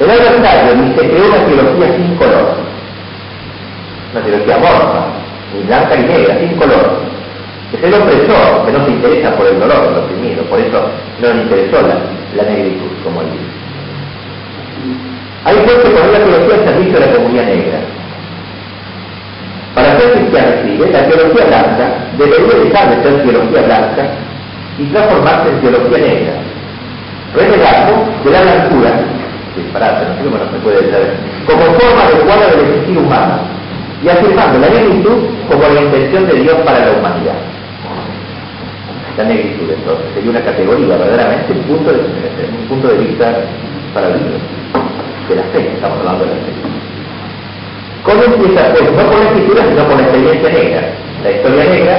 El 0.00 0.10
adversario 0.10 0.74
dice 0.82 1.08
que 1.08 1.20
una 1.22 1.46
teología 1.46 1.96
sin 1.96 2.16
color, 2.16 2.56
una 4.12 4.24
teología 4.24 4.58
morfa, 4.58 5.06
ni 5.54 5.62
blanca 5.66 5.96
ni 5.96 6.02
negra, 6.02 6.38
sin 6.38 6.56
color. 6.56 7.00
Es 7.72 7.82
el 7.82 7.94
opresor 7.94 8.66
que 8.66 8.72
no 8.72 8.84
se 8.84 8.90
interesa 8.90 9.30
por 9.36 9.46
el 9.46 9.58
dolor 9.58 9.88
del 9.88 10.04
oprimido, 10.04 10.42
por 10.44 10.60
eso 10.60 10.90
no 11.20 11.28
le 11.32 11.42
interesó 11.42 11.82
la, 11.82 11.96
la 12.36 12.50
negritud, 12.50 12.90
como 13.04 13.22
él 13.22 13.28
dice. 13.32 15.15
Hay 15.46 15.54
pues 15.62 15.76
que 15.76 15.90
poner 15.90 16.10
la 16.10 16.18
teología 16.18 16.54
al 16.54 16.64
servicio 16.64 16.98
de 16.98 17.06
la 17.06 17.12
comunidad 17.12 17.46
negra. 17.46 17.78
Para 19.76 19.98
ser 20.00 20.12
cristiano 20.12 20.48
escribe, 20.48 20.90
la 20.90 21.06
teología 21.06 21.44
blanca 21.46 21.86
debería 22.18 22.64
dejar 22.64 22.90
de 22.90 23.02
ser 23.02 23.22
teología 23.22 23.62
blanca 23.62 24.02
y 24.76 24.84
transformarse 24.86 25.48
en 25.50 25.60
teología 25.60 25.98
negra. 25.98 26.32
Renegando 27.32 27.94
de 28.24 28.30
la 28.30 28.42
blancura, 28.42 28.90
disparate, 29.54 30.06
no 30.08 30.14
sé 30.16 30.24
cómo 30.24 30.38
no 30.38 30.50
se 30.50 30.58
puede 30.58 30.80
decir, 30.82 31.14
como 31.46 31.62
forma 31.78 32.02
adecuada 32.02 32.46
del 32.50 32.60
existir 32.66 32.98
humano, 32.98 33.38
y 34.02 34.08
afirmando 34.08 34.58
la 34.58 34.68
negritud 34.68 35.30
como 35.48 35.62
la 35.62 35.80
intención 35.80 36.26
de 36.26 36.34
Dios 36.40 36.56
para 36.64 36.86
la 36.86 36.92
humanidad. 36.92 37.38
La 39.16 39.24
negritud 39.24 39.70
entonces 39.70 40.06
sería 40.14 40.30
una 40.30 40.42
categoría 40.42 40.96
verdaderamente 40.96 41.52
un 41.52 41.62
punto 42.68 42.88
de, 42.88 42.98
vista 42.98 43.32
para 43.94 44.08
el 44.08 44.20
de 45.28 45.36
la 45.36 45.42
fe, 45.50 45.70
estamos 45.74 45.98
hablando 46.00 46.24
de 46.24 46.30
la 46.30 46.40
fe. 46.46 46.52
¿Cómo 48.04 48.22
empieza? 48.22 48.70
Pues 48.70 48.84
no 48.92 49.10
con 49.10 49.18
la 49.18 49.26
escritura, 49.26 49.62
sino 49.66 49.82
con 49.88 49.96
la 49.98 50.02
experiencia 50.04 50.50
negra, 50.50 50.80
la 51.24 51.30
historia 51.30 51.64
negra 51.64 51.96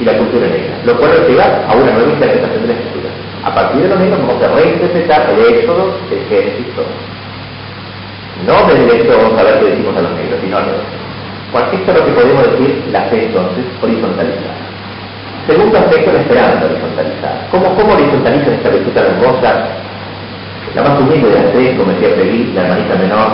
y 0.00 0.04
la 0.04 0.16
cultura 0.16 0.46
negra, 0.48 0.72
lo 0.86 0.96
cual 0.96 1.10
nos 1.12 1.28
lleva 1.28 1.44
a 1.68 1.76
una 1.76 1.92
nueva 1.92 2.12
interpretación 2.12 2.62
de 2.62 2.68
la 2.68 2.74
escritura. 2.74 3.10
A 3.44 3.54
partir 3.54 3.82
de 3.82 3.88
lo 3.88 3.96
mismo 3.96 4.16
vamos 4.16 4.42
a 4.42 4.48
reinterpretar 4.48 5.28
el 5.28 5.54
éxodo, 5.54 5.92
el 6.10 6.20
génesis. 6.28 6.66
No 8.46 8.54
desde 8.66 9.02
éxodo 9.02 9.18
vamos 9.18 9.38
a 9.38 9.44
ver 9.44 9.60
qué 9.60 9.66
decimos 9.76 9.96
a 9.96 10.02
los 10.02 10.12
negros, 10.12 10.40
sino 10.40 10.56
al 10.56 10.64
Bueno, 11.52 11.68
esto 11.72 11.90
es 11.92 11.98
lo 11.98 12.04
que 12.06 12.12
podemos 12.12 12.42
decir 12.52 12.88
la 12.90 13.02
fe 13.12 13.26
entonces 13.26 13.64
horizontalizada. 13.82 14.62
Segundo 15.46 15.76
aspecto, 15.76 16.12
la 16.12 16.20
esperanza 16.20 16.64
horizontalizada. 16.64 17.46
¿Cómo, 17.50 17.74
cómo 17.74 17.92
horizontaliza 17.92 18.54
esta 18.54 18.70
virtud 18.70 18.96
hermosa? 18.96 19.68
La 20.74 20.82
más 20.82 21.00
humilde 21.00 21.28
de 21.28 21.34
las 21.34 21.52
tres, 21.52 21.76
como 21.76 21.92
decía 21.92 22.16
Feliz, 22.16 22.54
la 22.54 22.62
hermanita 22.62 22.94
menor, 22.96 23.28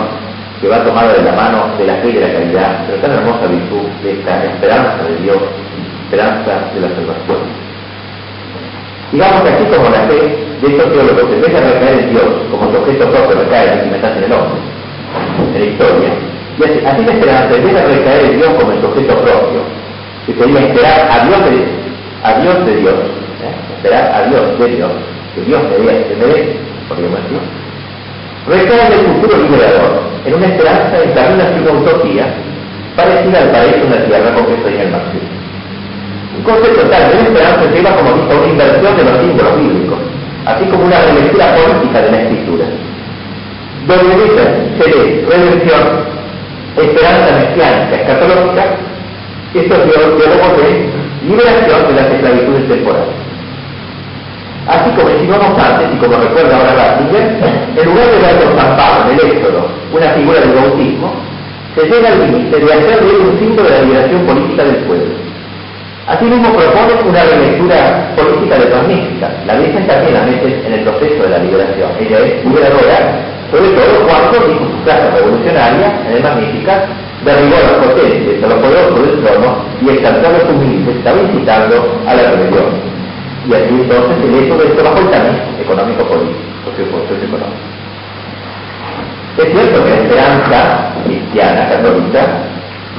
que 0.59 0.67
va 0.67 0.83
tomada 0.83 1.13
de 1.13 1.23
la 1.23 1.31
mano 1.31 1.71
de 1.77 1.87
la 1.87 1.95
fe 2.03 2.09
y 2.09 2.13
de 2.13 2.19
la 2.19 2.33
caridad, 2.33 2.83
pero 2.85 2.99
tan 2.99 3.11
hermosa 3.11 3.47
virtud 3.47 3.87
de 4.03 4.11
esta 4.11 4.43
esperanza 4.43 5.03
de 5.07 5.15
Dios, 5.23 5.39
esperanza 6.03 6.51
de 6.75 6.81
la 6.81 6.89
salvación. 6.89 7.39
Digamos 9.11 9.41
que 9.41 9.49
así 9.49 9.63
como 9.71 9.89
la 9.89 10.03
fe 10.11 10.19
de 10.61 10.67
estos 10.67 10.91
teólogos, 10.91 11.31
en 11.31 11.41
vez 11.41 11.53
de 11.53 11.61
recaer 11.61 11.99
en 11.99 12.09
Dios 12.11 12.29
como 12.51 12.71
su 12.71 12.77
objeto 12.77 13.07
propio, 13.07 13.39
recae 13.39 13.87
en 13.87 13.95
en 13.95 14.23
el 14.23 14.33
hombre, 14.33 14.59
en 15.55 15.59
la 15.59 15.65
historia, 15.65 16.11
y 16.59 16.63
así, 16.63 16.79
así 16.85 17.05
la 17.05 17.13
esperanza, 17.13 17.55
en 17.55 17.63
vez 17.63 17.73
de 17.73 17.83
recaer 17.87 18.25
en 18.25 18.37
Dios 18.37 18.49
como 18.59 18.71
en 18.73 18.81
su 18.81 18.87
objeto 18.87 19.15
propio, 19.15 19.59
que 20.27 20.33
sería 20.35 20.59
esperar 20.59 21.07
a 21.07 21.25
Dios 21.25 21.39
de, 21.47 21.57
a 22.21 22.33
Dios, 22.41 22.65
de 22.65 22.75
Dios 22.75 22.95
¿eh? 23.39 23.55
esperar 23.77 24.11
a 24.11 24.27
Dios 24.27 24.59
de 24.59 24.67
Dios, 24.75 24.91
que 25.35 25.41
Dios 25.41 25.61
me 25.63 25.77
dé, 25.87 26.03
que 26.03 26.15
me 26.15 26.25
dé, 26.25 26.68
podríamos 26.89 27.21
decir, 27.21 27.39
recae 28.49 28.87
en 28.87 28.93
el 28.93 29.05
futuro 29.13 29.37
liberador, 29.37 29.91
en 30.25 30.33
una 30.33 30.47
esperanza 30.47 30.97
camino 31.13 31.43
hacia 31.45 31.61
una 31.61 31.79
utopía 31.79 32.25
parecida 32.97 33.37
al 33.39 33.51
paraíso 33.51 33.83
en 33.85 33.91
la 33.91 34.05
tierra 34.05 34.33
con 34.33 34.45
que 34.47 34.61
sueña 34.61 34.83
el 34.83 34.91
marxismo. 34.91 35.39
Un 36.37 36.43
concepto 36.43 36.81
tal 36.89 37.03
de 37.11 37.21
esperanza 37.21 37.71
lleva 37.71 37.95
como 37.95 38.13
visto 38.13 38.33
una 38.35 38.47
inversión 38.49 38.97
de 38.97 39.03
los 39.03 39.15
símbolos 39.21 39.55
bíblicos, 39.59 39.99
así 40.45 40.63
como 40.65 40.85
una 40.85 40.99
relectura 40.99 41.45
política 41.55 42.01
de 42.01 42.11
la 42.11 42.21
escritura. 42.21 42.65
Donde 43.87 44.15
dice 44.15 44.43
se 44.77 44.85
redención, 45.29 45.83
esperanza 46.75 47.29
mesiánica, 47.37 47.95
escatológica, 47.95 48.63
estos 49.53 49.79
diálogos 49.85 50.51
de 50.57 50.89
liberación 51.27 51.87
de 51.87 51.93
las 51.93 52.11
esclavitudes 52.11 52.67
temporales. 52.67 53.18
Así 54.67 54.91
como 54.91 55.09
insinuamos 55.09 55.57
antes, 55.57 55.87
y 55.93 55.97
como 55.97 56.17
recuerda 56.17 56.57
ahora 56.57 56.73
Ratzinger, 56.75 57.25
en 57.75 57.85
lugar 57.85 58.05
de 58.05 58.17
ver 58.19 58.35
con 58.43 58.57
San 58.57 59.09
en 59.09 59.19
el 59.19 59.37
Éxodo 59.37 59.67
una 59.93 60.09
figura 60.11 60.39
del 60.41 60.51
bautismo, 60.51 61.13
se 61.75 61.85
llega 61.85 62.09
al 62.09 62.19
límite 62.19 62.59
de 62.59 62.73
hacer 62.73 63.03
un 63.03 63.39
símbolo 63.39 63.69
de 63.69 63.77
la 63.77 63.81
liberación 63.83 64.21
política 64.25 64.63
del 64.63 64.75
pueblo. 64.83 65.29
Asimismo 66.07 66.49
propone 66.49 66.93
una 67.07 67.23
relectura 67.23 68.11
política 68.15 68.57
de 68.57 68.73
Magnífica. 68.73 69.29
La 69.45 69.55
Virgen 69.55 69.85
también 69.85 70.13
la 70.15 70.23
mete 70.23 70.59
en 70.65 70.73
el 70.73 70.79
proceso 70.81 71.21
de 71.23 71.29
la 71.29 71.37
liberación. 71.37 71.89
Ella 71.99 72.17
es 72.17 72.43
liberadora, 72.43 73.21
sobre 73.51 73.69
todo 73.77 74.07
cuando 74.09 74.47
dijo 74.47 74.65
su 74.65 74.83
casa 74.85 75.11
revolucionaria 75.13 76.01
en 76.07 76.17
el 76.17 76.23
Magnífica, 76.23 76.85
derribó 77.23 77.55
a 77.55 77.61
los 77.61 77.93
potentes, 77.93 78.43
a 78.43 78.47
los 78.47 78.57
poderosos 78.57 79.05
del 79.05 79.21
trono 79.21 79.57
y 79.85 79.89
exaltó 79.89 80.27
a 80.27 80.31
los 80.31 80.43
humildes, 80.49 80.95
estaba 80.97 81.21
incitando 81.21 82.01
a 82.07 82.13
la 82.15 82.23
rebelión. 82.31 82.88
Y 83.47 83.53
así 83.53 83.69
entonces 83.69 84.17
el 84.23 84.35
hecho 84.35 84.57
de 84.57 84.65
esto 84.67 84.83
bajo 84.83 84.99
el 84.99 85.09
camino 85.09 85.39
económico-político, 85.61 86.99
socioeconómico. 87.07 87.79
Es 89.37 89.47
cierto 89.51 89.83
que 89.83 89.89
la 89.89 89.95
esperanza 89.95 90.93
cristiana, 91.05 91.69
católica, 91.69 92.21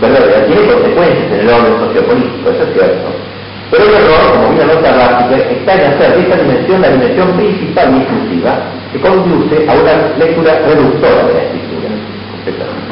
verdadera, 0.01 0.47
tiene 0.47 0.72
consecuencias 0.72 1.32
en 1.32 1.41
el 1.41 1.49
orden 1.51 1.78
sociopolítico, 1.78 2.51
eso 2.51 2.62
es 2.62 2.72
cierto. 2.72 3.09
Pero 3.70 3.84
el 3.84 3.95
error, 3.95 4.32
como 4.32 4.55
bien 4.55 4.66
nota 4.66 4.91
Ratzinger, 4.91 5.53
está 5.53 5.74
en 5.74 5.93
hacer 5.93 6.16
de 6.16 6.22
esta 6.22 6.36
dimensión 6.36 6.80
la 6.80 6.88
dimensión 6.88 7.32
principal 7.36 7.95
y 7.95 7.97
exclusiva 8.03 8.53
que 8.93 9.01
conduce 9.01 9.68
a 9.68 9.72
una 9.74 9.95
lectura 10.18 10.59
reductora 10.66 11.22
de 11.28 11.34
la 11.34 11.43
escritura. 11.43 12.89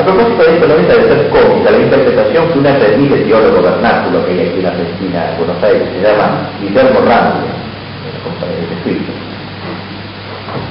A 0.00 0.02
propósito 0.02 0.42
de 0.42 0.54
esto, 0.54 0.66
no 0.66 0.76
deja 0.80 0.96
de 0.96 1.08
ser 1.12 1.28
cómica 1.28 1.70
la 1.70 1.76
interpretación 1.76 2.48
que 2.48 2.58
una 2.58 2.72
aprendiz 2.72 3.10
de 3.10 3.20
teólogo 3.20 3.60
vernáculo 3.60 4.24
que 4.24 4.32
hay 4.32 4.48
aquí 4.48 4.60
en 4.60 4.66
Argentina, 4.72 5.28
en 5.28 5.36
Buenos 5.36 5.62
Aires, 5.62 5.84
se 5.92 6.00
llama 6.00 6.48
Guillermo 6.56 7.00
Ramos, 7.04 7.44
escrito. 8.80 9.12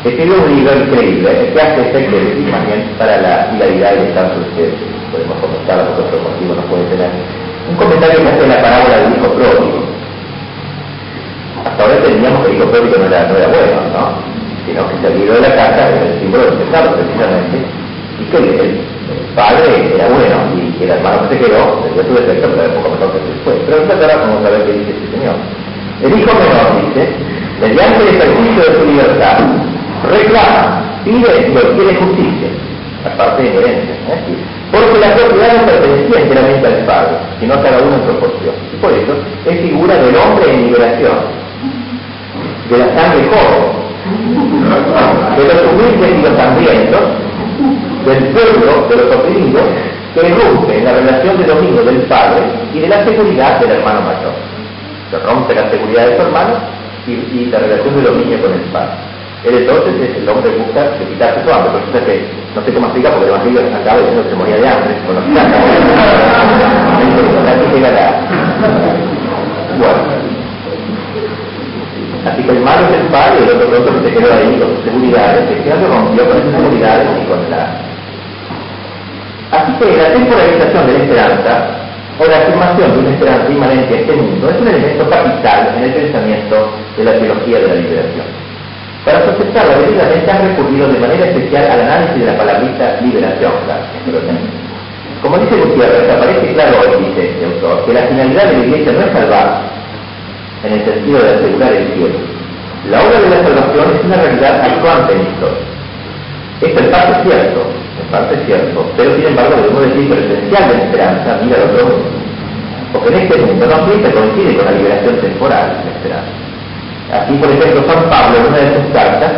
Escribió 0.03 0.33
un 0.33 0.49
libro 0.49 0.73
increíble 0.81 1.29
que 1.53 1.61
hace 1.61 1.81
efecto 1.81 2.17
de 2.17 2.49
también 2.49 2.89
para 2.97 3.21
la 3.21 3.53
hilaridad 3.53 3.93
y 3.93 4.09
el 4.09 4.13
que 4.57 4.73
podemos 5.13 5.37
comentar, 5.37 5.77
por 5.93 6.09
otro 6.09 6.17
motivo 6.25 6.55
no 6.57 6.65
puede 6.65 6.89
tener. 6.89 7.13
Un 7.69 7.77
comentario 7.77 8.25
que 8.25 8.29
hace 8.33 8.47
la 8.47 8.61
parábola 8.65 8.97
del 8.97 9.13
hijo 9.13 9.29
pródigo. 9.29 9.85
Hasta 11.69 11.83
ahora 11.83 11.95
entendíamos 12.01 12.41
que 12.41 12.49
el 12.49 12.57
hijo 12.57 12.65
pródigo 12.65 12.97
no 12.97 13.05
era, 13.05 13.29
no 13.29 13.37
era 13.37 13.45
bueno, 13.45 13.77
¿no? 13.93 14.09
Sino 14.65 14.89
que 14.89 14.97
se 14.97 15.13
olvidó 15.13 15.33
de 15.35 15.41
la 15.41 15.53
casa, 15.53 15.85
era 15.85 16.01
el 16.01 16.19
símbolo 16.19 16.45
del 16.49 16.65
pecado 16.65 16.97
precisamente, 16.97 17.57
y 18.19 18.25
que 18.31 18.37
el, 18.37 18.79
padre 19.35 19.95
era 19.95 20.07
bueno 20.09 20.35
y 20.55 20.83
el 20.83 20.89
hermano 20.89 21.29
se 21.29 21.37
quedó 21.37 21.79
tenía 21.83 22.03
su 22.03 22.13
defecto, 22.13 22.47
pero 22.49 22.63
era 22.63 22.73
poco 22.73 22.89
mejor 22.89 23.11
que 23.13 23.19
después. 23.19 23.55
Pero 23.65 23.77
ahora 23.87 24.17
vamos 24.17 24.45
a 24.45 24.49
ver 24.49 24.65
qué 24.65 24.73
dice 24.73 24.91
este 24.91 25.17
señor. 25.17 25.35
El 26.03 26.11
hijo 26.19 26.31
menor 26.33 26.67
dice, 26.79 27.03
mediante 27.61 27.99
el 28.03 28.15
ejercicio 28.15 28.61
de 28.63 28.79
su 28.79 28.85
libertad, 28.85 29.37
reclama, 30.07 30.83
pide 31.03 31.31
y 31.47 31.57
obtiene 31.57 31.95
justicia, 31.99 32.49
aparte 33.05 33.43
de 33.43 33.49
herencia, 33.49 33.95
¿eh? 34.07 34.19
porque 34.71 34.99
la 34.99 35.15
propiedad 35.15 35.59
no 35.59 35.65
pertenecía 35.65 36.19
enteramente 36.21 36.67
al 36.67 36.85
padre, 36.85 37.15
sino 37.39 37.53
a 37.53 37.61
cada 37.63 37.79
uno 37.79 37.95
en 37.95 38.01
proporción. 38.01 38.55
Y 38.73 38.77
por 38.77 38.91
eso 38.93 39.13
es 39.45 39.59
figura 39.61 39.95
del 39.95 40.15
hombre 40.15 40.53
en 40.53 40.65
liberación, 40.67 41.17
de 42.69 42.77
la 42.77 42.85
sangre 42.95 43.27
joven, 43.27 43.79
de 45.35 45.43
los 45.43 45.73
humildes 45.73 46.11
y 46.17 46.21
los 46.21 46.39
hambrientos, 46.39 47.01
del 48.05 48.25
pueblo 48.27 48.87
de 48.89 48.95
los 48.95 49.15
oprimidos 49.15 49.63
que 50.13 50.21
rompe 50.21 50.81
la 50.81 50.93
relación 50.93 51.37
de 51.37 51.45
dominio 51.45 51.83
del 51.83 52.01
padre 52.03 52.41
y 52.73 52.79
de 52.79 52.87
la 52.87 53.03
seguridad 53.03 53.59
del 53.59 53.71
hermano 53.71 54.01
mayor. 54.01 54.33
Se 55.11 55.19
rompe 55.19 55.53
la 55.55 55.69
seguridad 55.69 56.07
de 56.07 56.15
su 56.15 56.21
hermano 56.23 56.55
y, 57.07 57.45
la 57.45 57.59
relación 57.59 57.95
de 57.95 58.01
dominio 58.09 58.41
con 58.41 58.53
el 58.53 58.59
padre. 58.71 58.93
Él 59.45 59.55
entonces 59.55 59.93
es 60.09 60.17
el 60.17 60.27
hombre 60.27 60.51
que 60.51 60.57
busca 60.57 60.97
quitarse 60.99 61.43
su 61.43 61.51
hambre, 61.51 61.71
pero 61.93 62.05
que 62.05 62.25
no 62.55 62.65
sé 62.65 62.73
cómo 62.73 62.87
explica 62.87 63.09
porque 63.11 63.25
el 63.25 63.31
evangelio 63.31 63.61
acaba 63.73 63.99
diciendo 63.99 64.23
que 64.23 64.29
se 64.29 64.35
moría 64.35 64.57
de 64.57 64.67
hambre, 64.67 64.95
con 65.05 65.15
los. 65.15 65.23
Bueno. 69.79 70.19
Así 72.25 72.43
que 72.43 72.51
el 72.51 72.59
malo 72.59 72.85
es 72.87 72.99
el 72.99 73.07
padre 73.07 73.39
y 73.39 73.43
el 73.43 73.49
otro 73.55 73.69
pronto 73.69 73.93
que 73.93 74.09
se 74.09 74.15
quedó 74.15 74.33
ahí 74.33 74.59
con 74.59 74.75
su 74.75 74.83
seguridad, 74.83 75.47
que 75.47 75.55
se 75.63 75.87
rompió 75.87 76.27
con 76.27 76.37
esa 76.37 76.51
seguridad 76.51 76.99
y 77.15 77.25
con 77.29 77.49
la 77.49 77.88
Así 79.51 79.71
que 79.79 79.97
la 79.97 80.13
temporalización 80.13 80.87
de 80.87 80.93
la 80.93 81.03
esperanza 81.03 81.53
o 82.19 82.25
la 82.25 82.37
afirmación 82.37 82.91
de 82.93 82.99
una 82.99 83.09
esperanza 83.09 83.49
inmanente 83.49 83.93
a 83.95 83.99
este 83.99 84.13
mundo 84.13 84.49
es 84.49 84.61
un 84.61 84.67
elemento 84.67 85.09
capital 85.09 85.73
en 85.77 85.83
el 85.83 85.93
pensamiento 85.93 86.69
de 86.97 87.03
la 87.03 87.13
teología 87.13 87.59
de 87.59 87.67
la 87.67 87.75
liberación. 87.75 88.27
Para 89.05 89.25
sospecharla 89.25 89.79
debidamente 89.79 90.29
han 90.29 90.49
recurrido 90.49 90.89
de 90.89 90.99
manera 90.99 91.25
especial 91.25 91.71
al 91.71 91.81
análisis 91.81 92.19
de 92.19 92.25
la 92.25 92.37
palabrita 92.37 92.99
liberación, 93.01 93.53
Como 95.21 95.37
dice 95.39 95.55
Gutiérrez, 95.55 96.09
aparece 96.11 96.53
claro 96.53 96.77
hoy, 96.81 97.05
dice 97.05 97.31
este 97.31 97.45
autor, 97.45 97.85
que 97.85 97.93
la 97.93 98.01
finalidad 98.07 98.45
de 98.45 98.57
la 98.57 98.65
iglesia 98.65 98.91
no 98.91 99.01
es 99.01 99.11
salvar, 99.13 99.61
en 100.63 100.73
el 100.73 100.85
sentido 100.85 101.23
de 101.23 101.29
asegurar 101.29 101.73
el 101.73 101.87
cielo. 101.93 102.19
La 102.91 103.01
obra 103.01 103.19
de 103.19 103.29
la 103.29 103.43
salvación 103.43 103.95
es 103.95 104.05
una 104.05 104.15
realidad 104.17 104.61
actuante 104.61 105.13
en 105.13 105.21
historia. 105.21 105.63
Esto 106.61 106.79
en 106.79 106.91
parte 106.91 107.11
es 107.11 107.23
cierto, 107.23 107.59
en 108.01 108.07
parte 108.11 108.35
cierto, 108.45 108.85
pero 108.97 109.15
sin 109.15 109.25
embargo 109.25 109.55
debemos 109.55 109.81
decir 109.83 110.07
que 110.07 110.13
el 110.13 110.31
esencial 110.31 110.69
de 110.69 110.73
la 110.77 110.83
esperanza 110.83 111.39
mira 111.43 111.55
al 111.57 111.69
otro 111.69 111.85
mundo. 111.85 112.09
Porque 112.93 113.09
en 113.09 113.21
este 113.21 113.37
mundo 113.45 113.65
no 113.65 113.85
siempre 113.85 114.11
coincide 114.11 114.55
con 114.57 114.65
la 114.65 114.71
liberación 114.71 115.15
temporal 115.17 115.67
de 115.69 115.85
la 115.85 115.95
esperanza. 115.97 116.33
Aquí, 117.09 117.33
por 117.37 117.49
ejemplo, 117.49 117.83
San 117.87 118.03
Pablo, 118.09 118.37
en 118.37 118.45
una 118.47 118.57
de 118.57 118.75
sus 118.75 118.93
cartas, 118.93 119.31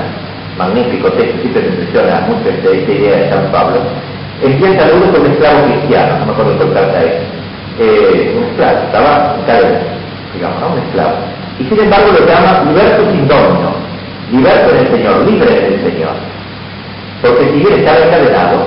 magnífico 0.58 1.12
texto, 1.14 1.42
siempre 1.42 1.62
me 1.64 1.70
impresiona 1.70 2.22
mucho 2.28 2.50
esta, 2.50 2.70
idea 2.70 3.18
de 3.18 3.30
San 3.30 3.52
Pablo, 3.52 3.80
empieza 4.44 4.86
a 4.86 4.90
con 4.90 5.22
un 5.22 5.32
esclavo 5.32 5.66
cristiano, 5.66 6.20
no 6.20 6.26
me 6.26 6.32
acuerdo 6.32 6.60
qué 6.60 6.74
carta 6.74 7.04
es, 7.04 7.14
eh, 7.80 8.36
un 8.38 8.44
esclavo, 8.44 8.78
estaba 8.86 9.36
digamos, 10.34 10.62
¿no? 10.62 10.74
un 10.74 10.80
esclavo. 10.80 11.16
Y 11.60 11.64
sin 11.66 11.80
embargo 11.80 12.12
lo 12.12 12.26
llama 12.26 12.64
liberto 12.66 13.12
sin 13.12 13.28
dominio, 13.28 13.72
liberto 14.32 14.70
en 14.72 14.78
el 14.80 14.88
Señor, 14.92 15.26
libre 15.26 15.52
en 15.52 15.74
el 15.74 15.92
Señor. 15.92 16.31
Porque 17.22 17.46
si 17.46 17.60
bien 17.60 17.74
estaba 17.80 18.00
encadenado, 18.00 18.66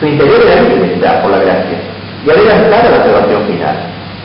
su 0.00 0.06
interior 0.06 0.40
era 0.44 0.62
libre 0.62 0.98
por 1.22 1.30
la 1.30 1.38
gracia 1.38 1.78
y 2.26 2.30
adelantado 2.30 2.88
a 2.88 2.98
la 2.98 3.04
salvación 3.04 3.46
final. 3.46 3.76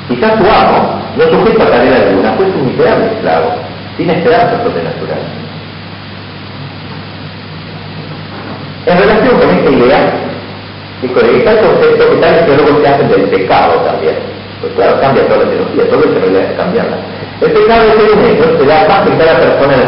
Quizás 0.08 0.32
su 0.38 0.44
amo, 0.44 1.00
no 1.16 1.24
sujeto 1.24 1.64
a 1.64 1.70
cadena 1.70 1.96
alguna, 1.98 2.34
fue 2.34 2.46
un 2.46 2.66
miserable 2.66 3.06
esclavo, 3.06 3.54
sin 3.98 4.10
esperanza 4.10 4.64
sobrenatural. 4.64 5.22
En 8.88 8.98
relación 8.98 9.40
con 9.40 9.50
esta 9.50 9.72
idea, 9.72 10.14
Y 11.04 11.08
con 11.08 11.26
el 11.26 11.44
concepto 11.44 12.12
que 12.12 12.16
tal 12.18 12.46
teólogos 12.46 12.82
se 12.82 12.88
hacen 12.88 13.10
del 13.10 13.24
pecado 13.24 13.74
también. 13.82 14.16
Pues 14.62 14.72
claro, 14.74 15.02
cambia 15.02 15.26
toda 15.26 15.46
la 15.46 15.50
teología, 15.50 15.90
todo 15.90 16.04
eso 16.06 16.38
es 16.38 16.58
cambiarla. 16.58 16.98
El 17.42 17.52
pecado 17.52 17.82
es 17.90 17.94
el 17.98 18.36
hecho 18.36 18.60
se 18.60 18.66
da 18.68 18.88
más 18.88 19.08
en 19.08 19.18
cada 19.18 19.40
persona 19.40 19.74
en 19.74 19.81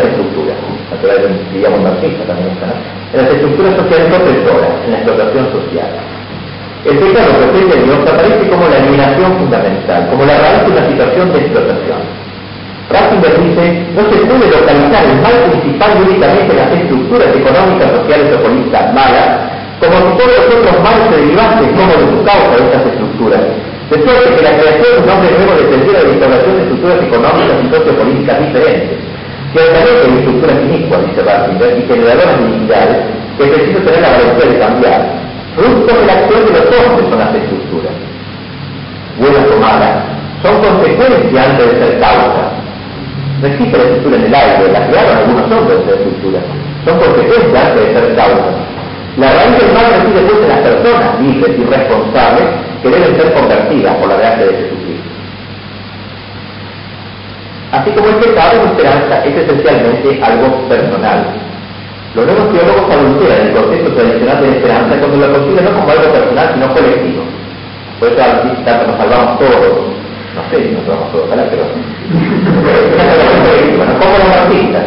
Naturalmente, 1.03 1.43
digamos 1.51 1.83
marxista 1.83 2.23
también 2.23 2.47
está. 2.55 2.71
En 3.11 3.17
las 3.19 3.27
estructuras 3.35 3.75
sociales 3.75 4.07
opresoras, 4.07 4.71
en 4.87 4.91
la 4.95 4.97
explotación 5.03 5.45
social. 5.51 5.91
El 6.87 6.95
pecado 6.95 7.27
presente 7.43 7.75
en 7.75 7.83
Dios 7.83 7.99
aparece 8.07 8.43
como 8.47 8.63
la 8.71 8.77
eliminación 8.79 9.35
fundamental, 9.35 10.07
como 10.07 10.23
la 10.23 10.39
raíz 10.39 10.63
de 10.63 10.71
una 10.71 10.85
situación 10.87 11.25
de 11.35 11.39
explotación. 11.43 11.99
Ratzinger 12.87 13.35
dice, 13.35 13.63
no 13.91 14.01
se 14.07 14.17
puede 14.23 14.47
localizar 14.47 15.03
el 15.03 15.19
mal 15.19 15.37
principal 15.51 15.91
únicamente 16.07 16.49
en 16.55 16.59
las 16.63 16.71
estructuras 16.71 17.29
económicas, 17.35 17.87
sociales 17.99 18.27
o 18.31 18.37
políticas 18.39 18.85
malas, 18.95 19.29
como 19.83 19.95
si 20.07 20.09
todos 20.23 20.31
los 20.39 20.47
otros 20.55 20.75
males 20.87 21.03
se 21.11 21.19
derivasen 21.19 21.67
como 21.75 21.91
de 21.99 22.05
su 22.15 22.19
causa 22.23 22.53
de 22.55 22.63
estas 22.63 22.83
estructuras. 22.95 23.43
De 23.91 23.97
suerte 23.99 24.27
que 24.39 24.43
la 24.47 24.55
creación 24.55 24.87
de 24.87 24.99
un 25.03 25.09
hombre 25.11 25.29
nuevo 25.35 25.51
dependiera 25.51 25.99
de 25.99 26.05
la 26.07 26.13
instauración 26.15 26.53
de 26.55 26.61
estructuras 26.63 26.99
económicas 27.03 27.57
y 27.59 27.67
sociopolíticas 27.75 28.39
diferentes. 28.39 29.02
Ciertamente 29.53 30.01
hay 30.01 30.17
estructuras 30.17 30.57
inicuas, 30.65 31.05
dice 31.05 31.21
Ratzinger, 31.21 31.77
y 31.77 31.81
generadoras 31.85 32.37
de 32.39 32.45
iniquidades, 32.49 32.97
que 33.37 33.43
preciso 33.45 33.79
tener 33.85 34.01
la 34.01 34.09
valentía 34.09 34.49
de 34.49 34.59
cambiar. 34.59 35.01
Fruto 35.55 35.93
de 35.93 36.05
la 36.05 36.13
acción 36.13 36.41
de 36.45 36.51
los 36.57 36.65
hombres 36.73 37.05
son 37.09 37.19
las 37.19 37.35
estructuras. 37.37 37.93
Buenas 39.21 39.45
o 39.45 39.57
malas, 39.61 39.95
son 40.41 40.57
consecuencias 40.57 41.37
antes 41.37 41.65
de 41.69 41.75
ser 41.85 41.99
causa. 42.01 42.43
No 43.41 43.47
existe 43.47 43.77
la 43.77 43.83
estructura 43.83 44.15
en 44.17 44.25
el 44.25 44.33
aire, 44.33 44.71
la 44.73 44.87
crearon 44.87 45.17
algunos 45.17 45.45
hombres 45.53 45.85
de 45.85 45.93
estructura. 46.01 46.39
Son 46.85 46.97
consecuencias 46.97 47.53
antes 47.53 47.81
de 47.85 47.93
ser 47.93 48.15
causa. 48.15 48.51
La 49.21 49.29
raíz 49.37 49.53
del 49.61 49.69
mal 49.77 49.85
reside 49.93 50.25
en 50.25 50.49
las 50.49 50.61
personas 50.65 51.21
libres 51.21 51.53
y 51.53 51.63
responsables 51.69 52.45
que 52.81 52.89
deben 52.89 53.15
ser 53.15 53.33
convertidas 53.33 53.93
por 54.01 54.09
la 54.09 54.17
gracia 54.17 54.45
de 54.49 54.53
Jesucristo. 54.57 54.82
Así 57.73 57.89
como 57.89 58.05
el 58.07 58.15
pecado 58.17 58.61
de 58.61 58.67
esperanza 58.69 59.25
es 59.25 59.35
esencialmente 59.35 60.21
algo 60.21 60.69
personal. 60.69 61.25
Los 62.13 62.27
nuevos 62.27 62.53
teólogos 62.53 62.85
adulteran 62.93 63.47
el 63.47 63.53
concepto 63.53 63.93
tradicional 63.93 64.41
de 64.41 64.47
la 64.47 64.55
esperanza 64.57 64.99
cuando 64.99 65.17
lo 65.17 65.33
consideran 65.33 65.73
no 65.73 65.79
como 65.79 65.89
algo 65.89 66.13
personal, 66.13 66.51
sino 66.53 66.69
colectivo. 66.69 67.23
Por 67.99 68.09
eso 68.09 68.17
tanto 68.63 68.85
nos 68.85 68.97
salvamos 68.97 69.39
todos, 69.39 69.89
no 70.37 70.41
sé 70.51 70.61
si 70.61 70.69
nos 70.69 70.85
salvamos 70.85 71.11
todos, 71.13 71.27
¿verdad? 71.31 71.47
pero 71.49 71.63
bueno, 73.77 73.93
como 73.97 74.17
los 74.21 74.37
artistas, 74.37 74.85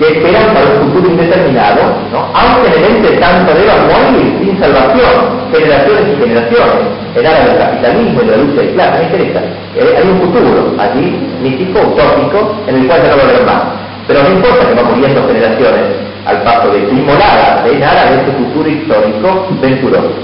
que 0.00 0.16
esperan 0.16 0.54
para 0.54 0.64
un 0.64 0.88
futuro 0.88 1.12
indeterminado, 1.12 1.92
¿no? 2.10 2.24
aunque 2.32 2.72
en 2.72 2.84
el 2.84 2.96
ente 2.96 3.20
tanto 3.20 3.52
deban 3.52 3.84
morir 3.84 4.32
sin 4.40 4.58
salvación, 4.58 5.12
generaciones 5.52 6.04
y 6.08 6.20
generaciones, 6.24 6.80
en 7.16 7.26
aras 7.26 7.44
del 7.44 7.58
capitalismo 7.58 8.22
y 8.22 8.24
de 8.24 8.30
la 8.30 8.36
lucha 8.38 8.60
de 8.62 8.72
clase, 8.72 8.96
me 8.96 9.04
interesa. 9.04 9.40
Eh, 9.76 9.94
hay 10.00 10.08
un 10.08 10.20
futuro 10.24 10.72
allí, 10.80 11.20
mítico, 11.42 11.80
utópico, 11.80 12.56
en 12.66 12.76
el 12.76 12.86
cual 12.88 13.02
ya 13.02 13.10
no 13.10 13.16
va 13.18 13.22
a 13.22 13.28
haber 13.28 13.44
más. 13.44 13.62
Pero 14.08 14.22
no 14.24 14.30
importa 14.30 14.68
que 14.68 14.74
van 14.74 14.88
muriendo 14.88 15.28
generaciones 15.28 15.84
al 16.24 16.42
paso 16.48 16.72
de 16.72 16.80
su 16.88 16.96
inmolada 16.96 17.62
en 17.68 17.82
aras 17.84 18.08
de 18.08 18.16
ese 18.22 18.32
futuro 18.40 18.68
histórico 18.70 19.48
venturoso. 19.60 20.16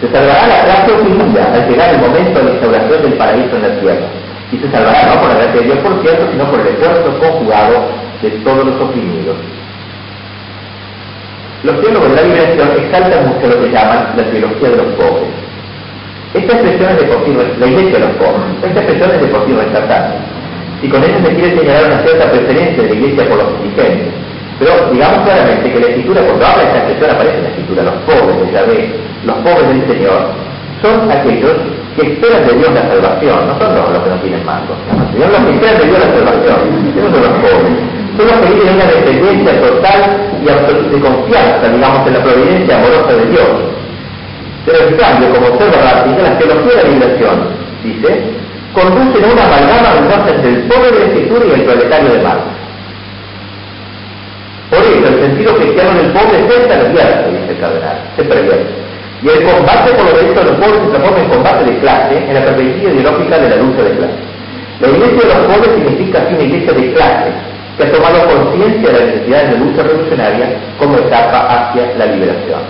Se 0.00 0.10
salvará 0.10 0.42
la 0.48 0.64
clase 0.64 0.90
oprimida 0.90 1.54
al 1.54 1.70
llegar 1.70 1.94
el 1.94 2.00
momento 2.02 2.34
de 2.34 2.44
la 2.44 2.50
instauración 2.50 3.02
del 3.02 3.12
paraíso 3.14 3.56
en 3.56 3.62
la 3.62 3.72
tierra. 3.78 4.06
Y 4.50 4.58
se 4.58 4.70
salvará 4.74 5.06
no 5.06 5.20
por 5.22 5.28
la 5.30 5.34
gracia 5.38 5.60
de 5.60 5.66
Dios, 5.70 5.78
por 5.78 6.02
cierto, 6.02 6.26
sino 6.32 6.44
por 6.50 6.60
el 6.60 6.66
esfuerzo 6.66 7.14
conjugado 7.22 8.02
de 8.24 8.30
todos 8.40 8.64
los 8.64 8.80
oprimidos. 8.80 9.36
Los 11.62 11.80
teólogos 11.80 12.08
de 12.10 12.16
la 12.16 12.22
liberación 12.22 12.68
exaltan 12.76 13.28
mucho 13.28 13.48
lo 13.48 13.64
que 13.64 13.70
llaman 13.70 14.16
la 14.16 14.24
teología 14.24 14.68
de 14.70 14.76
los 14.76 14.86
pobres. 14.96 15.28
Esta 16.32 16.52
expresión 16.52 16.90
es 16.92 16.98
de 16.98 17.04
por 17.04 17.24
sí, 17.24 17.32
la 17.60 17.66
iglesia 17.66 17.92
de 17.92 18.04
los 18.04 18.16
pobres, 18.16 18.48
esta 18.64 18.80
expresión 18.80 19.10
es 19.12 19.20
de 19.20 19.28
por 19.28 19.46
sí 19.46 19.52
rescatable. 19.52 20.16
Y 20.82 20.88
con 20.88 21.00
eso 21.04 21.16
se 21.24 21.34
quiere 21.36 21.56
señalar 21.56 21.84
una 21.84 22.02
cierta 22.02 22.30
preferencia 22.32 22.82
de 22.82 22.88
la 22.88 22.94
iglesia 22.94 23.28
por 23.28 23.38
los 23.38 23.48
indigentes. 23.60 24.12
Pero 24.58 24.72
digamos 24.92 25.18
claramente 25.24 25.72
que 25.72 25.80
la 25.80 25.86
escritura, 25.88 26.20
cuando 26.22 26.46
habla 26.46 26.62
de 26.62 26.68
esta 26.68 26.78
expresión 26.78 27.10
aparece 27.10 27.42
la 27.42 27.48
escritura, 27.48 27.82
los 27.84 27.96
pobres 28.08 28.36
de 28.40 28.52
Yahvé, 28.52 28.80
los 29.24 29.36
pobres 29.44 29.68
del 29.68 29.82
Señor, 29.88 30.20
son 30.82 31.10
aquellos 31.10 31.56
que 31.96 32.02
esperan 32.12 32.46
de 32.46 32.52
Dios 32.60 32.70
la 32.74 32.82
salvación, 32.92 33.38
no 33.46 33.52
son 33.56 33.72
los, 33.72 34.02
que 34.04 34.10
no 34.10 34.16
tienen 34.20 34.44
mangos, 34.44 34.76
sino 35.12 35.24
los 35.32 35.42
que 35.48 35.52
esperan 35.54 35.78
de 35.80 35.86
Dios 35.86 35.98
la 35.98 36.10
salvación, 36.12 36.58
son 36.92 37.22
los 37.24 37.36
pobres. 37.40 37.93
Que 38.16 38.22
viven 38.22 38.74
una 38.74 38.84
dependencia 38.84 39.60
total 39.60 40.00
y 40.40 40.46
de 40.46 41.00
confianza, 41.00 41.68
digamos, 41.68 42.06
en 42.06 42.12
la 42.14 42.22
providencia 42.22 42.76
amorosa 42.76 43.12
de 43.12 43.26
Dios. 43.26 43.48
Pero 44.66 44.78
en 44.88 44.96
cambio, 44.96 45.34
como 45.34 45.46
observa 45.48 45.82
la 45.82 46.38
teología 46.38 46.76
de 46.76 46.82
la 46.82 46.88
liberación, 46.90 47.36
dice, 47.82 48.22
conducen 48.72 49.24
a 49.24 49.32
una 49.32 49.44
amalgama 49.44 50.30
entre 50.30 50.48
el 50.48 50.62
pobre 50.62 50.92
de 50.92 50.98
la 50.98 51.04
escritura 51.06 51.44
y 51.44 51.50
el 51.52 51.62
proletario 51.62 52.12
de 52.12 52.22
Marx. 52.22 52.42
Por 54.70 54.78
eso, 54.78 55.08
el 55.08 55.20
sentido 55.20 55.56
cristiano 55.56 55.94
del 55.98 56.10
pobre 56.12 56.38
se 56.38 56.58
pervierte, 56.68 57.30
dice 57.30 57.50
el 57.50 57.58
cardenal, 57.58 57.98
se 58.16 58.22
pervierte. 58.22 58.70
Y 59.22 59.28
el 59.28 59.42
combate 59.42 59.90
por 59.90 60.04
los 60.04 60.14
derechos 60.14 60.36
de 60.36 60.50
los 60.50 60.60
pobres 60.60 60.80
se 60.84 60.90
transforma 60.90 61.18
en 61.18 61.30
combate 61.30 61.64
de 61.64 61.78
clase, 61.78 62.14
en 62.16 62.34
la 62.34 62.44
perspectiva 62.44 62.90
ideológica 62.92 63.38
de 63.38 63.48
la 63.50 63.56
lucha 63.56 63.82
de 63.82 63.90
clase. 63.90 64.18
La 64.80 64.88
iglesia 64.88 65.18
de 65.18 65.34
los 65.34 65.46
pobres 65.50 65.70
significa 65.74 66.22
así 66.22 66.34
una 66.34 66.44
iglesia 66.44 66.72
de 66.72 66.92
clase, 66.94 67.53
que 67.76 67.84
ha 67.84 67.92
tomado 67.92 68.26
conciencia 68.26 68.92
de 68.92 68.98
la 68.98 69.06
necesidad 69.06 69.44
de 69.50 69.58
lucha 69.58 69.82
revolucionaria 69.82 70.46
como 70.78 70.96
etapa 70.98 71.38
hacia 71.48 71.94
la 71.98 72.06
liberación. 72.06 72.60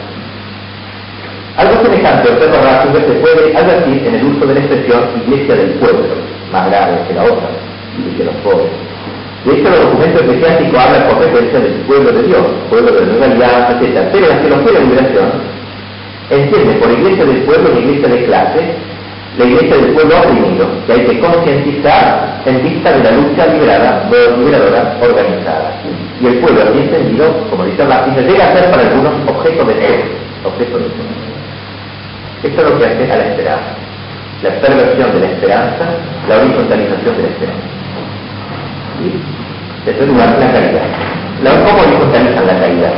Algo 1.56 1.82
semejante, 1.84 2.30
observa 2.30 2.60
Ratzinger, 2.62 3.06
se 3.06 3.14
puede 3.20 3.56
advertir 3.56 4.06
en 4.06 4.14
el 4.16 4.24
uso 4.24 4.46
de 4.46 4.54
la 4.54 4.60
expresión 4.60 5.00
iglesia 5.24 5.54
del 5.54 5.70
pueblo, 5.74 6.14
más 6.50 6.66
grave 6.68 6.98
que 7.06 7.14
la 7.14 7.22
otra, 7.24 7.48
iglesia 7.98 8.18
de 8.18 8.32
los 8.32 8.34
pobres. 8.42 8.72
De 9.44 9.52
hecho, 9.52 9.70
los 9.70 9.80
documentos 9.80 10.22
eclesiásticos 10.22 10.80
hablan 10.80 11.06
con 11.06 11.18
frecuencia 11.18 11.60
del 11.60 11.72
pueblo 11.86 12.12
de 12.12 12.22
Dios, 12.22 12.42
pueblo 12.70 12.92
de 12.92 13.06
la 13.06 13.26
alianza, 13.26 13.78
etc. 13.80 14.08
Pero 14.10 14.26
la 14.26 14.40
teología 14.40 14.72
de 14.72 14.78
la 14.78 14.84
liberación 14.84 15.28
entiende 16.30 16.74
por 16.74 16.90
iglesia 16.90 17.24
del 17.26 17.42
pueblo 17.42 17.70
y 17.74 17.78
iglesia 17.78 18.08
de 18.08 18.24
clase 18.24 18.60
la 19.38 19.44
iglesia 19.44 19.76
del 19.76 19.92
pueblo 19.94 20.14
oprimido, 20.18 20.66
que 20.86 20.92
hay 20.92 21.06
que 21.06 21.18
concientizar 21.18 22.40
en 22.46 22.62
vista 22.62 22.92
de 22.92 23.02
la 23.02 23.10
lucha 23.12 23.46
liberada, 23.46 24.08
liberadora 24.38 24.96
organizada. 25.02 25.72
Y 26.20 26.26
el 26.26 26.38
pueblo, 26.38 26.62
así 26.62 26.78
entendido, 26.78 27.34
como 27.50 27.64
dice 27.64 27.84
Martín, 27.84 28.14
llega 28.14 28.44
a 28.44 28.52
ser 28.52 28.70
para 28.70 28.82
algunos 28.82 29.12
objeto 29.26 29.64
de 29.64 29.74
fe, 29.74 30.04
objeto 30.44 30.78
de 30.78 30.84
fe. 30.84 31.24
Esto 32.44 32.62
es 32.62 32.70
lo 32.70 32.78
que 32.78 32.84
hace 32.84 33.12
a 33.12 33.16
la 33.16 33.24
esperanza. 33.24 33.74
La 34.42 34.50
perversión 34.60 35.12
de 35.14 35.20
la 35.20 35.26
esperanza, 35.26 35.84
la 36.28 36.36
horizontalización 36.36 37.16
de 37.16 37.22
la 37.22 37.28
esperanza. 37.28 37.68
¿Sí? 39.00 39.34
En 39.86 40.08
lugar, 40.08 40.28
la 40.38 40.52
caridad. 40.52 40.86
La, 41.42 41.50
¿Cómo 41.64 41.82
horizontalizan 41.82 42.46
la 42.46 42.58
caridad? 42.60 42.94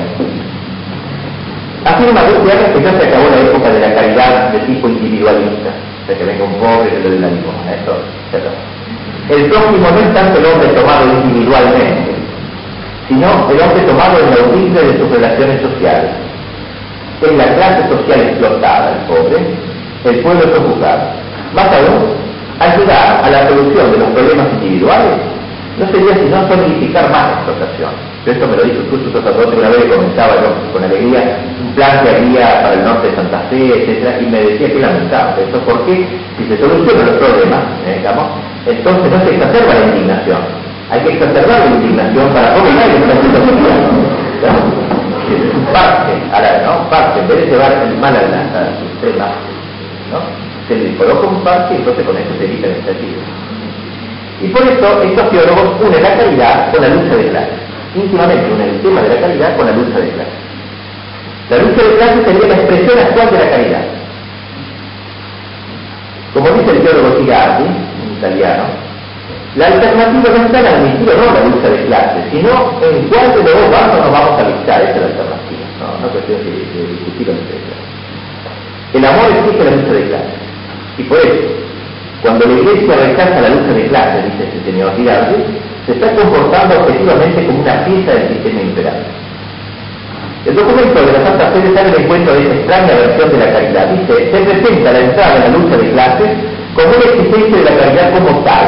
Afirma 1.85 2.23
Gutiérrez 2.23 2.75
que 2.75 2.83
ya 2.83 2.91
se 2.99 3.07
acabó 3.09 3.31
la 3.31 3.41
época 3.41 3.71
de 3.71 3.81
la 3.81 3.95
caridad 3.95 4.51
de 4.51 4.59
tipo 4.61 4.89
individualista, 4.89 5.71
de 6.07 6.15
que 6.15 6.25
venga 6.25 6.45
un 6.45 6.55
pobre 6.55 6.91
que 6.91 7.01
le 7.01 7.11
dé 7.11 7.19
la 7.19 7.29
limosna, 7.29 7.75
eso 7.75 7.99
El 9.29 9.51
próximo 9.51 9.91
no 9.91 9.99
es 9.99 10.15
tanto 10.15 10.39
el 10.39 10.47
hombre 10.47 10.69
tomado 10.69 11.05
individualmente, 11.25 12.15
sino 13.09 13.51
el 13.51 13.61
hombre 13.61 13.83
tomado 13.83 14.19
en 14.21 14.31
la 14.31 14.45
humilde 14.47 14.83
de 14.83 14.99
sus 14.99 15.11
relaciones 15.11 15.61
sociales. 15.63 16.11
En 17.23 17.39
la 17.39 17.55
clase 17.55 17.89
social 17.89 18.21
explotada, 18.21 18.93
el 18.93 18.99
pobre, 19.07 19.37
el 20.05 20.21
pueblo 20.21 20.43
sojuzgado. 20.55 21.03
Más 21.55 21.67
aún, 21.67 22.15
ayudar 22.61 23.25
a 23.25 23.31
la 23.31 23.49
solución 23.49 23.93
de 23.93 23.99
los 23.99 24.09
problemas 24.11 24.47
individuales 24.55 25.17
no 25.79 25.87
sería 25.87 26.15
sino 26.15 26.49
solidificar 26.49 27.11
más 27.11 27.29
la 27.29 27.33
explotación. 27.35 27.91
Esto 28.27 28.47
me 28.49 28.57
lo 28.57 28.65
dijo 28.65 28.81
su 28.91 29.13
sacerdote 29.13 29.57
una 29.57 29.69
vez 29.69 29.85
que 29.85 29.91
comenzaba 29.91 30.35
yo 30.37 30.73
con 30.73 30.85
alegría 30.85 31.39
plan 31.77 32.03
que 32.03 32.11
había 32.11 32.63
para 32.63 32.75
el 32.75 32.85
norte 32.85 33.09
de 33.09 33.17
Santa 33.17 33.41
Fe, 33.51 33.69
etcétera, 33.69 34.19
y 34.21 34.27
me 34.27 34.41
decía 34.41 34.73
que 34.73 34.81
lamentable 34.81 35.45
esto 35.45 35.61
porque 35.61 36.09
si 36.39 36.49
se 36.49 36.59
solucionan 36.59 37.07
los 37.07 37.17
problemas, 37.17 37.61
eh, 37.87 38.03
entonces 38.67 39.13
no 39.13 39.21
se 39.21 39.35
exacerba 39.37 39.75
la 39.75 39.87
indignación. 39.93 40.41
Hay 40.91 41.01
que 41.01 41.13
exacerbar 41.13 41.61
la 41.61 41.67
indignación 41.67 42.29
para 42.33 42.55
dominar 42.57 42.89
la 42.89 43.23
situación. 43.23 44.17
Un 45.27 45.65
parte, 45.73 46.13
a 46.33 46.41
la, 46.41 46.63
¿no? 46.65 46.89
parte, 46.89 47.21
en 47.21 47.29
vez 47.29 47.39
de 47.41 47.47
llevar 47.47 47.73
el 47.73 47.99
mal 47.99 48.15
a 48.17 48.23
la, 48.23 48.41
a 48.41 48.73
sistema, 48.81 49.27
¿no? 50.11 50.47
se 50.69 50.77
le 50.77 50.97
coloca 50.97 51.27
un 51.27 51.43
parte 51.43 51.75
y 51.75 51.77
entonces 51.79 52.05
con 52.07 52.17
eso 52.17 52.31
se 52.39 52.45
evita 52.45 52.67
el 52.69 52.75
sentido. 52.85 53.21
Y 54.43 54.49
por 54.49 54.63
eso 54.63 55.03
estos 55.03 55.31
teólogos 55.31 55.81
unen 55.81 56.03
la 56.03 56.17
caridad 56.17 56.73
con 56.73 56.83
la 56.83 56.89
lucha 56.89 57.17
de 57.17 57.29
clases. 57.29 57.59
Íntimamente 57.95 58.53
unen 58.53 58.69
el 58.69 58.81
tema 58.81 59.01
de 59.03 59.09
la 59.09 59.21
caridad 59.21 59.57
con 59.57 59.67
la 59.67 59.73
lucha 59.73 59.99
de 59.99 60.11
clases. 60.11 60.46
La 61.51 61.59
lucha 61.59 61.83
de 61.83 61.97
clases 61.97 62.25
sería 62.25 62.49
la 62.49 62.55
expresión 62.55 62.99
actual 62.99 63.31
de 63.31 63.39
la 63.39 63.51
caridad. 63.51 63.85
Como 66.35 66.51
dice 66.51 66.71
el 66.71 66.83
teólogo 66.83 67.19
Cigardi, 67.19 67.65
un 67.65 68.19
italiano, 68.19 68.65
la 69.55 69.67
alternativa 69.69 70.37
no 70.37 70.45
está 70.45 70.61
en 70.61 70.67
admitir 70.67 71.09
o 71.09 71.17
no 71.17 71.33
la 71.33 71.45
lucha 71.49 71.69
de 71.71 71.87
clases, 71.87 72.25
sino 72.31 72.51
en 72.83 73.09
cuál 73.09 73.31
de 73.31 73.43
los 73.43 73.55
dos 73.55 73.71
bandos 73.71 74.01
nos 74.05 74.13
vamos 74.13 74.41
a 74.41 74.49
luchar, 74.51 74.83
esa 74.83 74.91
es 74.91 75.01
la 75.01 75.07
alternativa. 75.07 75.65
No, 75.81 75.87
no 76.03 76.13
cuestión 76.13 76.39
de, 76.45 76.51
de 76.51 76.93
discutir 76.93 77.31
entre 77.31 77.57
El 78.93 79.05
amor 79.07 79.31
exige 79.31 79.65
la 79.65 79.77
lucha 79.77 79.93
de 79.93 80.09
clase. 80.09 80.35
Y 80.99 81.03
por 81.05 81.19
eso, 81.19 81.49
cuando 82.23 82.47
la 82.47 82.53
iglesia 82.53 82.97
rechaza 82.97 83.41
la 83.41 83.49
lucha 83.49 83.73
de 83.73 83.87
clase, 83.87 84.23
dice 84.29 84.45
este 84.45 84.71
señor 84.71 84.97
Girardi, 84.97 85.41
se 85.87 85.93
está 85.93 86.13
comportando 86.13 86.81
objetivamente 86.81 87.47
como 87.47 87.61
una 87.61 87.85
pieza 87.85 88.13
del 88.13 88.29
sistema 88.29 88.61
imperante. 88.61 89.26
El 90.47 90.55
documento 90.55 91.03
de 91.03 91.11
la 91.11 91.27
Santa 91.27 91.51
Fe 91.51 91.59
sale 91.75 91.91
el 91.91 92.03
encuentro 92.07 92.33
de 92.33 92.43
esta 92.43 92.55
extraña 92.55 92.95
versión 93.03 93.31
de 93.35 93.39
la 93.39 93.53
caridad. 93.53 93.87
Dice, 93.99 94.31
se 94.31 94.39
presenta 94.47 94.93
la 94.93 95.01
entrada 95.01 95.35
en 95.35 95.43
la 95.43 95.59
lucha 95.59 95.77
de 95.77 95.91
clases 95.91 96.31
como 96.71 96.87
una 96.87 97.03
exigencia 97.03 97.57
de 97.59 97.65
la 97.67 97.75
caridad 97.75 98.15
como 98.15 98.31
tal. 98.47 98.65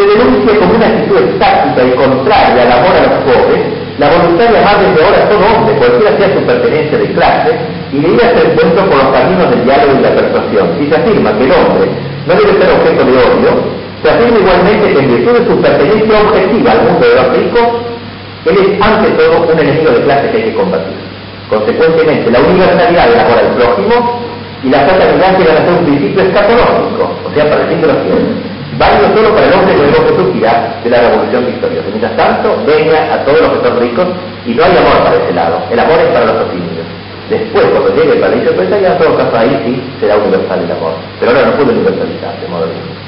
Se 0.00 0.04
denuncia 0.08 0.56
como 0.56 0.72
una 0.72 0.86
actitud 0.88 1.16
estática 1.20 1.80
y 1.84 1.92
contraria 2.00 2.62
al 2.64 2.72
amor 2.80 2.94
a 2.96 3.02
los 3.12 3.16
pobres, 3.28 3.60
la 4.00 4.08
voluntad 4.08 4.48
de 4.48 4.56
amar 4.56 4.76
desde 4.80 5.04
ahora 5.04 5.18
a 5.20 5.28
todo 5.28 5.44
hombre, 5.52 5.76
cualquiera 5.76 6.16
sea 6.16 6.28
su 6.32 6.40
pertenencia 6.48 6.96
de 6.96 7.08
clase, 7.12 7.50
y 7.92 7.96
de 8.00 8.08
ir 8.08 8.20
a 8.24 8.28
su 8.32 8.40
encuentro 8.48 8.80
por 8.88 8.96
los 8.96 9.10
caminos 9.12 9.50
del 9.52 9.64
diálogo 9.68 9.92
y 9.92 10.00
la 10.00 10.16
persuasión. 10.16 10.64
Si 10.80 10.88
se 10.88 10.96
afirma 10.96 11.36
que 11.36 11.44
el 11.44 11.52
hombre 11.52 11.92
no 12.24 12.32
debe 12.40 12.56
ser 12.56 12.72
objeto 12.72 13.04
de 13.04 13.14
odio, 13.20 13.50
se 14.00 14.08
afirma 14.08 14.38
igualmente 14.40 14.84
que 14.96 14.98
en 14.98 15.08
virtud 15.12 15.32
de 15.36 15.44
su 15.44 15.54
pertenencia 15.60 16.24
objetiva 16.24 16.72
al 16.72 16.80
mundo 16.88 17.04
de 17.04 17.14
los 17.20 17.28
ricos, 17.36 17.66
él 18.44 18.56
es 18.58 18.82
ante 18.82 19.10
todo 19.10 19.42
un 19.42 19.58
enemigo 19.58 19.90
de 19.90 20.02
clase 20.02 20.30
que 20.30 20.36
hay 20.36 20.42
que 20.44 20.54
combatir. 20.54 20.96
Consecuentemente, 21.48 22.30
la 22.30 22.40
universalidad 22.40 23.08
del 23.08 23.20
amor 23.20 23.38
al 23.38 23.54
prójimo 23.54 24.20
y 24.64 24.68
la 24.70 24.80
fraternidad 24.80 25.38
llegan 25.38 25.56
a 25.56 25.64
ser 25.64 25.72
un 25.74 25.84
principio 25.84 26.22
escatológico, 26.22 27.04
o 27.26 27.34
sea, 27.34 27.50
para 27.50 27.62
el 27.62 27.68
fin 27.68 27.80
de 27.80 27.86
los 27.86 27.96
cielos, 28.02 28.22
válido 28.78 29.16
solo 29.16 29.34
para 29.34 29.46
el 29.46 29.52
hombre 29.52 29.74
que 29.74 30.16
surgirá 30.16 30.80
de 30.82 30.90
la 30.90 31.00
revolución 31.00 31.46
victoriosa. 31.46 31.88
Mientras 31.88 32.16
tanto, 32.16 32.56
venga 32.66 33.14
a 33.14 33.24
todos 33.24 33.40
los 33.40 33.50
que 33.52 33.68
son 33.68 33.80
ricos 33.80 34.06
y 34.46 34.54
no 34.54 34.64
hay 34.64 34.76
amor 34.76 34.98
para 35.04 35.16
ese 35.16 35.32
lado, 35.34 35.62
el 35.70 35.78
amor 35.78 35.98
es 35.98 36.06
para 36.06 36.26
los 36.26 36.36
oprimidos. 36.46 36.86
Después, 37.30 37.64
cuando 37.66 37.94
llegue 37.94 38.12
el 38.12 38.20
paraíso 38.20 38.52
ya 38.52 38.92
en 38.92 38.98
todo 38.98 39.16
caso 39.16 39.36
ahí 39.36 39.62
sí 39.64 39.82
será 40.00 40.16
universal 40.16 40.60
el 40.64 40.72
amor, 40.72 40.94
pero 41.20 41.32
ahora 41.32 41.46
no 41.46 41.52
puede 41.52 41.72
universalizar 41.72 42.34
de 42.40 42.48
modo 42.48 42.64
alguno. 42.64 43.02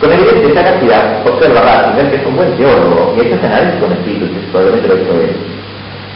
Con 0.00 0.12
evidencia 0.12 0.42
de 0.42 0.48
esta 0.48 0.64
cantidad, 0.64 1.26
observa 1.26 1.60
Ratzinger, 1.60 2.10
que 2.10 2.16
es 2.16 2.26
un 2.26 2.36
buen 2.36 2.52
teólogo, 2.56 3.14
y 3.16 3.20
ha 3.20 3.24
hecho 3.24 3.46
análisis 3.46 3.80
con 3.80 3.92
espíritu, 3.92 4.26
que 4.30 4.46
probablemente 4.52 4.88
lo 4.88 4.94
hizo 4.94 5.12
él, 5.18 5.36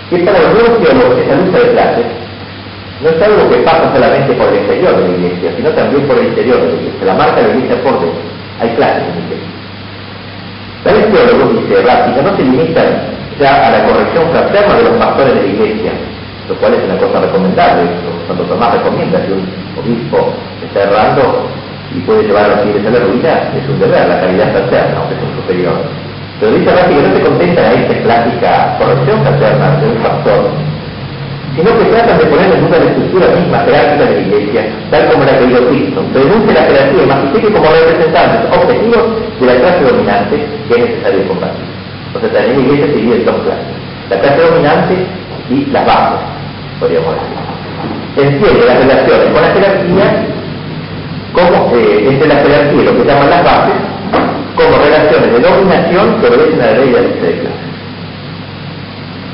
que 0.09 0.18
para 0.18 0.39
los 0.39 0.53
nuevos 0.55 0.83
teólogos 0.83 1.18
esa 1.18 1.35
lucha 1.35 1.59
de 1.59 1.72
clases 1.72 2.07
no 3.03 3.09
es 3.11 3.20
algo 3.20 3.51
que 3.51 3.57
pasa 3.66 3.91
solamente 3.93 4.33
por 4.35 4.49
el 4.49 4.62
exterior 4.62 4.95
de 4.95 5.03
la 5.03 5.16
iglesia, 5.16 5.51
sino 5.57 5.70
también 5.70 6.07
por 6.07 6.16
el 6.18 6.26
interior 6.26 6.61
de 6.62 6.66
la 6.68 6.78
iglesia. 6.78 7.07
La 7.07 7.14
marca 7.14 7.37
de 7.43 7.49
la 7.49 7.55
iglesia 7.55 7.83
por 7.83 7.99
dentro. 7.99 8.22
Hay 8.61 8.68
clases 8.78 9.03
en 9.03 9.14
la 9.18 9.22
iglesia. 9.26 9.51
Tales 10.85 11.07
teólogos, 11.11 11.49
dice 11.59 11.83
Ratzinger, 11.83 12.22
no 12.22 12.37
se 12.37 12.43
limitan 12.43 12.89
ya 13.41 13.66
a 13.66 13.70
la 13.72 13.85
corrección 13.87 14.30
fraterna 14.30 14.74
de 14.76 14.83
los 14.85 14.95
pastores 15.03 15.35
de 15.35 15.43
la 15.43 15.49
iglesia, 15.49 15.93
lo 16.49 16.55
cual 16.55 16.74
es 16.74 16.85
una 16.87 16.97
cosa 17.03 17.20
recomendable. 17.26 17.91
Santo 18.28 18.43
Tomás 18.45 18.74
recomienda 18.78 19.18
que 19.26 19.33
un 19.33 19.45
obispo 19.74 20.30
está 20.62 20.83
errando 20.87 21.51
y 21.95 22.01
puede 22.01 22.24
llevar 22.24 22.45
a 22.45 22.49
los 22.49 22.61
fieles 22.62 22.86
a 22.86 22.90
la 22.90 23.01
ruina, 23.05 23.32
es 23.57 23.68
un 23.68 23.78
deber, 23.78 24.09
la 24.09 24.20
caridad 24.20 24.53
fraterna, 24.53 24.99
aunque 24.99 25.14
es 25.14 25.22
un 25.22 25.34
superior. 25.43 25.76
Pero 26.40 26.53
dice 26.53 26.70
que 26.72 27.09
no 27.09 27.14
se 27.14 27.22
contenta 27.22 27.72
en 27.72 27.82
esta 27.82 27.95
clásica 28.03 28.76
corrección 28.78 29.22
fraterna 29.22 29.76
de 29.78 29.86
un 29.86 29.97
pastor, 30.03 30.51
sino 31.55 31.78
que 31.78 31.84
tratan 31.84 32.18
de 32.18 32.24
poner 32.26 32.51
en 32.51 32.66
duda 32.66 32.78
la 32.78 32.90
estructura 32.90 33.26
misma 33.36 33.59
jerárquica 33.61 34.05
de 34.05 34.14
la 34.14 34.20
Iglesia, 34.20 34.62
tal 34.90 35.07
como 35.12 35.24
la 35.24 35.38
querido 35.38 35.68
Cristo. 35.68 36.03
Denuncia 36.14 36.55
la 36.55 36.66
jerarquía 36.66 37.03
y 37.03 37.07
magnifique 37.07 37.53
como 37.53 37.66
representantes 37.68 38.40
objetivos 38.51 39.05
de 39.38 39.47
la 39.47 39.55
clase 39.61 39.84
dominante 39.84 40.36
que 40.68 40.74
es 40.74 40.80
necesario 40.80 41.28
combatir. 41.28 41.66
O 42.14 42.20
sea, 42.20 42.28
también 42.32 42.57
la 42.57 42.62
Iglesia 42.64 42.86
se 42.86 42.93
divide 42.97 43.16
en 43.16 43.24
dos 43.26 43.36
clases. 43.45 43.72
La 44.11 44.20
clase 44.20 44.40
dominante 44.40 44.95
y 45.51 45.66
las 45.66 45.86
bases, 45.86 46.20
podríamos 46.80 47.14
decir. 47.14 47.53
Entiende 48.16 48.66
las 48.66 48.78
relaciones 48.78 49.26
con 49.32 49.43
la 49.43 49.51
jerarquía 49.53 50.41
como 51.33 51.72
entre 51.76 52.28
la 52.28 52.37
jerarquía 52.37 52.83
y 52.83 52.85
lo 52.85 52.97
que 52.97 53.05
llaman 53.05 53.30
las 53.30 53.45
bases, 53.45 53.74
como 54.55 54.76
relaciones 54.76 55.33
de 55.33 55.41
dominación 55.41 56.20
que 56.20 56.26
obedecen 56.28 56.61
a 56.61 56.66
la 56.66 56.72
ley 56.72 56.91
de 56.91 56.93
la 56.93 57.09
de. 57.09 57.62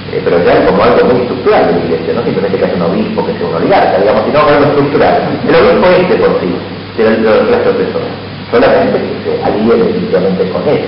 Eh, 0.08 0.22
pero 0.24 0.42
ya 0.42 0.64
como 0.64 0.82
algo 0.82 1.04
muy 1.04 1.20
estructural 1.20 1.66
de 1.66 1.72
la 1.72 1.84
iglesia, 1.84 2.14
no 2.14 2.22
simplemente 2.24 2.56
que 2.56 2.64
haya 2.64 2.74
un 2.76 2.82
obispo, 2.82 3.26
que 3.26 3.32
sea 3.36 3.46
un 3.46 3.54
oligarca, 3.56 3.98
digamos, 3.98 4.22
sino 4.24 4.38
algo 4.40 4.64
estructural. 4.64 5.14
El 5.46 5.54
obispo 5.54 5.86
este 6.00 6.14
por 6.16 6.32
sí, 6.40 6.48
de 6.96 7.04
la 7.04 7.44
clase 7.44 7.68
opresora, 7.68 8.10
solamente 8.50 8.96
que 9.04 9.12
se 9.20 9.44
alíe 9.44 9.74
definitivamente 9.76 10.48
con 10.48 10.62
él. 10.68 10.80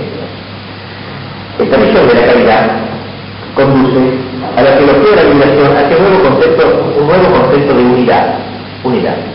Esta 1.59 1.77
visión 1.77 2.07
de 2.07 2.13
la 2.15 2.25
caridad 2.25 2.63
conduce 3.53 3.99
a 4.57 4.61
la 4.63 4.77
teología 4.77 5.11
de 5.11 5.15
la 5.17 5.29
liberación 5.29 5.77
hacia 5.77 5.97
un 5.97 6.03
nuevo 6.03 6.29
concepto, 6.29 6.63
un 6.97 7.07
nuevo 7.07 7.27
concepto 7.29 7.73
de 7.75 7.83
unidad, 7.83 8.25
unidad 8.83 9.30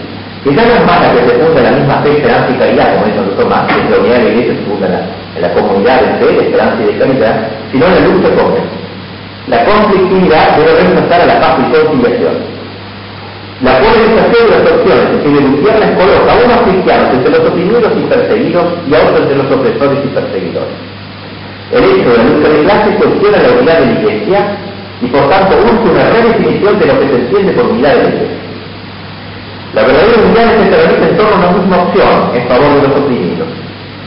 que 0.47 0.55
ya 0.55 0.63
no 0.63 0.75
es 0.79 0.87
más 0.87 1.03
la 1.03 1.11
que 1.11 1.27
se 1.27 1.35
funda 1.43 1.59
en 1.59 1.65
la 1.65 1.73
misma 1.75 1.97
fe, 2.07 2.11
esperanza 2.23 2.47
y 2.55 2.55
caridad, 2.55 2.95
como 2.95 3.07
dice 3.07 3.19
Santo 3.19 3.35
Tomás, 3.35 3.67
que 3.67 3.91
la 3.91 3.99
unidad 3.99 4.15
de 4.15 4.23
la 4.23 4.31
iglesia 4.31 4.55
se 4.55 4.63
funda 4.63 4.87
en 4.87 5.43
la, 5.43 5.51
comunidad 5.51 5.97
de 5.99 6.09
fe, 6.23 6.27
de 6.39 6.43
esperanza 6.47 6.79
y 6.79 6.87
de 6.87 6.99
caridad, 7.03 7.35
sino 7.73 7.83
en 7.87 7.95
la 7.99 8.01
lucha 8.07 8.31
común. 8.39 8.65
La 9.51 9.59
conflictividad 9.67 10.55
debe 10.55 10.71
reemplazar 10.71 11.19
a 11.19 11.27
la 11.27 11.41
paz 11.43 11.59
y 11.59 11.67
conciliación. 11.75 12.37
La 13.59 13.75
polarización 13.75 14.43
de 14.47 14.53
las 14.55 14.71
opciones 14.71 15.07
que 15.19 15.29
de 15.35 15.41
Gutiérrez 15.51 15.91
coloca 15.99 16.31
a 16.31 16.39
unos 16.39 16.61
cristianos 16.63 17.09
entre 17.11 17.31
los 17.35 17.43
oprimidos 17.43 17.93
y 17.97 18.03
perseguidos 18.07 18.67
y 18.87 18.95
a 18.95 18.99
otros 19.03 19.21
entre 19.27 19.37
los 19.43 19.51
opresores 19.51 19.99
y 19.99 20.09
perseguidores. 20.15 20.77
El 21.75 21.83
hecho 21.91 22.07
de 22.07 22.19
la 22.19 22.23
lucha 22.23 22.49
de 22.55 22.59
clases 22.63 22.95
cuestiona 23.03 23.39
la 23.43 23.51
unidad 23.51 23.79
de 23.83 23.87
la 23.87 23.99
iglesia 23.99 24.39
y 25.03 25.07
por 25.11 25.27
tanto 25.27 25.59
urge 25.59 25.91
una 25.91 26.07
redefinición 26.07 26.79
de 26.79 26.87
lo 26.87 26.95
que 27.01 27.09
se 27.11 27.17
entiende 27.19 27.51
por 27.51 27.67
unidad 27.67 27.91
de 27.99 28.03
la 28.03 28.09
iglesia. 28.15 28.46
La 29.75 29.83
verdadera 29.83 30.23
unidad 30.25 30.49
se 30.57 30.71
realiza 30.71 31.09
en 31.09 31.17
torno 31.17 31.35
a 31.35 31.39
una 31.39 31.59
misma 31.59 31.83
opción 31.83 32.31
en 32.35 32.49
favor 32.49 32.81
de 32.81 32.89
los 32.89 32.97
oprimidos. 32.97 33.49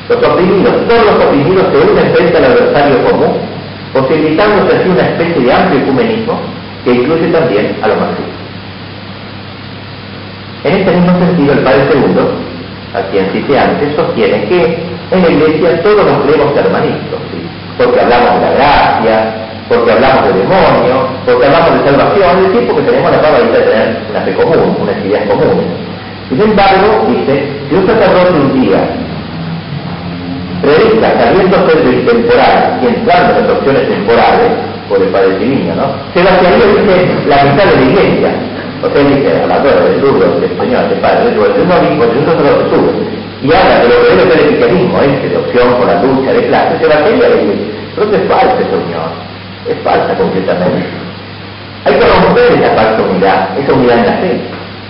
Los 0.10 0.18
oprimidos, 0.18 0.74
todos 0.88 1.06
los 1.06 1.26
oprimidos 1.26 1.66
se 1.72 1.92
unen 1.92 2.14
frente 2.16 2.38
al 2.38 2.46
adversario 2.46 3.04
común, 3.06 3.38
posibilitándose 3.94 4.78
así 4.78 4.90
una 4.90 5.02
especie 5.02 5.44
de 5.44 5.54
amplio 5.54 5.80
ecumenismo 5.82 6.40
que 6.84 6.92
incluye 6.94 7.28
también 7.28 7.76
a 7.82 7.88
los 7.88 7.98
marxistas. 8.00 8.40
En 10.64 10.76
este 10.76 10.92
mismo 10.92 11.20
sentido, 11.20 11.54
el 11.54 11.60
Padre 11.60 11.88
Segundo, 11.92 12.34
a 12.94 13.02
quien 13.12 13.30
cité 13.32 13.60
antes, 13.60 13.96
sostiene 13.96 14.46
que 14.46 14.80
en 15.12 15.22
la 15.22 15.30
Iglesia 15.30 15.82
todos 15.84 16.06
nos 16.06 16.24
creemos 16.26 16.58
hermanitos, 16.58 17.20
porque 17.78 18.00
hablamos 18.02 18.34
de 18.36 18.42
la 18.42 18.52
gracia, 18.54 19.49
porque 19.70 19.92
hablamos 19.92 20.26
de 20.26 20.34
demonio, 20.34 20.96
porque 21.26 21.46
hablamos 21.46 21.70
de 21.78 21.90
salvación, 21.90 22.38
es 22.38 22.52
decir, 22.52 22.68
porque 22.68 22.82
tenemos 22.90 23.12
la 23.12 23.22
probabilidad 23.22 23.60
de 23.60 23.66
tener 23.70 23.98
una 24.10 24.22
fe 24.22 24.34
común, 24.34 24.76
unas 24.82 24.98
ideas 25.06 25.24
comunes. 25.30 25.68
Sin 26.28 26.42
embargo, 26.42 27.06
dice, 27.08 27.34
si 27.70 27.76
un 27.76 27.86
sacerdote 27.86 28.34
un 28.34 28.62
día 28.62 28.82
predica 30.62 31.14
saliéndose 31.22 31.76
del 31.86 32.06
temporal 32.06 32.80
y 32.82 32.88
entrando 32.88 33.38
en 33.38 33.48
las 33.48 33.58
opciones 33.58 33.88
temporales, 33.88 34.52
por 34.90 35.00
el 35.00 35.10
Padre 35.10 35.38
Divino, 35.38 35.76
¿no? 35.76 35.94
Se 36.16 36.24
vaciaría, 36.24 36.66
dice, 36.66 37.06
la 37.30 37.44
mitad 37.46 37.66
de 37.70 37.76
la 37.78 37.82
iglesia. 37.94 38.30
O 38.82 38.90
sea, 38.90 39.04
dice, 39.06 39.44
a 39.44 39.46
la 39.46 39.62
torre 39.62 39.86
del 39.86 40.02
surdo, 40.02 40.40
del 40.40 40.50
Señor, 40.58 40.90
del 40.90 40.98
Padre, 40.98 41.30
del 41.30 41.38
un 41.38 41.46
obispo, 41.46 42.06
de 42.10 42.18
un 42.18 42.26
sacerdote 42.26 42.70
surdo, 42.74 42.92
y 43.44 43.54
habla 43.54 43.84
de 43.84 43.90
lo 43.90 44.02
que 44.02 44.34
es 44.34 44.42
el 44.42 44.48
cristianismo, 44.48 44.98
ese 45.02 45.30
de 45.30 45.38
opción 45.38 45.76
por 45.76 45.86
la 45.86 46.02
lucha 46.02 46.34
de 46.34 46.48
clase, 46.48 46.80
se 46.80 46.88
vaciaría 46.88 47.30
la 47.30 47.36
iglesia. 47.38 47.68
Pero 47.96 48.08
falso, 48.26 48.58
Señor 48.58 49.29
es 49.72 49.78
falsa 49.84 50.14
completamente. 50.16 50.86
Hay 51.86 51.94
que 51.94 52.06
romper 52.06 52.52
esa 52.54 52.76
falsa 52.76 53.02
unidad, 53.02 53.58
esa 53.58 53.74
unidad 53.74 53.98
en 54.00 54.06
la 54.06 54.14
fe. 54.14 54.42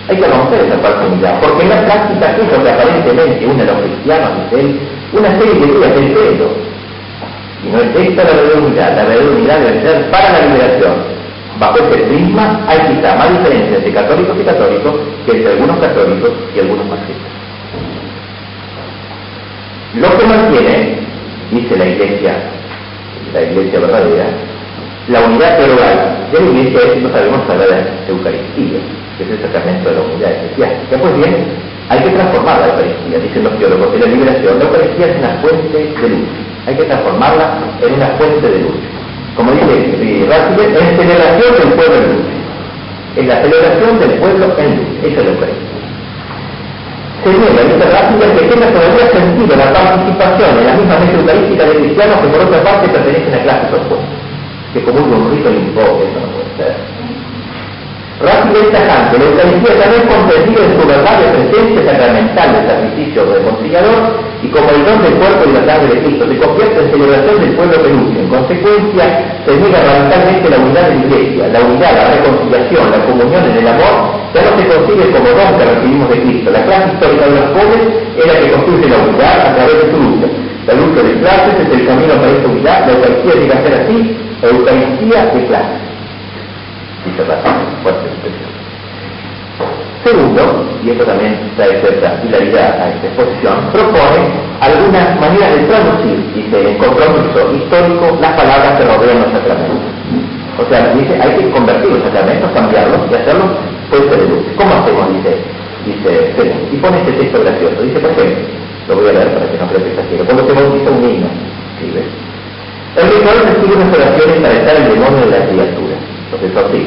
Hay 0.08 0.16
que 0.16 0.26
romper 0.26 0.60
esa 0.64 0.78
falsa 0.78 1.06
unidad, 1.06 1.40
porque 1.40 1.62
en 1.62 1.68
la 1.68 1.84
práctica 1.84 2.30
es 2.30 2.52
lo 2.52 2.64
que 2.64 2.70
aparentemente 2.70 3.46
une 3.46 3.62
a 3.62 3.66
los 3.66 3.78
cristianos, 3.80 4.30
dice 4.50 4.60
él, 4.60 4.80
una 5.12 5.38
serie 5.38 5.54
de 5.54 5.66
vidas 5.66 5.94
del 5.94 6.12
credo. 6.12 6.48
Y 7.62 7.68
no 7.68 7.78
es 7.78 8.08
esta 8.08 8.24
la 8.24 8.30
verdadera 8.30 8.60
unidad, 8.60 8.96
la 8.96 9.04
verdadera 9.04 9.30
unidad 9.36 9.58
debe 9.60 9.82
ser 9.82 10.10
para 10.10 10.32
la 10.32 10.40
liberación. 10.46 11.20
Bajo 11.60 11.76
ese 11.76 12.04
prisma 12.04 12.60
hay 12.66 12.78
quizá 12.88 13.16
más 13.16 13.30
diferencias 13.30 13.76
entre 13.76 13.92
católicos 13.92 14.36
y 14.40 14.44
católicos 14.44 14.94
que 15.26 15.32
entre 15.32 15.52
algunos 15.52 15.78
católicos 15.78 16.30
y 16.56 16.60
algunos 16.60 16.86
marxistas. 16.86 17.30
Lo 19.94 20.18
que 20.18 20.26
mantiene, 20.26 20.98
dice 21.50 21.76
la 21.76 21.84
iglesia, 21.84 22.34
la 23.34 23.42
iglesia 23.42 23.80
verdadera, 23.80 24.24
la 25.10 25.26
unidad 25.26 25.58
teológica 25.58 26.06
de 26.30 26.38
la 26.38 26.50
iglesia 26.50 26.80
es, 26.86 27.02
no 27.02 27.10
sabemos 27.10 27.42
hablar 27.50 27.66
de 27.66 28.12
Eucaristía, 28.14 28.78
que 29.18 29.24
es 29.26 29.30
el 29.30 29.42
sacramento 29.42 29.90
de 29.90 29.94
la 29.96 30.02
unidad 30.06 30.30
eclesiástica. 30.30 30.98
Pues 31.02 31.14
bien, 31.18 31.34
hay 31.90 31.98
que 31.98 32.10
transformar 32.10 32.60
la 32.62 32.66
Eucaristía, 32.70 33.18
dicen 33.18 33.42
los 33.42 33.58
teólogos 33.58 33.90
de 33.90 33.98
la 33.98 34.06
liberación. 34.06 34.58
La 34.58 34.64
Eucaristía 34.70 35.06
es 35.10 35.18
una 35.18 35.32
fuente 35.42 35.78
de 35.82 36.08
luz. 36.14 36.30
Hay 36.66 36.74
que 36.78 36.84
transformarla 36.84 37.46
en 37.82 37.90
una 37.94 38.06
fuente 38.22 38.46
de 38.54 38.58
luz. 38.62 38.78
Como 39.34 39.50
dice 39.50 40.30
Ratzinger, 40.30 40.78
en 40.78 40.88
celebración 40.94 41.50
del 41.58 41.70
pueblo 41.74 41.96
en 41.98 42.06
luz. 42.14 42.26
En 43.18 43.26
la 43.26 43.36
celebración 43.42 43.92
del 43.98 44.12
pueblo 44.22 44.46
en 44.62 44.70
luz. 44.78 44.90
Esa 45.02 45.18
es 45.18 45.26
la 45.26 45.32
Eucaristía. 45.34 45.78
Se 47.26 47.30
niega, 47.34 47.62
dice 47.66 47.86
Ratzinger, 47.90 48.30
que 48.30 48.42
tenga 48.46 48.68
todavía 48.70 49.06
sentido 49.10 49.52
la 49.58 49.74
participación 49.74 50.50
en 50.54 50.66
la 50.70 50.74
misma 50.78 51.02
mesa 51.02 51.18
eucarística 51.18 51.62
de 51.66 51.74
cristianos 51.82 52.16
que 52.22 52.28
por 52.30 52.40
otra 52.46 52.62
parte 52.62 52.86
pertenecen 52.94 53.34
a 53.34 53.42
clases 53.42 53.74
opuestas 53.74 54.19
que 54.72 54.82
como 54.82 55.00
un 55.00 55.30
rito 55.30 55.50
le 55.50 55.58
invoque, 55.58 56.04
eso 56.10 56.20
no 56.20 56.32
puede 56.32 56.50
ser. 56.56 57.00
Rápido 58.20 58.68
y 58.68 58.72
tajante, 58.72 59.16
la 59.16 59.24
Eucaristía 59.32 59.80
también 59.80 60.04
comprendida 60.04 60.60
en 60.60 60.72
su 60.76 60.86
verdad 60.86 61.16
de 61.24 61.40
presencia 61.40 61.80
sacramental 61.88 62.52
del 62.52 62.64
sacrificio 62.68 63.24
reconciliador 63.32 64.00
y 64.44 64.48
como 64.52 64.68
el 64.68 64.84
don 64.84 65.00
del 65.00 65.14
cuerpo 65.16 65.48
y 65.48 65.52
la 65.56 65.64
sangre 65.64 65.88
de 65.88 66.04
Cristo, 66.04 66.28
se 66.28 66.36
convierte 66.36 66.78
en 66.84 66.90
celebración 66.92 67.40
del 67.40 67.52
pueblo 67.56 67.76
penúltimo. 67.80 68.20
En 68.20 68.28
consecuencia, 68.28 69.04
se 69.40 69.56
niega 69.56 69.80
radicalmente 69.80 70.52
la 70.52 70.58
unidad 70.60 70.84
de 70.84 70.92
la 70.92 71.00
Iglesia, 71.00 71.42
la 71.48 71.60
unidad, 71.64 71.92
la 71.96 72.06
reconciliación, 72.20 72.84
la 72.92 73.00
comunión 73.08 73.40
en 73.40 73.56
el 73.56 73.68
amor, 73.72 73.94
ya 74.36 74.40
no 74.44 74.52
se 74.52 74.64
consigue 74.68 75.04
como 75.16 75.28
don 75.32 75.50
que 75.56 75.64
recibimos 75.64 76.08
de 76.12 76.18
Cristo. 76.20 76.48
La 76.52 76.62
clase 76.68 76.86
histórica 76.92 77.24
de 77.24 77.34
los 77.40 77.48
pobres 77.56 77.84
es 78.20 78.26
la 78.28 78.36
que 78.36 78.48
construye 78.52 78.84
la 78.84 78.98
unidad 79.00 79.36
a 79.48 79.50
través 79.56 79.76
de 79.80 79.86
su 79.88 79.96
lucha. 79.96 80.28
La 80.68 80.74
lucha 80.76 81.00
de 81.08 81.12
clases 81.24 81.54
es 81.56 81.68
el 81.72 81.82
camino 81.88 82.14
para 82.20 82.36
esta 82.36 82.48
unidad, 82.52 82.78
la 82.84 82.92
Eucaristía 83.00 83.34
llega 83.40 83.54
a 83.56 83.62
ser 83.64 83.74
así, 83.80 83.96
Eucaristía 84.42 85.26
de 85.26 85.46
clases 85.46 85.90
dice 87.04 87.22
fuerte 87.82 88.06
expresión. 88.08 88.50
Segundo, 90.04 90.64
y 90.82 90.90
esto 90.90 91.04
también 91.04 91.36
trae 91.56 91.80
cierta 91.80 92.20
hilaridad 92.24 92.80
a 92.80 92.88
esta 92.88 93.06
exposición, 93.06 93.68
propone 93.72 94.32
algunas 94.60 95.20
maneras 95.20 95.56
de 95.56 95.62
traducir, 95.68 96.16
dice, 96.34 96.70
en 96.70 96.78
compromiso 96.78 97.52
histórico, 97.52 98.16
las 98.20 98.32
palabras 98.32 98.80
que 98.80 98.84
rodean 98.84 99.20
los 99.20 99.32
sacramentos. 99.32 99.92
O 100.56 100.64
sea, 100.68 100.94
dice, 100.94 101.20
hay 101.20 101.36
que 101.36 101.50
convertir 101.50 101.90
los 101.92 102.02
sacramentos, 102.02 102.50
cambiarlos 102.52 103.00
y 103.10 103.14
hacerlos 103.14 103.50
fuente 103.90 104.16
de 104.16 104.28
luz. 104.28 104.44
¿Cómo 104.56 104.72
hacemos? 104.74 105.04
Dice, 105.12 105.36
dice, 105.84 106.52
y 106.72 106.76
pone 106.76 106.96
este 106.98 107.12
texto 107.12 107.40
gracioso. 107.40 107.82
Dice, 107.82 108.00
por 108.00 108.10
ejemplo, 108.10 108.44
lo 108.88 108.96
voy 108.96 109.08
a 109.08 109.12
leer 109.12 109.34
para 109.34 109.52
que 109.52 109.58
no 109.58 109.66
creo 109.68 109.84
que 109.84 109.90
está 109.90 110.02
ciego. 110.08 110.24
Cuando 110.24 110.46
se 110.46 110.52
bautiza 110.52 110.90
un 110.90 111.02
niño, 111.02 111.28
escribe, 111.76 112.02
el 112.96 113.06
ritual 113.08 113.38
recibe 113.46 113.76
unas 113.76 113.96
oraciones 113.96 114.36
para 114.40 114.54
estar 114.54 114.76
el 114.76 114.88
demonio 114.94 115.26
de 115.26 115.38
la 115.38 115.46
criatura 115.46 115.96
profesor 116.30 116.70
sí. 116.72 116.86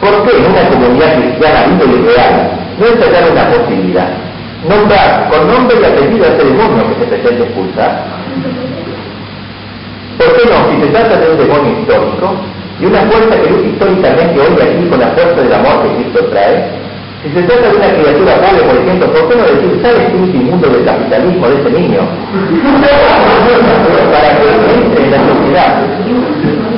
¿Por 0.00 0.26
qué 0.26 0.36
en 0.38 0.50
una 0.50 0.68
comunidad 0.68 1.14
cristiana 1.18 1.66
viva 1.66 1.84
y 1.84 2.02
real 2.06 2.50
no 2.78 2.86
ensayar 2.86 3.30
una 3.30 3.48
posibilidad? 3.50 4.08
Nombrar 4.68 5.28
con 5.30 5.48
nombre 5.48 5.76
y 5.80 5.84
apellido 5.84 6.24
a 6.24 6.28
ese 6.28 6.44
demonio 6.44 6.88
que 6.88 7.00
se 7.00 7.06
pretende 7.10 7.44
expulsar. 7.44 8.04
¿Por 10.18 10.36
qué 10.36 10.42
no? 10.46 10.70
Si 10.70 10.82
se 10.82 10.92
trata 10.92 11.16
de 11.18 11.30
un 11.30 11.38
demonio 11.38 11.80
histórico 11.80 12.34
y 12.80 12.86
una 12.86 13.00
fuerza 13.02 13.40
que 13.40 13.50
lucha 13.50 13.68
históricamente 13.68 14.40
hoy 14.40 14.62
aquí 14.62 14.88
con 14.88 15.00
la 15.00 15.08
fuerza 15.08 15.42
del 15.42 15.52
amor 15.52 15.82
que 15.82 16.02
Cristo 16.02 16.24
trae, 16.30 16.64
si 17.22 17.30
se 17.30 17.42
trata 17.42 17.70
de 17.70 17.76
una 17.76 17.86
criatura 17.94 18.34
pobre, 18.42 18.62
por 18.66 18.76
ejemplo, 18.82 19.06
¿por 19.12 19.28
qué 19.28 19.36
no 19.36 19.44
decir, 19.44 19.78
¿sabes 19.80 20.10
tú 20.10 20.18
inmundo 20.26 20.68
del 20.68 20.84
capitalismo 20.84 21.46
de 21.48 21.54
ese 21.60 21.70
niño? 21.70 22.00
Para 24.12 24.28
que 24.38 24.46
entre 24.74 25.04
en 25.04 25.10
la 25.12 25.18
sociedad 25.18 25.86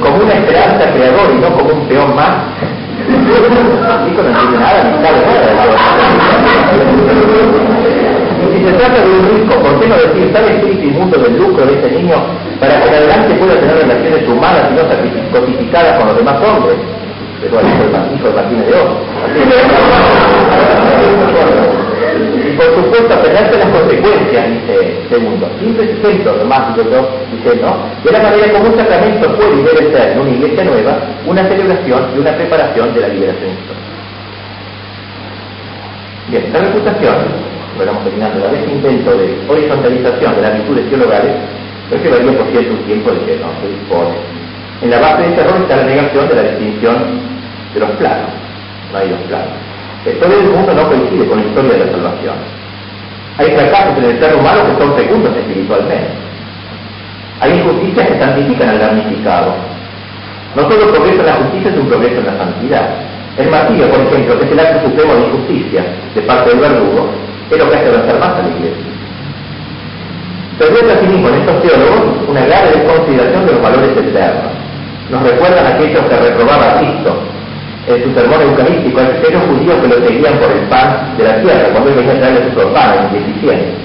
como 0.05 0.17
una 0.17 0.35
esperanza 0.35 0.85
creadora 0.93 1.33
y 1.33 1.41
no 1.41 1.49
como 1.57 1.73
un 1.73 1.89
peón 1.89 2.15
más. 2.15 2.45
Hijo 3.09 4.21
no 4.23 4.29
entiende 4.29 4.59
nada, 4.59 4.85
ni 4.85 4.93
sabe 5.01 5.19
nada. 5.25 5.73
Y 8.37 8.59
si 8.59 8.65
se 8.65 8.73
trata 8.73 9.01
de 9.01 9.09
un 9.09 9.25
rico, 9.33 9.55
¿por 9.61 9.81
qué 9.81 9.89
no 9.89 9.97
decir 9.97 10.33
tal 10.33 10.45
espíritu 10.45 10.85
inmundo 10.89 11.19
del 11.19 11.39
lucro 11.39 11.65
de 11.65 11.73
ese 11.73 11.91
niño 11.97 12.17
para 12.61 12.83
que 12.83 12.91
adelante 12.91 13.35
pueda 13.35 13.59
tener 13.61 13.77
relaciones 13.77 14.29
humanas 14.29 14.69
y 14.71 14.75
no 14.75 15.41
cosificadas 15.41 15.99
con 15.99 16.09
los 16.09 16.17
demás 16.19 16.37
hombres? 16.45 16.77
Pero 17.45 17.59
al 17.59 17.67
hijo 17.69 17.85
de 17.85 18.35
Martínez 18.35 18.67
de 18.67 18.75
Oz. 18.75 18.91
Y 22.15 22.57
por 22.57 22.67
supuesto, 22.75 23.15
apegarse 23.15 23.59
las 23.59 23.69
consecuencias, 23.69 24.49
dice 24.49 24.97
segundo. 25.11 25.49
Simples 25.61 25.91
ejemplos, 25.91 26.39
nomás, 26.39 26.75
digo 26.77 26.91
yo, 26.91 27.09
dice, 27.37 27.61
¿no? 27.61 27.77
De 28.05 28.13
la 28.13 28.23
manera 28.23 28.53
como 28.53 28.69
un 28.71 28.77
sacramento 28.79 29.29
puede 29.37 29.61
y 29.61 29.63
debe 29.63 29.93
ser 29.93 30.13
en 30.13 30.21
una 30.21 30.31
iglesia 30.31 30.65
nueva 30.65 30.97
una 31.27 31.43
celebración 31.49 32.03
y 32.15 32.19
una 32.19 32.33
preparación 32.33 32.95
de 32.95 33.01
la 33.01 33.09
liberación 33.09 33.51
histórica. 33.51 33.85
Bien, 36.29 36.53
la 36.53 36.61
reputación, 36.61 37.17
estamos 37.79 38.05
terminando, 38.05 38.45
la 38.45 38.53
vez 38.53 38.65
intento 38.71 39.11
de 39.19 39.37
horizontalización 39.49 40.37
de 40.37 40.43
las 40.43 40.55
virtudes 40.55 40.89
teologales, 40.89 41.35
es 41.91 42.01
que 42.01 42.09
varía 42.09 42.33
por 42.33 42.47
cierto 42.49 42.73
un 42.73 42.83
tiempo 42.85 43.11
de 43.11 43.19
que 43.27 43.37
no 43.37 43.49
se 43.61 43.69
dispone. 43.69 44.17
En 44.83 44.91
la 44.91 45.01
base 45.01 45.23
de 45.23 45.29
este 45.29 45.41
error 45.41 45.61
está 45.63 45.77
la 45.77 45.85
negación 45.85 46.29
de 46.29 46.35
la 46.35 46.43
distinción 46.43 47.34
de 47.75 47.81
los 47.81 47.91
planos. 47.91 48.31
No 48.93 48.99
hay 48.99 49.09
dos 49.11 49.21
planos. 49.29 49.55
La 50.05 50.13
historia 50.13 50.37
del 50.37 50.51
mundo 50.51 50.73
no 50.75 50.89
coincide 50.89 51.27
con 51.27 51.39
la 51.41 51.47
historia 51.47 51.73
de 51.73 51.79
la 51.85 51.93
salvación. 51.93 52.35
Hay 53.39 53.51
fracasos 53.51 53.99
en 53.99 54.05
el 54.05 54.21
ser 54.21 54.35
humano 54.37 54.61
que 54.67 54.83
son 54.83 54.95
fecundos 54.95 55.37
espiritualmente. 55.37 56.15
Hay 57.41 57.53
injusticias 57.59 58.09
que 58.09 58.19
santifican 58.19 58.69
al 58.69 58.79
damnificado. 58.79 59.55
No 60.55 60.63
todo 60.69 60.93
progreso 60.93 61.21
en 61.21 61.27
la 61.27 61.35
justicia 61.35 61.71
es 61.71 61.77
un 61.77 61.89
progreso 61.89 62.19
en 62.21 62.27
la 62.27 62.37
santidad. 62.39 62.89
El 63.37 63.51
martirio, 63.51 63.91
por 63.91 64.01
ejemplo, 64.01 64.39
que 64.39 64.45
es 64.47 64.53
el 64.53 64.61
acto 64.61 64.89
supremo 64.89 65.15
de 65.15 65.27
injusticia 65.27 65.83
de 66.15 66.21
parte 66.23 66.51
del 66.51 66.61
verdugo, 66.61 67.11
es 67.51 67.59
lo 67.59 67.69
que 67.69 67.77
hace 67.77 67.89
avanzar 67.89 68.21
más 68.21 68.39
a 68.39 68.43
la 68.43 68.49
iglesia. 68.49 68.95
Pervierte 70.59 70.93
asimismo 70.93 71.29
en 71.31 71.35
estos 71.35 71.63
teólogos 71.63 72.29
una 72.29 72.47
grave 72.47 72.71
desconsideración 72.71 73.47
de 73.47 73.53
los 73.53 73.63
valores 73.63 73.91
eternos. 73.97 74.53
Nos 75.11 75.23
recuerdan 75.23 75.67
aquellos 75.67 76.05
que 76.07 76.17
reprobaban 76.17 76.71
a 76.71 76.79
Cristo 76.79 77.19
en 77.87 78.03
su 78.03 78.15
sermón 78.15 78.41
eucarístico 78.41 79.01
a 79.01 79.05
aquellos 79.05 79.43
judíos 79.45 79.77
que 79.83 79.89
lo 79.89 80.07
seguían 80.07 80.39
por 80.39 80.51
el 80.51 80.65
pan 80.73 81.13
de 81.19 81.25
la 81.25 81.41
tierra, 81.43 81.69
cuando 81.73 81.91
él 81.91 81.97
venía 81.97 82.13
a 82.13 82.19
traerle 82.19 82.41
su 82.49 82.73
pan 82.73 82.91
en 83.13 83.13
17. 83.13 83.85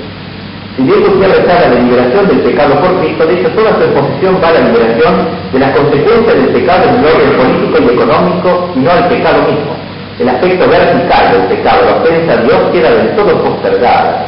Si 0.78 0.84
bien 0.84 1.04
Gutiérrez 1.04 1.44
habla 1.44 1.76
la 1.76 1.80
liberación 1.84 2.28
del 2.28 2.40
pecado 2.40 2.80
por 2.80 3.00
Cristo, 3.04 3.26
de 3.28 3.34
hecho 3.36 3.50
toda 3.52 3.76
su 3.76 3.84
exposición 3.84 4.40
va 4.42 4.48
a 4.48 4.54
la 4.54 4.62
liberación 4.72 5.14
de 5.52 5.60
las 5.60 5.72
consecuencias 5.76 6.36
del 6.36 6.50
pecado 6.56 6.84
en 6.88 6.96
el 6.96 7.06
orden 7.06 7.32
político 7.36 7.76
y 7.84 7.96
económico 8.00 8.50
y 8.76 8.80
no 8.80 8.92
al 8.92 9.08
pecado 9.10 9.40
mismo. 9.44 9.76
El 10.20 10.30
aspecto 10.30 10.64
vertical 10.70 11.24
del 11.32 11.44
pecado, 11.52 11.80
la 11.84 11.96
ofensa 12.00 12.32
a 12.32 12.42
Dios, 12.44 12.60
queda 12.72 12.92
del 12.92 13.12
todo 13.16 13.44
postergada. 13.44 14.26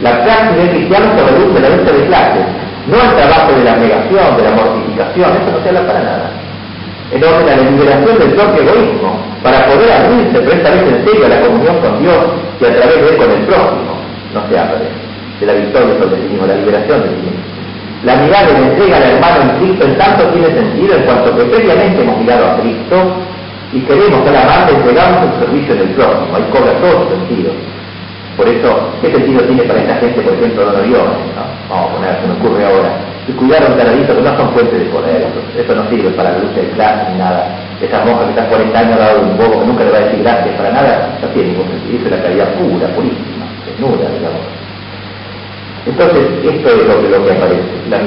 La 0.00 0.22
práctica 0.22 0.62
del 0.62 0.70
cristiano 0.70 1.06
se 1.14 1.22
reduce 1.26 1.58
a 1.58 1.62
la 1.62 1.76
lucha 1.76 1.92
de 1.92 2.06
clases, 2.06 2.46
no 2.86 2.96
al 3.02 3.16
trabajo 3.16 3.52
de 3.58 3.64
la 3.64 3.76
negación, 3.76 4.36
de 4.36 4.42
la 4.42 4.50
mortificación, 4.50 5.30
eso 5.30 5.50
no 5.50 5.62
se 5.62 5.68
habla 5.68 5.86
para 5.86 6.02
nada 6.02 6.41
en 7.12 7.22
orden 7.22 7.46
la 7.46 7.70
liberación 7.70 8.18
del 8.18 8.32
propio 8.32 8.62
egoísmo, 8.62 9.20
para 9.42 9.66
poder 9.66 9.92
abrirse, 9.92 10.32
pero 10.32 10.52
esta 10.52 10.70
vez 10.70 10.82
en 10.88 11.04
serio, 11.04 11.26
a 11.26 11.28
la 11.28 11.40
comunión 11.42 11.76
con 11.80 12.00
Dios 12.00 12.20
y 12.60 12.64
a 12.64 12.72
través 12.72 12.96
de 13.02 13.08
él 13.10 13.16
con 13.16 13.30
el 13.30 13.42
prójimo. 13.44 13.92
No 14.32 14.40
se 14.48 14.58
habla 14.58 14.80
de, 14.80 15.46
la 15.46 15.52
victoria 15.52 15.94
sobre 15.98 16.16
el 16.16 16.30
mismo, 16.30 16.46
la 16.46 16.56
liberación 16.56 17.02
del 17.02 17.16
mismo. 17.20 17.42
La 18.04 18.16
mirada 18.16 18.48
la 18.48 18.58
entrega 18.58 18.96
al 18.96 19.02
hermano 19.02 19.38
en 19.42 19.50
Cristo 19.60 19.84
en 19.84 19.98
tanto 19.98 20.24
tiene 20.28 20.48
sentido 20.48 20.96
en 20.96 21.02
cuanto 21.02 21.36
que 21.36 21.44
previamente 21.44 22.02
hemos 22.02 22.18
mirado 22.18 22.46
a 22.46 22.56
Cristo 22.58 22.96
y 23.72 23.80
queremos 23.80 24.22
que 24.22 24.30
la 24.30 24.42
amante 24.42 24.74
entregamos 24.74 25.34
un 25.34 25.40
servicio 25.40 25.74
en 25.74 25.80
el 25.80 25.88
prójimo, 25.94 26.34
ahí 26.34 26.44
cobra 26.50 26.72
todo 26.80 27.04
su 27.04 27.08
sentido. 27.14 27.52
Por 28.36 28.48
eso, 28.48 28.88
¿qué 29.02 29.12
sentido 29.12 29.42
tiene 29.42 29.62
para 29.64 29.80
esta 29.80 29.96
gente, 29.96 30.20
por 30.22 30.32
ejemplo, 30.32 30.64
los 30.64 30.76
aviones? 30.76 31.20
¿no? 31.36 31.44
Vamos 31.68 31.90
a 31.90 31.94
poner, 31.94 32.20
se 32.20 32.26
me 32.26 32.34
ocurre 32.34 32.64
ahora. 32.64 33.11
Y 33.28 33.32
cuidar 33.32 33.62
un 33.70 33.78
que 33.78 34.14
no 34.20 34.36
son 34.36 34.50
fuentes 34.50 34.78
de 34.78 34.86
poder. 34.86 35.26
Eso, 35.56 35.74
no 35.74 35.88
sirve 35.88 36.10
para 36.10 36.32
la 36.32 36.38
lucha 36.38 36.60
de 36.60 36.70
clase 36.70 37.12
ni 37.12 37.18
nada. 37.18 37.46
Esa 37.80 38.04
monja 38.04 38.24
que 38.24 38.30
está 38.30 38.46
40 38.48 38.78
años 38.78 38.98
dado 38.98 39.20
un 39.22 39.36
bobo 39.38 39.60
que 39.60 39.66
nunca 39.66 39.84
le 39.84 39.90
va 39.90 39.98
a 39.98 40.00
decir 40.00 40.22
gracias 40.22 40.56
para 40.56 40.72
nada, 40.72 41.18
no 41.20 41.28
tiene 41.28 41.50
ningún 41.50 41.68
sentido. 41.68 42.04
Es 42.06 42.10
la 42.10 42.22
caridad 42.22 42.48
pura, 42.54 42.86
purísima, 42.94 43.46
desnuda, 43.66 44.10
digamos. 44.10 44.42
Entonces, 45.86 46.22
esto 46.42 46.68
es 46.68 46.86
lo 46.86 47.02
que, 47.02 47.08
lo 47.10 47.24
que 47.24 47.32
aparece. 47.32 47.74
La, 47.90 47.98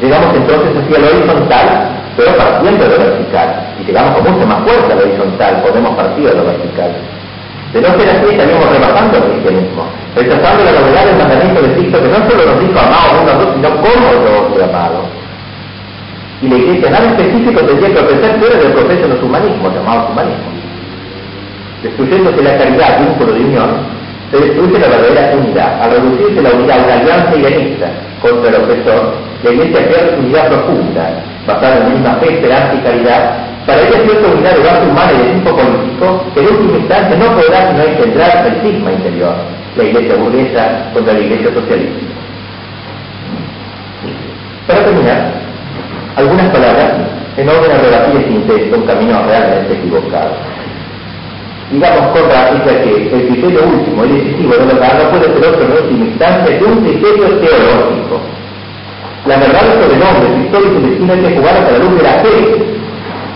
llegamos 0.00 0.36
entonces 0.36 0.72
hacia 0.72 0.98
lo 0.98 1.06
horizontal, 1.12 1.68
pero 2.16 2.36
partiendo 2.36 2.84
de 2.84 2.90
lo 2.90 2.98
vertical. 2.98 3.48
Y 3.80 3.84
llegamos 3.84 4.12
con 4.16 4.32
mucha 4.32 4.46
más 4.46 4.62
fuerza 4.64 4.92
a 4.92 4.96
lo 4.96 5.02
horizontal, 5.02 5.62
podemos 5.62 5.96
partir 5.96 6.28
de 6.28 6.34
lo 6.34 6.44
vertical. 6.44 6.92
De 7.72 7.80
no 7.80 7.88
ser 7.96 8.04
así, 8.04 8.28
estaríamos 8.28 8.68
rebajando 8.68 9.16
el 9.16 9.24
cristianismo, 9.32 9.88
rechazando 10.14 10.60
la 10.62 10.72
novedad 10.76 11.06
del 11.06 11.16
mandamiento 11.16 11.62
de 11.62 11.72
Cristo 11.72 12.02
que 12.02 12.08
no 12.08 12.20
solo 12.28 12.52
nos 12.52 12.60
dijo 12.60 12.78
amados 12.78 13.16
uno 13.22 13.30
a 13.32 13.34
dos, 13.40 13.48
sino 13.54 13.68
cómo 13.80 14.06
yo 14.12 14.60
he 14.60 14.64
amado. 14.64 15.08
Y 16.42 16.48
la 16.48 16.56
iglesia 16.56 16.90
nada 16.90 17.06
específico 17.16 17.60
tendría 17.62 17.94
que 17.94 18.00
ofrecer 18.00 18.36
fuera 18.38 18.56
del 18.58 18.72
proceso 18.72 19.02
de 19.02 19.08
los 19.08 19.22
humanismos, 19.22 19.72
llamados 19.72 20.10
humanismos. 20.10 20.52
Destruyéndose 21.82 22.42
la 22.42 22.58
caridad, 22.58 23.00
vínculo 23.00 23.32
de 23.32 23.40
unión, 23.40 23.70
se 24.30 24.36
destruye 24.36 24.78
la 24.78 24.88
verdadera 24.88 25.36
unidad. 25.40 25.82
Al 25.82 25.90
reducirse 25.92 26.42
la 26.42 26.50
unidad 26.50 26.76
a 26.76 26.84
una 26.84 26.94
alianza 26.94 27.36
iranista 27.36 27.86
contra 28.20 28.50
el 28.50 28.56
opresor, 28.56 29.14
la 29.44 29.50
iglesia 29.50 29.88
pierde 29.88 30.14
su 30.14 30.20
unidad 30.20 30.48
profunda, 30.48 31.24
basada 31.46 31.76
en 31.76 31.82
la 31.82 31.88
misma 31.88 32.14
fe, 32.16 32.34
esperanza 32.34 32.74
y 32.74 32.84
caridad, 32.84 33.51
para 33.66 33.80
ella 33.80 34.02
cierta 34.04 34.28
unidad 34.28 34.56
de 34.56 34.62
base 34.62 34.86
humana 34.88 35.12
y 35.12 35.18
de 35.18 35.34
tipo 35.34 35.56
político 35.56 36.24
en 36.36 36.46
última 36.46 36.78
instancia 36.78 37.16
no 37.16 37.36
podrá 37.36 37.70
sino 37.70 37.82
engendrar 37.84 38.46
el 38.46 38.60
cisma 38.62 38.92
interior, 38.92 39.34
la 39.76 39.84
iglesia 39.84 40.16
burguesa 40.16 40.90
contra 40.92 41.12
la 41.12 41.20
iglesia 41.20 41.54
socialista. 41.54 42.00
Para 44.66 44.84
terminar, 44.84 45.32
algunas 46.16 46.46
palabras 46.50 46.92
en 47.36 47.48
orden 47.48 47.70
a 47.70 47.78
rebatir 47.78 48.20
este 48.20 48.32
intento, 48.32 48.76
un 48.76 48.86
camino 48.86 49.22
realmente 49.26 49.74
equivocado. 49.74 50.32
Digamos 51.70 52.06
con 52.08 52.28
rápida 52.28 52.82
que 52.82 52.90
el 52.90 53.28
criterio 53.28 53.64
último 53.64 54.04
y 54.04 54.08
decisivo 54.08 54.54
de 54.54 54.66
verdad 54.66 55.04
no 55.04 55.10
puede 55.10 55.32
ser 55.32 55.48
otro 55.48 55.64
en 55.64 55.72
última 55.72 56.04
instancia 56.04 56.58
que 56.58 56.64
un 56.64 56.84
criterio 56.84 57.28
teológico. 57.38 58.20
La 59.24 59.36
verdad 59.36 59.60
sobre 59.80 60.34
su 60.34 60.42
historia 60.42 60.68
y 60.68 60.74
su 60.74 60.80
destino 60.82 61.12
hay 61.12 61.20
que 61.20 61.36
jugar 61.36 61.56
hasta 61.56 61.72
la 61.72 61.78
luz 61.78 61.96
de 61.96 62.02
la 62.02 62.12
fe 62.20 62.81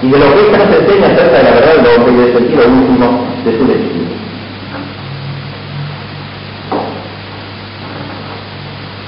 y 0.03 0.09
de 0.11 0.19
lo 0.19 0.35
que 0.35 0.41
esta 0.41 0.59
nos 0.59 0.77
enseña 0.77 1.07
acerca 1.07 1.39
de 1.39 1.43
la 1.45 1.51
verdad 1.51 1.75
del 1.77 1.87
hombre 1.97 2.13
y 2.13 2.17
del 2.17 2.33
sentido 2.35 2.63
último 2.69 3.25
de 3.45 3.59
su 3.59 3.67
destino. 3.67 4.17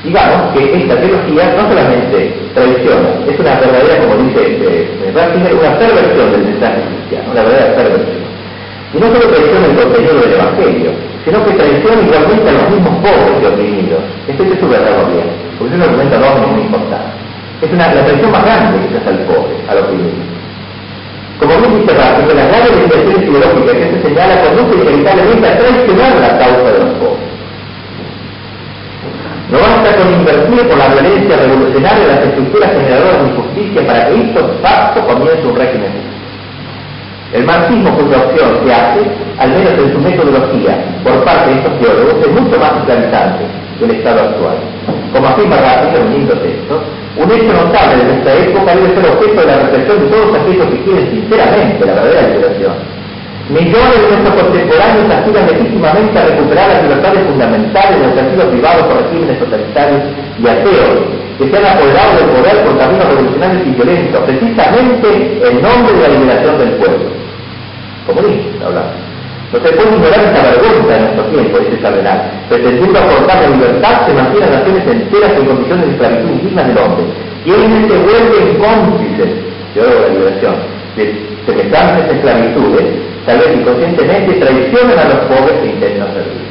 Digamos 0.05 0.55
que 0.55 0.63
esta 0.65 0.97
teología 0.97 1.53
no 1.59 1.69
solamente 1.69 2.33
traiciona, 2.55 3.09
es 3.29 3.39
una 3.39 3.61
verdadera, 3.61 3.99
como 4.01 4.25
dice 4.25 4.41
eh, 4.41 5.13
Ratzinger, 5.15 5.55
una 5.55 5.77
perversión 5.77 6.33
del 6.33 6.43
mensaje 6.45 6.81
cristiano, 6.81 7.33
una 7.33 7.43
verdadera 7.43 7.77
perversión. 7.77 8.29
Y 8.95 8.97
no 8.97 9.07
solo 9.13 9.29
traiciona 9.29 9.67
el 9.67 9.77
contenido 9.77 10.15
del 10.15 10.33
Evangelio, 10.33 10.91
sino 11.25 11.45
que 11.45 11.53
traiciona 11.53 12.01
igualmente 12.01 12.49
a 12.49 12.53
los 12.53 12.71
mismos 12.71 12.95
pobres 13.05 13.37
y 13.43 13.45
oprimidos. 13.45 14.01
Este 14.29 14.43
es 14.43 14.61
su 14.61 14.69
verdadero 14.69 15.13
bien, 15.13 15.29
porque 15.59 15.75
es 15.75 15.77
un 15.77 15.85
argumento 15.85 16.17
enorme 16.17 16.47
muy 16.47 16.63
importante. 16.63 17.13
Es 17.61 17.71
una, 17.71 17.93
la 17.93 18.05
traición 18.07 18.31
más 18.33 18.45
grande 18.45 18.79
que 18.81 18.89
se 18.95 18.97
hace 18.97 19.09
al 19.11 19.19
pobre, 19.29 19.55
al 19.69 19.79
oprimido. 19.79 20.28
Como 21.39 21.57
bien 21.57 21.81
dice 21.81 21.95
Ratzinger, 21.95 22.35
las 22.35 22.49
grandes 22.49 22.73
investigaciones 22.83 23.29
ideológicas 23.29 23.75
que 23.79 23.91
se 23.95 24.03
señala 24.03 24.43
conducen 24.43 24.83
inevitablemente 24.83 25.47
a 25.47 25.59
traicionar 25.59 26.13
la 26.19 26.39
causa 26.39 26.73
de 26.73 26.79
los 26.83 26.91
pobres. 26.99 27.29
No 29.51 29.59
basta 29.61 29.97
con 29.97 30.13
invertir 30.13 30.69
por 30.69 30.77
la 30.77 30.89
violencia 30.89 31.37
revolucionaria 31.37 32.07
las 32.09 32.23
estructuras 32.27 32.71
generadoras 32.73 33.23
de 33.23 33.29
injusticia 33.31 33.87
para 33.87 34.07
que 34.07 34.15
esto 34.21 34.59
facto 34.61 35.01
comience 35.07 35.47
un 35.47 35.57
régimen 35.57 35.93
El 37.33 37.45
marxismo 37.45 37.97
cuya 37.97 38.19
opción 38.19 38.51
se 38.65 38.75
hace, 38.75 39.01
al 39.39 39.51
menos 39.51 39.73
en 39.79 39.93
su 39.93 39.99
metodología, 40.01 40.85
por 41.05 41.25
parte 41.25 41.51
de 41.51 41.57
estos 41.59 41.79
teólogos, 41.81 42.27
es 42.27 42.33
mucho 42.33 42.59
más 42.59 42.73
esclavizante 42.77 43.45
del 43.81 43.91
Estado 43.93 44.21
actual. 44.21 44.57
Como 45.15 45.29
afirma 45.29 45.57
Ratzinger 45.57 46.01
en 46.01 46.07
un 46.07 46.13
lindo 46.13 46.35
texto, 46.41 46.83
un 47.19 47.31
hecho 47.31 47.53
notable 47.53 47.97
de 47.99 48.05
nuestra 48.05 48.35
época 48.35 48.75
debe 48.75 48.95
ser 48.95 49.11
objeto 49.11 49.41
de 49.41 49.47
la 49.47 49.59
reflexión 49.59 50.01
de 50.01 50.07
todos 50.07 50.37
aquellos 50.39 50.67
que 50.67 50.83
quieren 50.85 51.11
sinceramente 51.11 51.87
la 51.87 51.95
verdadera 51.95 52.29
liberación 52.29 52.99
Millones 53.49 53.97
de 54.03 54.09
nuestros 54.11 54.43
contemporáneos 54.45 55.11
aspiran 55.11 55.47
legítimamente 55.47 56.19
a 56.19 56.27
recuperar 56.27 56.69
las 56.69 56.83
libertades 56.83 57.25
fundamentales 57.25 57.99
del 57.99 58.11
ejercicio 58.11 58.51
privado 58.51 58.87
por 58.87 59.03
regímenes 59.03 59.39
totalitarios 59.39 60.03
y 60.39 60.47
ateos, 60.47 60.99
que 61.39 61.49
se 61.49 61.57
han 61.57 61.65
apoderado 61.65 62.19
del 62.19 62.29
poder 62.29 62.65
por 62.65 62.77
caminos 62.77 63.09
revolucionarios 63.09 63.63
y 63.67 63.71
violentos, 63.71 64.21
precisamente 64.25 65.49
en 65.49 65.63
nombre 65.63 65.95
de 65.95 66.01
la 66.03 66.09
liberación 66.09 66.59
del 66.59 66.71
pueblo. 66.73 67.09
Comunistas, 68.07 68.67
hablamos. 68.67 69.08
No 69.53 69.59
se 69.61 69.73
puede 69.73 69.97
ignorar 69.97 70.21
esta 70.21 70.43
vergüenza 70.43 70.93
de 70.93 71.01
nuestro 71.01 71.25
tiempo, 71.33 71.59
dice 71.59 71.81
Cardenal. 71.81 72.21
Pretendiendo 72.51 72.99
aportar 72.99 73.43
la 73.43 73.57
libertad, 73.57 74.07
se 74.07 74.13
mantienen 74.13 74.51
naciones 74.51 74.87
enteras 74.87 75.33
en 75.33 75.47
condiciones 75.47 75.87
de 75.87 75.93
esclavitud 75.93 76.31
indignas 76.31 76.69
del 76.69 76.79
hombre. 76.79 77.05
Quienes 77.45 77.89
se 77.89 77.97
vuelven 77.97 78.59
cómplices, 78.61 79.31
de 79.75 79.81
la 79.81 80.09
liberación, 80.13 80.55
de 80.97 81.03
semejantes 81.47 82.13
esclavitudes, 82.13 82.85
tal 83.25 83.39
vez 83.39 83.57
inconscientemente 83.57 84.33
traicionan 84.35 84.99
a 84.99 85.05
los 85.05 85.21
pobres 85.33 85.57
que 85.63 85.69
intentan 85.69 86.13
servir. 86.13 86.49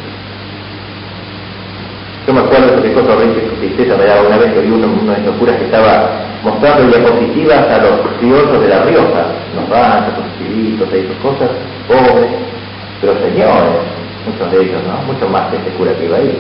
Yo 2.26 2.34
me 2.34 2.40
acuerdo 2.42 2.76
de 2.76 2.82
qué 2.82 2.94
cosa 2.94 3.14
tristeza 3.60 3.96
me 3.96 4.06
daba 4.06 4.28
una 4.28 4.38
vez 4.38 4.54
que 4.54 4.62
vi 4.62 4.72
uno, 4.72 4.88
de 5.14 5.20
estos 5.20 5.36
curas 5.38 5.56
que 5.58 5.66
estaba 5.66 6.10
mostrando 6.44 6.88
diapositivas 6.88 7.62
a 7.70 7.78
los 7.78 8.02
criollos 8.20 8.62
de 8.62 8.68
La 8.68 8.84
Rioja, 8.84 9.24
los 9.56 9.70
ranchos, 9.70 10.14
los 10.18 10.28
chivitos, 10.38 10.92
esas 10.92 11.18
cosas, 11.22 11.50
pobres, 11.88 12.57
pero 13.02 13.14
señores, 13.20 13.84
muchos 14.26 14.52
de 14.52 14.62
ellos, 14.64 14.82
¿no? 14.88 15.14
Mucho 15.14 15.30
más 15.30 15.50
que 15.50 15.58
este 15.58 15.72
cura 15.72 15.94
que 15.94 16.06
iba 16.06 16.18
ahí 16.18 16.38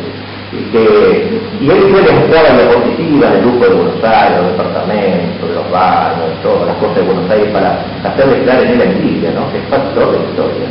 y, 0.53 0.63
que, 0.71 1.41
y 1.59 1.69
él 1.69 1.81
fue 1.91 2.01
la 2.01 2.55
diapositiva 2.55 3.31
del 3.31 3.41
grupo 3.41 3.65
de 3.65 3.75
Buenos 3.75 4.03
Aires, 4.03 4.39
los 4.39 4.51
departamentos, 4.55 5.49
de 5.49 5.55
los 5.55 5.71
barrios, 5.71 6.41
todas 6.41 6.67
las 6.67 6.77
cosas 6.77 6.95
de 6.95 7.01
Buenos 7.03 7.29
Aires 7.29 7.49
para 7.51 7.83
hacer 8.03 8.25
declarar 8.27 8.63
en 8.63 8.79
la 8.79 8.85
envidia, 8.85 9.31
¿no? 9.31 9.51
que 9.51 9.57
es 9.59 9.65
factor 9.67 10.11
de 10.11 10.23
historia. 10.23 10.67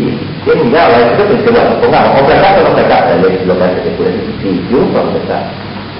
Y 0.00 0.16
él 0.48 0.64
miraba, 0.64 0.96
yo 1.18 1.24
pensé, 1.28 1.50
bueno, 1.52 1.76
pongamos, 1.82 2.16
o 2.16 2.24
fracasa 2.24 2.60
o 2.60 2.68
no 2.70 2.76
fracasa 2.76 3.16
éxito 3.20 3.58
que 3.58 3.64
hace 3.64 3.82
que 3.82 3.90
puede 4.00 4.12
si 4.40 4.56
triunfa 4.68 5.00
o 5.04 5.12
está. 5.12 5.44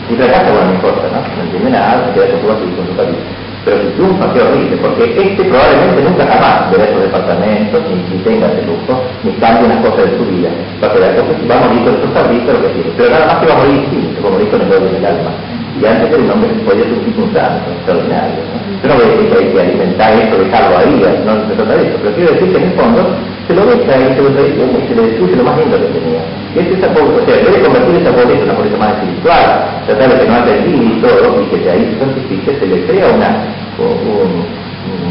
Si 0.09 0.17
fracasa, 0.17 0.49
bueno, 0.51 0.67
no 0.67 0.75
importa, 0.81 1.05
¿no? 1.13 1.21
No 1.21 1.43
entiende 1.45 1.71
nada, 1.71 2.07
se 2.07 2.13
queda 2.17 2.41
con 2.41 2.57
su 2.57 2.73
con 2.73 2.97
país 2.97 3.21
pero 3.65 3.77
si 3.81 3.89
triunfa, 3.95 4.33
qué 4.33 4.41
horrible, 4.41 4.77
porque 4.79 5.05
este 5.05 5.45
probablemente 5.45 6.03
nunca 6.03 6.25
jamás 6.27 6.71
verá 6.71 6.85
esos 6.85 7.03
departamentos, 7.03 7.83
ni, 7.89 8.17
ni 8.17 8.23
tenga 8.23 8.47
ese 8.47 8.67
lujo, 8.67 9.03
ni 9.23 9.33
cambie 9.33 9.67
unas 9.67 9.85
cosas 9.85 10.11
de 10.11 10.17
su 10.17 10.25
vida. 10.25 10.51
Va 10.83 10.87
a 10.89 10.93
quedar 10.93 11.15
va 11.17 11.55
a 11.57 11.61
morir 11.69 11.81
con 11.85 11.95
esos 11.95 12.55
lo 12.55 12.63
que 12.63 12.69
tiene. 12.75 12.91
Pero 12.97 13.11
nada 13.11 13.27
más 13.27 13.37
que 13.37 13.47
va 13.47 13.55
a 13.55 13.59
morir 13.59 13.81
distinto, 13.81 14.23
como 14.23 14.35
morir 14.35 14.49
con 14.51 14.61
el 14.63 14.73
odio 14.73 14.89
en 14.89 14.97
el 14.97 15.07
alma. 15.07 15.31
Y 15.79 15.87
antes 15.87 16.13
el 16.13 16.31
hombre 16.31 16.51
podía 16.67 16.85
tipo 16.85 17.23
un 17.23 17.33
santo, 17.33 17.71
extraordinario. 17.71 18.43
¿no? 18.51 18.71
Yo 18.83 18.89
no 18.89 18.95
voy 18.97 19.05
a 19.05 19.09
decir 19.13 19.29
que 19.29 19.39
hay 19.39 19.53
que 19.53 19.61
alimentar 19.61 20.13
esto, 20.17 20.39
dejarlo 20.41 20.79
ahí, 20.79 20.95
no 21.25 21.33
se 21.47 21.55
trata 21.55 21.77
de 21.77 21.83
eso, 21.89 21.97
pero 22.03 22.15
quiero 22.17 22.33
decir 22.33 22.49
que 22.51 22.59
en 22.59 22.65
el 22.65 22.75
fondo 22.81 23.01
se 23.47 23.55
lo 23.55 23.67
deja 23.67 23.93
y 23.93 24.15
se 24.17 24.23
lo 24.23 24.31
y 24.31 24.89
se 24.89 24.95
le 24.95 25.03
destruye 25.05 25.37
lo 25.37 25.45
más 25.45 25.57
lindo 25.59 25.77
que 25.77 25.91
tenía. 26.01 26.23
Y 26.55 26.59
es 26.59 26.79
esa 26.79 26.89
pobreza, 26.97 27.21
o 27.21 27.27
sea, 27.27 27.37
debe 27.45 27.61
convertir 27.61 27.97
esa 28.01 28.13
pobreza 28.13 28.41
en 28.41 28.49
una 28.49 28.57
pobreza 28.57 28.77
más 28.81 28.91
espiritual, 28.97 29.47
tratar 29.87 30.09
de 30.09 30.17
que 30.17 30.27
no 30.27 30.35
haya 30.35 30.55
y 30.65 31.01
todo, 31.01 31.43
y 31.43 31.47
que 31.51 31.59
de 31.61 31.71
ahí 31.71 31.83
se 31.93 32.59
se 32.59 32.67
le 32.67 32.79
crea 32.89 33.07
una, 33.13 33.31
un, 33.77 34.49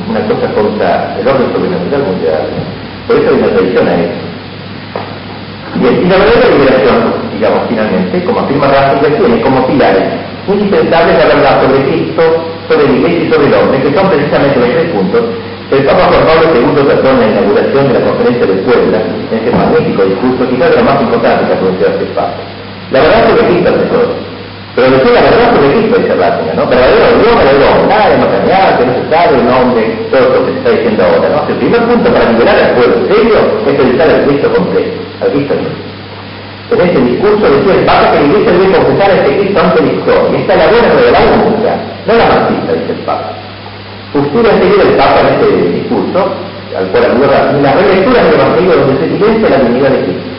una 0.10 0.22
cosa 0.26 0.48
contra 0.54 1.16
el 1.20 1.28
orden 1.28 1.48
sobrenatural 1.54 2.04
mundial. 2.10 2.42
Por 3.06 3.16
eso 3.18 3.30
hay 3.30 3.38
una 3.38 3.54
tradición 3.54 3.88
a 3.88 3.96
eso. 4.02 4.22
y 5.78 6.10
la 6.10 6.18
verdadera 6.18 6.50
liberación, 6.58 6.98
digamos, 7.38 7.62
finalmente, 7.70 8.24
como 8.26 8.40
afirma 8.40 8.68
Ratzinger, 8.68 9.14
tiene 9.20 9.42
como 9.42 9.68
pilares 9.68 10.29
indispensables 10.54 11.18
la 11.18 11.26
verdad 11.36 11.62
sobre 11.62 11.84
Cristo, 11.84 12.24
sobre 12.68 12.88
la 12.88 12.94
iglesia 12.94 13.24
y 13.24 13.32
sobre 13.32 13.48
el 13.48 13.54
hombre, 13.54 13.82
que 13.82 13.94
son 13.94 14.10
precisamente 14.10 14.60
los 14.60 14.70
tres 14.70 14.90
puntos 14.92 15.24
el 15.70 15.86
Papa 15.86 16.10
Juan 16.10 16.26
Pablo 16.26 16.50
II 16.50 16.82
trató 16.82 17.10
en 17.14 17.20
la 17.20 17.28
inauguración 17.30 17.94
de 17.94 17.94
la 17.94 18.02
conferencia 18.02 18.46
de 18.48 18.54
Puebla, 18.66 18.98
en 19.06 19.38
ese 19.38 19.56
magnífico 19.56 20.02
discurso, 20.02 20.50
quizás 20.50 20.72
de 20.72 20.78
lo 20.78 20.84
más 20.84 20.98
importante 21.00 21.46
que 21.46 21.54
ha 21.54 21.60
producido 21.62 21.90
este 21.94 22.06
Papa. 22.18 22.42
La 22.90 23.02
verdad 23.02 23.30
sobre 23.30 23.46
Cristo 23.46 23.70
ante 23.70 23.86
todo. 23.94 24.10
Pero 24.74 24.90
después 24.90 25.14
la 25.14 25.22
verdad 25.30 25.48
sobre 25.54 25.70
Cristo 25.70 25.94
dice 26.02 26.16
Ratzinger, 26.18 26.56
¿no? 26.58 26.66
Verdadero 26.66 27.06
Dios, 27.22 27.34
verdadero 27.38 27.86
nada 27.86 28.10
de 28.10 28.18
macanear, 28.18 28.78
que 28.80 28.86
no 28.90 28.94
se 28.98 29.04
sabe 29.14 29.32
el 29.38 29.46
nombre, 29.46 29.82
todo 30.10 30.26
lo 30.26 30.46
que 30.46 30.52
se 30.54 30.58
está 30.58 30.70
diciendo 30.74 31.02
ahora, 31.06 31.28
¿no? 31.30 31.40
El 31.46 31.58
primer 31.62 31.82
punto 31.86 32.06
para 32.10 32.26
liberar 32.34 32.58
al 32.58 32.72
pueblo 32.74 32.98
serio 33.06 33.38
es 33.70 33.74
pensar 33.78 34.10
al 34.10 34.22
Cristo 34.26 34.48
completo, 34.50 34.98
al 35.22 35.30
Cristo 35.30 35.54
mismo. 35.54 35.99
En 36.72 36.80
este 36.82 37.02
discurso 37.02 37.50
decía 37.50 37.82
el 37.82 37.86
Papa 37.86 38.12
que 38.12 38.20
la 38.20 38.26
Iglesia 38.30 38.52
debe 38.54 38.78
confesar 38.78 39.10
a 39.10 39.16
este 39.16 39.38
Cristo 39.42 39.60
ante 39.60 39.82
la 39.82 39.92
historia. 39.92 40.38
Esta 40.38 40.54
es 40.54 40.60
la 40.60 40.68
buena 40.70 40.90
revelada 40.94 41.32
única, 41.50 41.72
no 42.06 42.14
la 42.14 42.26
marxista, 42.30 42.74
dice 42.78 42.94
el 42.94 43.04
Papa. 43.10 43.30
Usted 44.14 44.46
anterior 44.46 44.82
el 44.86 44.94
Papa 44.94 45.18
en 45.22 45.28
este 45.34 45.48
discurso, 45.82 46.20
al 46.78 46.86
cual 46.94 47.04
aluda 47.10 47.38
la 47.58 47.74
relectura 47.74 48.22
del 48.22 48.34
Evangelio 48.38 48.86
donde 48.86 49.02
se 49.02 49.06
silencia 49.18 49.50
la 49.50 49.60
dignidad 49.66 49.90
de 49.98 50.02
Cristo. 50.06 50.30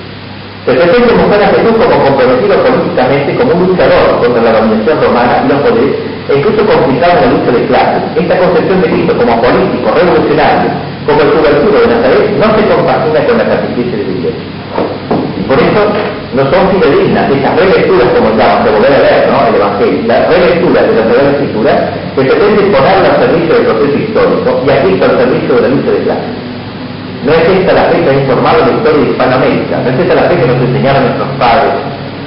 Se 0.66 0.72
pretende 0.78 1.14
mostrar 1.18 1.43
a 1.43 1.49
Jesús 1.51 1.74
como 1.83 1.97
comprometido 1.99 2.55
políticamente, 2.62 3.35
como 3.35 3.51
un 3.51 3.66
luchador 3.66 4.07
contra 4.22 4.43
la 4.43 4.53
dominación 4.55 5.03
romana 5.03 5.35
y 5.43 5.49
los 5.51 5.59
poderes, 5.66 5.99
e 6.31 6.33
incluso 6.39 6.62
complicado 6.62 7.11
en 7.11 7.22
la 7.26 7.31
lucha 7.35 7.51
de 7.59 7.66
clases. 7.66 8.03
Esta 8.14 8.39
concepción 8.39 8.78
de 8.83 8.87
Cristo 8.87 9.18
como 9.18 9.35
político, 9.43 9.87
revolucionario, 9.99 10.70
como 11.11 11.18
el 11.26 11.31
subversivo 11.35 11.74
de 11.74 11.87
Nazaret, 11.91 12.26
no 12.39 12.47
se 12.55 12.62
compagina 12.70 13.18
con 13.26 13.35
la 13.35 13.45
sacrificio 13.51 13.99
de 13.99 14.05
la 14.07 14.14
iglesia. 14.14 14.60
Por 15.51 15.59
eso 15.59 15.82
no 16.30 16.42
son 16.46 16.70
fidedignas 16.70 17.26
esas 17.28 17.59
relecturas, 17.59 18.07
como 18.14 18.30
llaman, 18.38 18.62
de 18.62 18.70
volver 18.70 18.94
a 18.94 18.98
leer 19.03 19.26
¿no? 19.26 19.48
el 19.51 19.55
Evangelio, 19.59 20.07
la 20.07 20.26
relectura 20.30 20.82
de 20.82 20.94
la 20.94 21.03
Sagrada 21.11 21.30
Escritura, 21.34 21.72
que 22.14 22.22
pretende 22.22 22.62
ponerla 22.70 23.09
al 23.11 23.18
servicio 23.18 23.55
del 23.59 23.66
proceso 23.66 23.98
histórico 23.98 24.62
y 24.62 24.70
aquí 24.70 24.94
está 24.94 25.07
al 25.11 25.18
servicio 25.18 25.55
de 25.57 25.62
la 25.62 25.68
lucha 25.74 25.90
de 25.90 25.98
clases. 26.07 26.30
No 27.26 27.32
es 27.34 27.48
esta 27.51 27.72
la 27.74 27.82
fe 27.90 27.98
que 27.98 28.11
ha 28.11 28.14
informado 28.14 28.59
la 28.62 28.72
historia 28.78 29.03
de 29.03 29.11
Hispanoamérica, 29.11 29.74
no 29.82 29.88
es 29.90 29.98
esta 29.98 30.14
la 30.14 30.22
fe 30.30 30.34
que 30.38 30.46
nos 30.46 30.57
enseñaron 30.62 31.03
nuestros 31.03 31.30
padres, 31.34 31.74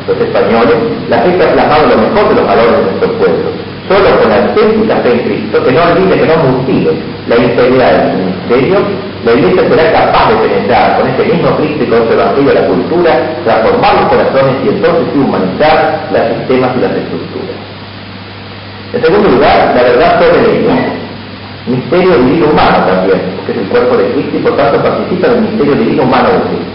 los 0.04 0.18
españoles, 0.20 0.76
la 1.08 1.18
fe 1.24 1.30
que 1.32 1.44
ha 1.48 1.54
plasmado 1.54 1.84
lo 1.88 1.98
mejor 2.04 2.28
de 2.28 2.36
los 2.36 2.46
valores 2.46 2.76
de 2.76 2.84
nuestro 2.92 3.08
pueblo. 3.24 3.53
Solo 3.88 4.18
con 4.20 4.30
la 4.30 4.48
auténtica 4.48 4.96
fe 4.98 5.12
en 5.12 5.20
Cristo, 5.20 5.64
que 5.64 5.72
no 5.72 5.82
olvide, 5.84 6.20
que 6.20 6.28
no 6.28 6.38
mutile 6.38 6.92
la 7.28 7.36
integridad 7.36 7.92
del 7.92 8.18
ministerio, 8.18 8.78
la 9.26 9.34
Iglesia 9.34 9.64
será 9.70 9.92
capaz 9.92 10.30
de 10.30 10.36
penetrar 10.48 11.00
con 11.00 11.08
este 11.10 11.24
mismo 11.26 11.56
Cristo 11.58 11.84
y 11.84 11.88
con 11.88 12.08
su 12.08 12.14
Evangelio 12.14 12.52
a 12.52 12.54
la 12.56 12.68
cultura, 12.68 13.12
transformar 13.44 13.94
los 13.96 14.06
corazones 14.08 14.56
y 14.64 14.70
entonces 14.70 15.04
humanizar 15.16 16.08
los 16.12 16.38
sistemas 16.38 16.72
y 16.78 16.82
las 16.82 16.92
estructuras. 16.92 17.58
En 18.94 19.02
segundo 19.04 19.30
lugar, 19.30 19.74
la 19.76 19.84
verdad 19.84 20.22
sobre 20.22 20.42
la 20.42 20.54
Iglesia. 20.54 20.94
Misterio 21.66 22.18
divino 22.18 22.48
humano 22.52 22.86
también, 22.86 23.22
que 23.46 23.52
es 23.54 23.58
el 23.58 23.68
cuerpo 23.68 23.96
de 23.96 24.12
Cristo 24.12 24.36
y 24.36 24.40
por 24.40 24.58
tanto 24.58 24.84
participa 24.84 25.30
del 25.30 25.42
misterio 25.42 25.76
divino 25.76 26.04
humano 26.04 26.28
de 26.28 26.40
Cristo. 26.52 26.72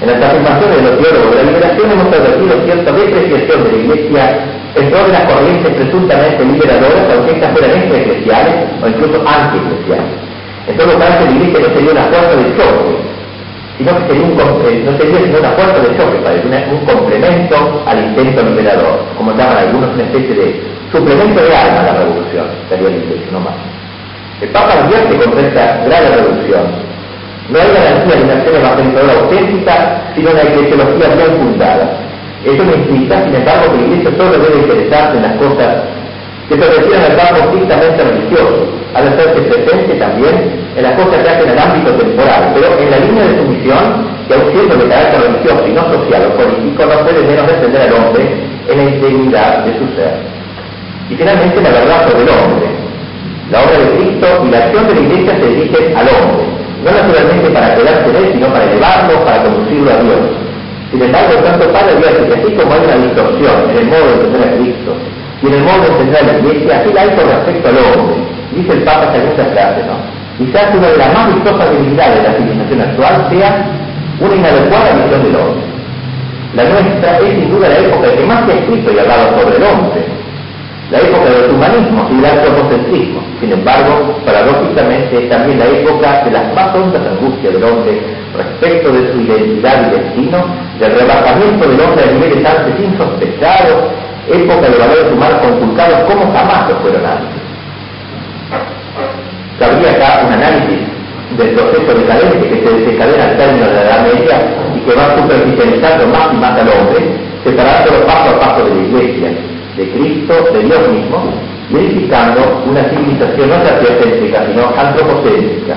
En 0.00 0.06
las 0.12 0.22
afirmaciones 0.22 0.76
de 0.76 0.82
los 0.82 0.98
teólogos 1.00 1.30
de 1.30 1.36
la 1.36 1.50
liberación 1.50 1.90
hemos 1.90 2.06
advertido 2.06 2.64
cierta 2.64 2.92
depreciación 2.92 3.64
de 3.64 3.72
la 3.72 3.78
Iglesia 3.78 4.38
en 4.78 4.90
todas 4.90 5.08
las 5.08 5.24
corrientes 5.32 5.74
presuntamente 5.74 6.44
liberadoras, 6.44 7.04
aunque 7.12 7.32
estas 7.32 7.52
fueran 7.52 7.70
extraeclesiales 7.78 8.54
o 8.82 8.88
incluso 8.88 9.22
antieclesiales. 9.26 10.12
En 10.68 10.76
todo 10.76 10.98
caso, 10.98 11.24
la 11.24 11.30
iglesia 11.30 11.60
no 11.60 11.74
sería 11.74 11.92
una 11.92 12.04
fuerza 12.04 12.36
de 12.36 12.56
choque, 12.56 12.94
sino 13.78 13.90
que 13.96 14.06
sería 14.06 14.24
un, 14.24 14.36
no 14.36 14.98
sería 14.98 15.18
sino 15.24 15.38
una 15.38 15.50
fuerza 15.50 15.78
de 15.80 15.96
choque, 15.96 16.16
parece, 16.22 16.46
un 16.70 16.84
complemento 16.86 17.82
al 17.86 17.98
intento 17.98 18.42
liberador, 18.42 19.04
como 19.16 19.32
llaman 19.32 19.56
algunos, 19.56 19.94
una 19.94 20.04
especie 20.04 20.34
de 20.34 20.62
suplemento 20.92 21.40
de 21.42 21.56
alma 21.56 21.80
a 21.80 21.82
la 21.82 21.92
revolución, 22.04 22.46
sería 22.68 22.88
la 22.90 22.96
iglesia, 22.96 23.26
no 23.32 23.40
más. 23.40 23.54
El 24.40 24.48
Papa 24.50 24.72
advierte 24.84 25.16
contra 25.16 25.40
esta 25.40 25.84
grave 25.84 26.08
reducción. 26.14 26.62
No 27.48 27.58
hay 27.58 27.68
garantía 27.72 28.16
de 28.16 28.22
una 28.24 28.34
acción 28.34 28.56
evangelizadora 28.56 29.12
auténtica, 29.14 30.02
sino 30.14 30.30
una 30.30 30.42
eclesiología 30.42 31.08
bien 31.16 31.36
fundada. 31.38 32.07
Esto 32.44 32.64
no 32.64 32.74
implica, 32.74 33.24
sin 33.24 33.34
embargo, 33.34 33.72
que 33.72 33.78
la 33.78 33.86
Iglesia 33.86 34.10
solo 34.16 34.38
debe 34.38 34.58
interesarse 34.62 35.16
en 35.16 35.22
las 35.22 35.36
cosas 35.36 35.70
que 36.48 36.54
se 36.54 36.64
refieren 36.64 37.02
al 37.04 37.16
campo 37.16 37.36
estrictamente 37.44 38.04
religioso, 38.04 38.72
al 38.94 39.08
hacerse 39.08 39.40
presente 39.42 39.94
también 40.00 40.34
en 40.76 40.82
las 40.82 40.92
cosas 40.94 41.20
que 41.22 41.28
hacen 41.28 41.50
el 41.50 41.58
ámbito 41.58 41.92
temporal, 41.92 42.52
pero 42.54 42.78
en 42.78 42.90
la 42.90 42.98
línea 42.98 43.24
de 43.24 43.36
su 43.36 43.44
misión, 43.44 43.84
que 44.28 44.34
aun 44.34 44.48
siendo 44.52 44.76
de 44.76 44.88
carácter 44.88 45.20
religioso 45.28 45.62
y 45.66 45.72
no 45.72 45.82
social 45.92 46.22
o 46.24 46.36
político, 46.40 46.86
no 46.86 46.96
puede 47.04 47.20
menos 47.26 47.46
defender 47.46 47.82
al 47.82 47.92
hombre 47.92 48.22
en 48.70 48.76
la 48.76 48.84
integridad 48.84 49.64
de 49.64 49.72
su 49.76 49.84
ser. 49.92 50.14
Y 51.10 51.14
finalmente 51.16 51.60
la 51.60 51.70
verdad 51.70 52.08
sobre 52.08 52.22
el 52.22 52.30
hombre. 52.30 52.66
La 53.50 53.64
obra 53.64 53.78
de 53.80 53.88
Cristo 53.96 54.26
y 54.44 54.50
la 54.50 54.58
acción 54.58 54.86
de 54.88 54.94
la 54.94 55.00
Iglesia 55.00 55.32
se 55.40 55.48
dirigen 55.48 55.96
al 55.96 56.08
hombre, 56.08 56.44
no 56.84 56.90
naturalmente 56.92 57.50
para 57.50 57.74
quedarse 57.76 58.12
de 58.12 58.18
él, 58.18 58.30
sino 58.34 58.46
para 58.48 58.64
elevarlo, 58.64 59.24
para 59.24 59.42
conducirlo 59.42 59.90
a 59.90 60.00
Dios. 60.00 60.47
Sin 60.90 61.02
embargo, 61.02 61.34
tanto 61.44 61.68
Padre 61.72 61.96
Dios, 61.96 62.12
que 62.16 62.34
así 62.34 62.52
como 62.54 62.72
hay 62.72 62.80
una 62.80 62.96
distorsión 63.04 63.70
en 63.70 63.76
el 63.76 63.86
modo 63.86 64.04
de 64.08 64.14
entender 64.14 64.42
a 64.42 64.56
Cristo 64.56 64.90
y 65.42 65.46
en 65.46 65.54
el 65.54 65.62
modo 65.62 65.80
de 65.82 65.88
entender 65.88 66.18
a 66.18 66.26
la 66.26 66.38
Iglesia, 66.38 66.80
así 66.80 66.92
la 66.92 67.00
hay 67.02 67.10
con 67.10 67.28
respecto 67.28 67.68
al 67.68 67.76
hombre. 67.76 68.16
Dice 68.56 68.72
el 68.72 68.82
Papa 68.82 69.12
esta 69.14 69.44
frase, 69.52 69.80
¿no? 69.84 69.96
Quizás 70.38 70.74
una 70.74 70.88
de 70.88 70.96
las 70.96 71.12
más 71.12 71.34
vistosas 71.34 71.70
debilidades 71.70 72.16
de 72.16 72.28
la 72.28 72.34
civilización 72.34 72.80
actual 72.80 73.26
sea 73.28 73.66
una 74.20 74.34
inadecuada 74.34 74.92
visión 74.96 75.22
del 75.22 75.36
hombre. 75.36 75.66
La 76.54 76.64
nuestra 76.64 77.18
es 77.18 77.30
sin 77.36 77.50
duda 77.50 77.68
la 77.68 77.78
época 77.78 78.16
que 78.16 78.24
más 78.24 78.46
se 78.46 78.52
ha 78.52 78.54
escrito 78.56 78.92
y 78.92 78.98
hablado 78.98 79.38
sobre 79.38 79.56
el 79.56 79.62
hombre, 79.62 80.00
la 80.90 80.98
época 81.00 81.28
del 81.28 81.50
humanismo 81.50 82.08
y 82.10 82.16
del 82.16 82.24
antropocentrismo. 82.24 83.20
Sin 83.40 83.52
embargo, 83.52 84.16
paradójicamente 84.24 85.24
es 85.24 85.28
también 85.28 85.58
la 85.58 85.66
época 85.66 86.24
de 86.24 86.30
las 86.30 86.54
más 86.54 86.74
hondas 86.74 87.02
angustias 87.06 87.52
del 87.52 87.64
hombre 87.64 88.00
respecto 88.36 88.92
de 88.92 89.12
su 89.12 89.20
identidad 89.20 89.86
y 89.86 90.00
destino, 90.00 90.44
del 90.80 90.92
rebajamiento 90.98 91.68
del 91.68 91.80
hombre 91.80 92.04
a 92.04 92.12
niveles 92.12 92.44
antes 92.44 92.80
insospechados, 92.80 93.92
época 94.28 94.68
de 94.68 94.78
valores 94.78 95.12
humanos 95.12 95.38
conculcados 95.42 96.00
como 96.08 96.32
jamás 96.32 96.68
lo 96.70 96.76
fueron 96.76 97.04
antes. 97.04 97.36
Cabría 99.58 99.90
acá 99.90 100.24
un 100.26 100.32
análisis 100.32 100.78
del 101.36 101.50
proceso 101.50 101.98
decadente 101.98 102.48
que 102.48 102.64
se 102.64 102.76
desencadena 102.78 103.24
al 103.24 103.36
término 103.36 103.66
de 103.66 103.74
la 103.74 103.82
Edad 103.82 104.02
Media 104.04 104.40
y 104.74 104.80
que 104.80 104.94
va 104.94 105.16
superficializando 105.16 106.06
más 106.06 106.32
y 106.32 106.36
más 106.36 106.52
al 106.52 106.68
hombre, 106.68 107.12
separándolo 107.44 108.06
paso 108.06 108.30
a 108.30 108.40
paso 108.40 108.64
de 108.64 108.74
la 108.74 108.80
Iglesia, 108.80 109.30
de 109.78 109.88
Cristo, 109.92 110.34
de 110.52 110.60
Dios 110.64 110.88
mismo, 110.90 111.32
verificando 111.70 112.64
una 112.66 112.82
civilización 112.90 113.48
no 113.48 113.64
sapiocéntrica, 113.64 114.44
sino 114.50 114.62
antropocéntrica. 114.76 115.74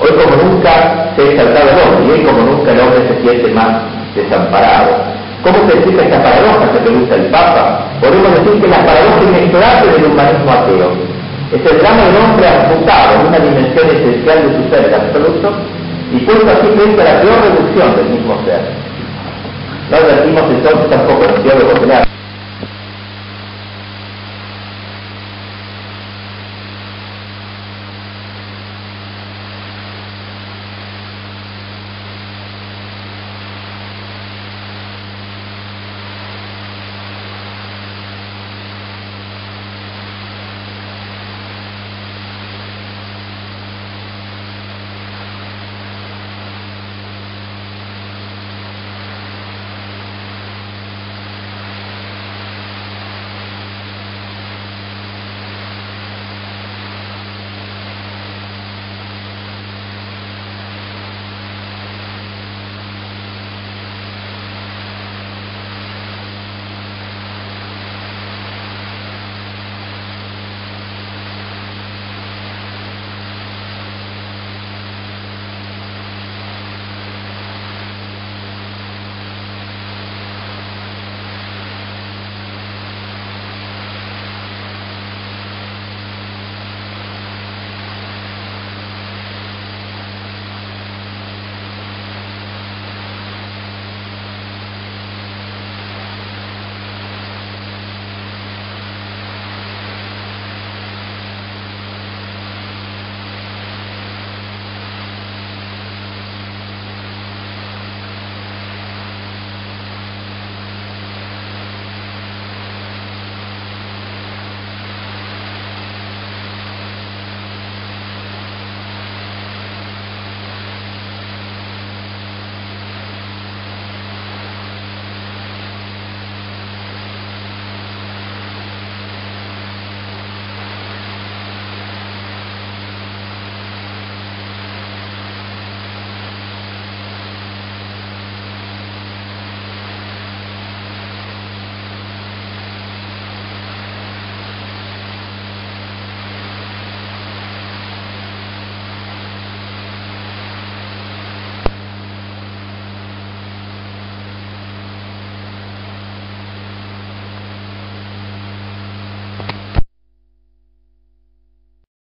Hoy 0.00 0.10
como 0.16 0.34
nunca 0.42 1.12
se 1.14 1.22
ha 1.22 1.30
exaltado 1.30 1.68
el 1.68 1.78
hombre 1.84 2.02
y 2.06 2.10
hoy 2.10 2.24
como 2.24 2.40
nunca 2.50 2.72
el 2.72 2.80
hombre 2.80 3.00
se 3.06 3.20
siente 3.20 3.52
más 3.52 3.82
desamparado. 4.16 5.04
¿Cómo 5.44 5.58
se 5.68 5.76
explica 5.76 6.02
esta 6.04 6.22
paradoja? 6.22 6.72
Se 6.72 6.80
pregunta 6.80 7.14
el 7.14 7.26
Papa. 7.26 7.86
Podemos 8.00 8.30
decir 8.40 8.62
que 8.62 8.68
la 8.68 8.86
paradoja 8.86 9.22
inexorable 9.28 9.92
del 9.92 10.04
humanismo 10.06 10.50
ateo 10.50 10.90
es 11.52 11.60
el 11.60 11.78
drama 11.78 12.02
del 12.08 12.16
hombre 12.16 12.48
amputado 12.48 13.20
en 13.20 13.26
una 13.26 13.38
dimensión 13.38 13.86
esencial 13.90 14.38
de 14.48 14.50
su 14.56 14.62
ser 14.70 14.94
absoluto 14.94 15.52
y 16.10 16.18
puesto 16.24 16.48
así 16.48 16.68
frente 16.72 17.02
a 17.02 17.04
la 17.04 17.20
peor 17.20 17.38
reducción 17.42 17.96
del 17.96 18.08
mismo 18.16 18.34
ser. 18.46 18.62
No 19.90 19.96
advertimos 19.98 20.44
entonces 20.48 20.88
tampoco 20.88 21.24
en 21.24 21.30
el 21.34 21.42
teólogo 21.42 21.72